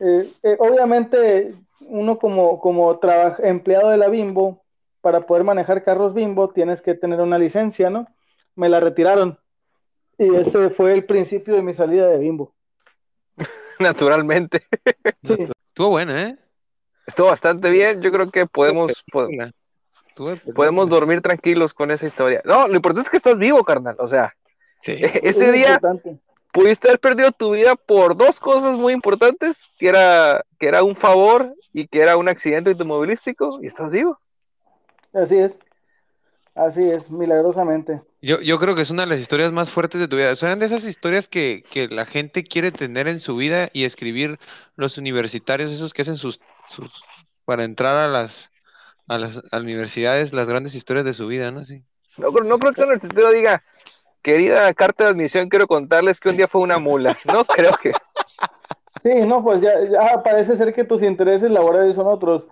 Eh, 0.00 0.32
eh, 0.42 0.56
obviamente, 0.58 1.54
uno 1.80 2.18
como, 2.18 2.60
como 2.60 2.98
empleado 3.38 3.90
de 3.90 3.96
la 3.96 4.08
Bimbo, 4.08 4.64
para 5.00 5.22
poder 5.22 5.44
manejar 5.44 5.84
carros 5.84 6.14
Bimbo, 6.14 6.50
tienes 6.50 6.80
que 6.82 6.94
tener 6.94 7.20
una 7.20 7.38
licencia, 7.38 7.90
¿no? 7.90 8.06
Me 8.54 8.68
la 8.68 8.80
retiraron. 8.80 9.38
Y 10.18 10.34
ese 10.34 10.70
fue 10.70 10.92
el 10.94 11.04
principio 11.04 11.54
de 11.54 11.62
mi 11.62 11.74
salida 11.74 12.08
de 12.08 12.18
Bimbo. 12.18 12.54
Naturalmente. 13.78 14.62
Sí, 15.22 15.48
Estuvo 15.68 15.90
buena, 15.90 16.28
¿eh? 16.28 16.36
Estuvo 17.06 17.26
bastante 17.28 17.70
bien. 17.70 18.00
Yo 18.00 18.10
creo 18.10 18.30
que 18.30 18.46
podemos, 18.46 18.92
dormir 20.88 21.20
tranquilos 21.20 21.74
con 21.74 21.90
esa 21.90 22.06
historia. 22.06 22.40
No, 22.44 22.66
lo 22.66 22.74
importante 22.74 23.06
es 23.06 23.10
que 23.10 23.18
estás 23.18 23.38
vivo, 23.38 23.62
carnal. 23.62 23.96
O 23.98 24.08
sea, 24.08 24.34
Sí. 24.86 24.92
ese 25.22 25.46
es 25.46 25.52
día, 25.52 25.74
importante. 25.74 26.18
Pudiste 26.56 26.88
haber 26.88 27.00
perdido 27.00 27.32
tu 27.32 27.52
vida 27.52 27.76
por 27.76 28.16
dos 28.16 28.40
cosas 28.40 28.78
muy 28.78 28.94
importantes, 28.94 29.62
que 29.78 29.88
era, 29.88 30.42
que 30.58 30.68
era 30.68 30.82
un 30.82 30.96
favor 30.96 31.54
y 31.74 31.86
que 31.86 32.00
era 32.00 32.16
un 32.16 32.30
accidente 32.30 32.70
automovilístico, 32.70 33.58
y 33.62 33.66
estás 33.66 33.90
vivo. 33.90 34.18
Así 35.12 35.36
es. 35.36 35.58
Así 36.54 36.82
es, 36.88 37.10
milagrosamente. 37.10 38.00
Yo, 38.22 38.40
yo 38.40 38.58
creo 38.58 38.74
que 38.74 38.80
es 38.80 38.90
una 38.90 39.02
de 39.02 39.10
las 39.10 39.20
historias 39.20 39.52
más 39.52 39.70
fuertes 39.70 40.00
de 40.00 40.08
tu 40.08 40.16
vida. 40.16 40.34
Son 40.34 40.58
de 40.58 40.64
esas 40.64 40.84
historias 40.84 41.28
que, 41.28 41.62
que 41.70 41.88
la 41.88 42.06
gente 42.06 42.42
quiere 42.42 42.72
tener 42.72 43.06
en 43.06 43.20
su 43.20 43.36
vida 43.36 43.68
y 43.74 43.84
escribir 43.84 44.38
los 44.76 44.96
universitarios, 44.96 45.70
esos 45.70 45.92
que 45.92 46.02
hacen 46.02 46.16
sus, 46.16 46.40
sus 46.68 46.90
para 47.44 47.64
entrar 47.64 47.98
a 47.98 48.08
las, 48.08 48.48
a 49.08 49.18
las, 49.18 49.42
universidades, 49.52 50.32
las 50.32 50.48
grandes 50.48 50.74
historias 50.74 51.04
de 51.04 51.12
su 51.12 51.26
vida, 51.26 51.50
¿no? 51.50 51.66
Sí. 51.66 51.82
No, 52.16 52.30
no 52.30 52.58
creo 52.58 52.72
que 52.72 52.80
el 52.80 52.86
universitario 52.86 53.30
diga, 53.30 53.62
querida 54.26 54.74
carta 54.74 55.04
de 55.04 55.10
admisión, 55.10 55.48
quiero 55.48 55.68
contarles 55.68 56.18
que 56.18 56.28
un 56.28 56.36
día 56.36 56.48
fue 56.48 56.60
una 56.60 56.80
mula. 56.80 57.16
No 57.24 57.44
creo 57.56 57.70
que. 57.80 57.92
Sí, 59.00 59.20
no, 59.24 59.44
pues 59.44 59.60
ya, 59.60 59.72
ya 59.84 60.20
parece 60.24 60.56
ser 60.56 60.74
que 60.74 60.82
tus 60.82 61.00
intereses 61.00 61.48
laborales 61.48 61.94
son 61.94 62.08
otros. 62.08 62.42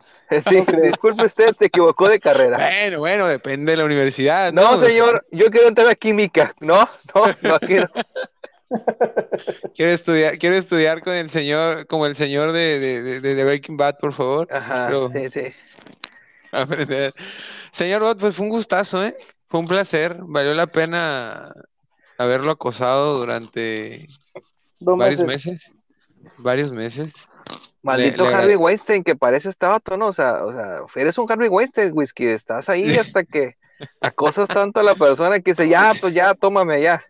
Sí, 0.48 0.64
disculpe 0.82 1.24
usted, 1.24 1.52
se 1.58 1.64
equivocó 1.66 2.08
de 2.08 2.20
carrera. 2.20 2.58
Bueno, 2.58 3.00
bueno, 3.00 3.26
depende 3.26 3.72
de 3.72 3.78
la 3.78 3.84
universidad. 3.86 4.52
No, 4.52 4.78
señor, 4.78 5.26
yo 5.32 5.50
quiero 5.50 5.66
entrar 5.66 5.88
a 5.88 5.96
química. 5.96 6.54
No, 6.60 6.88
no, 7.12 7.24
no 7.42 7.58
quiero. 7.58 7.90
quiero 9.74 9.92
estudiar, 9.92 10.38
quiero 10.38 10.56
estudiar 10.56 11.02
con 11.02 11.14
el 11.14 11.30
señor, 11.30 11.88
como 11.88 12.06
el 12.06 12.14
señor 12.14 12.52
de, 12.52 12.78
de, 12.78 13.20
de, 13.20 13.44
Breaking 13.44 13.76
Bad, 13.76 13.98
por 13.98 14.14
favor. 14.14 14.46
Ajá, 14.52 14.90
sí, 15.12 15.28
sí. 15.28 15.52
Señor 17.72 18.02
Bot, 18.02 18.20
pues 18.20 18.36
fue 18.36 18.44
un 18.44 18.50
gustazo, 18.50 19.02
¿eh? 19.02 19.16
Fue 19.54 19.60
un 19.60 19.68
placer, 19.68 20.16
valió 20.22 20.52
la 20.52 20.66
pena 20.66 21.54
haberlo 22.18 22.50
acosado 22.50 23.18
durante 23.18 24.08
varios 24.80 25.22
meses. 25.22 25.70
Varios 26.38 26.72
meses. 26.72 27.12
Maldito 27.80 28.26
Harvey 28.26 28.56
Weinstein, 28.56 29.04
que 29.04 29.14
parece 29.14 29.50
este 29.50 29.64
vato, 29.64 29.96
¿no? 29.96 30.08
O 30.08 30.12
sea, 30.12 30.44
o 30.44 30.52
sea, 30.52 30.80
eres 30.96 31.16
un 31.18 31.30
Harvey 31.30 31.48
Weinstein, 31.48 31.92
whisky, 31.96 32.26
estás 32.26 32.68
ahí 32.68 32.96
hasta 32.98 33.22
que 33.22 33.54
acosas 34.00 34.48
tanto 34.48 34.80
a 34.80 34.82
la 34.82 34.96
persona 34.96 35.38
que 35.38 35.52
dice, 35.52 35.68
ya, 35.68 35.92
pues 36.00 36.12
ya, 36.12 36.34
tómame 36.34 36.82
ya. 36.82 37.04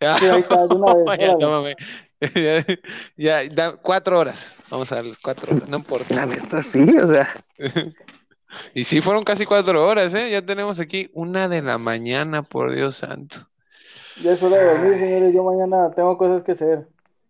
Ya, 0.00 0.16
tómame. 1.38 1.76
ya, 3.16 3.44
ya, 3.44 3.76
cuatro 3.76 4.18
horas. 4.18 4.40
Vamos 4.68 4.90
a 4.90 5.00
ver, 5.00 5.12
cuatro 5.22 5.54
horas, 5.54 5.68
no 5.68 5.76
importa. 5.76 6.12
La 6.12 6.26
neta 6.26 6.60
sí, 6.60 6.82
o 6.98 7.06
sea. 7.06 7.30
y 8.74 8.84
sí, 8.84 9.00
fueron 9.00 9.22
casi 9.22 9.46
cuatro 9.46 9.86
horas, 9.86 10.14
¿eh? 10.14 10.30
Ya 10.30 10.42
tenemos 10.42 10.80
aquí 10.80 11.10
una 11.12 11.48
de 11.48 11.62
la 11.62 11.78
mañana, 11.78 12.42
por 12.42 12.74
Dios 12.74 12.96
santo. 12.96 13.48
Ya 14.22 14.32
es 14.32 14.42
hora 14.42 14.56
de 14.56 14.64
dormir, 14.64 14.98
señores. 14.98 15.34
Yo 15.34 15.44
mañana 15.44 15.90
tengo 15.94 16.16
cosas 16.16 16.42
que 16.44 16.52
hacer. 16.52 16.86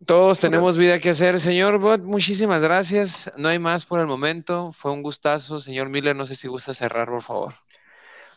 Todos 0.06 0.38
tenemos 0.38 0.76
vida 0.76 0.98
que 0.98 1.10
hacer, 1.10 1.40
señor 1.40 1.78
Bot. 1.78 2.02
Muchísimas 2.02 2.60
gracias. 2.60 3.30
No 3.36 3.48
hay 3.48 3.58
más 3.58 3.86
por 3.86 4.00
el 4.00 4.06
momento. 4.06 4.72
Fue 4.74 4.92
un 4.92 5.02
gustazo, 5.02 5.60
señor 5.60 5.88
Miller. 5.88 6.14
No 6.14 6.26
sé 6.26 6.36
si 6.36 6.46
gusta 6.46 6.74
cerrar, 6.74 7.08
por 7.08 7.22
favor. 7.22 7.54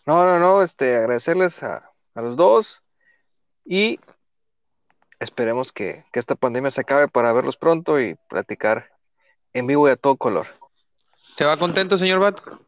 No, 0.05 0.26
no, 0.26 0.39
no. 0.39 0.64
Este, 0.64 0.95
agradecerles 0.95 1.61
a, 1.64 1.91
los 2.15 2.38
dos 2.38 2.81
y 3.65 3.99
esperemos 5.19 5.73
que, 5.73 6.05
esta 6.14 6.35
pandemia 6.35 6.72
se 6.72 6.81
acabe 6.81 7.09
para 7.09 7.34
verlos 7.34 7.57
pronto 7.57 7.99
y 7.99 8.15
platicar 8.30 8.89
en 9.53 9.68
vivo 9.68 9.89
y 9.89 9.91
a 9.91 9.97
todo 9.97 10.15
color. 10.15 10.47
¿Se 11.38 11.43
va 11.43 11.57
contento, 11.57 11.97
señor 11.97 12.19
Bot? 12.19 12.66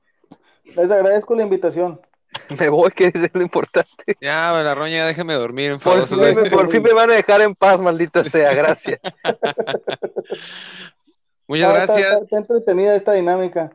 Les 0.75 0.91
agradezco 0.91 1.35
la 1.35 1.43
invitación. 1.43 2.01
Me 2.59 2.69
voy, 2.69 2.91
que 2.91 3.07
es 3.07 3.33
lo 3.33 3.41
importante. 3.41 4.15
Ya, 4.21 4.51
la 4.51 4.75
roña, 4.75 5.07
déjeme 5.07 5.33
dormir. 5.33 5.79
Por 5.79 6.07
fin, 6.07 6.19
me, 6.19 6.49
por 6.49 6.69
fin, 6.69 6.83
me, 6.83 6.93
van 6.93 7.09
a 7.09 7.15
dejar 7.15 7.41
en 7.41 7.55
paz, 7.55 7.81
maldita 7.81 8.23
sea, 8.23 8.53
gracias. 8.53 8.99
Muchas 11.47 11.73
gracias. 11.73 12.21
Está, 12.23 12.37
entretenida 12.37 12.95
esta 12.95 13.13
dinámica. 13.13 13.71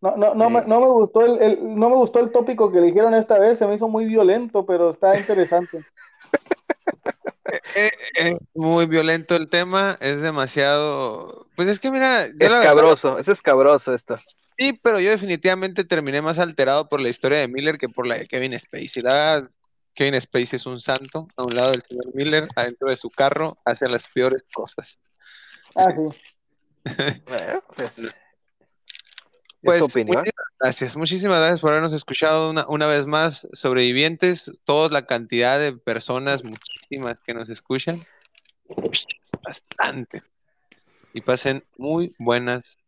No, 0.00 0.16
no, 0.16 0.34
no, 0.34 0.50
me, 0.50 0.62
no 0.62 0.80
me 0.80 0.86
gustó 0.86 1.22
el, 1.22 1.58
no 1.76 1.90
me 1.90 1.96
gustó 1.96 2.20
el 2.20 2.30
tópico 2.30 2.70
que 2.70 2.78
eligieron 2.78 3.14
esta 3.14 3.38
vez, 3.38 3.58
se 3.58 3.66
me 3.66 3.74
hizo 3.74 3.88
muy 3.88 4.04
violento, 4.04 4.64
pero 4.64 4.90
está 4.90 5.18
interesante. 5.18 5.78
Es 5.78 5.86
eh, 7.74 7.90
eh, 8.18 8.38
muy 8.54 8.86
violento 8.86 9.34
el 9.34 9.48
tema, 9.48 9.96
es 10.00 10.20
demasiado. 10.20 11.46
Pues 11.56 11.68
es 11.68 11.80
que 11.80 11.90
mira. 11.90 12.28
Escabroso, 12.38 13.18
es 13.18 13.28
escabroso 13.28 13.94
esto. 13.94 14.16
Sí, 14.58 14.72
pero 14.72 15.00
yo 15.00 15.10
definitivamente 15.10 15.84
terminé 15.84 16.22
más 16.22 16.38
alterado 16.38 16.88
por 16.88 17.00
la 17.00 17.10
historia 17.10 17.38
de 17.38 17.48
Miller 17.48 17.76
que 17.76 17.88
por 17.88 18.06
la 18.06 18.16
de 18.16 18.26
Kevin 18.26 18.58
Spacey. 18.58 19.02
La 19.02 19.12
verdad, 19.12 19.50
Kevin 19.94 20.20
Spacey 20.20 20.56
es 20.56 20.66
un 20.66 20.80
santo 20.80 21.28
a 21.36 21.44
un 21.44 21.54
lado 21.54 21.72
del 21.72 21.82
señor 21.82 22.14
Miller, 22.14 22.48
adentro 22.56 22.88
de 22.88 22.96
su 22.96 23.10
carro, 23.10 23.58
hace 23.64 23.86
las 23.88 24.06
peores 24.08 24.44
cosas. 24.52 24.98
Ah, 25.74 25.92
sí. 25.92 26.32
bueno, 27.26 27.62
pues. 27.76 28.08
pues 29.62 29.82
Muchísimas 29.82 30.24
gracias, 30.58 30.96
muchísimas 30.96 31.38
gracias 31.38 31.60
por 31.60 31.72
habernos 31.72 31.92
escuchado 31.92 32.50
una, 32.50 32.66
una 32.66 32.86
vez 32.86 33.06
más, 33.06 33.46
sobrevivientes, 33.52 34.50
toda 34.64 34.88
la 34.88 35.04
cantidad 35.04 35.58
de 35.58 35.76
personas, 35.76 36.44
muchísimas 36.44 37.18
que 37.26 37.34
nos 37.34 37.50
escuchan, 37.50 38.06
bastante. 39.42 40.22
Y 41.12 41.20
pasen 41.20 41.64
muy 41.76 42.14
buenas 42.18 42.78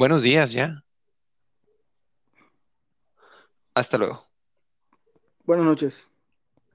Buenos 0.00 0.22
días 0.22 0.50
ya. 0.50 0.82
Hasta 3.74 3.98
luego. 3.98 4.26
Buenas 5.44 5.66
noches. 5.66 6.08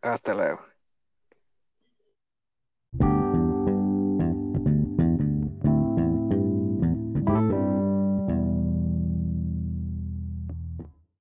Hasta 0.03 0.35
luego. 0.35 0.63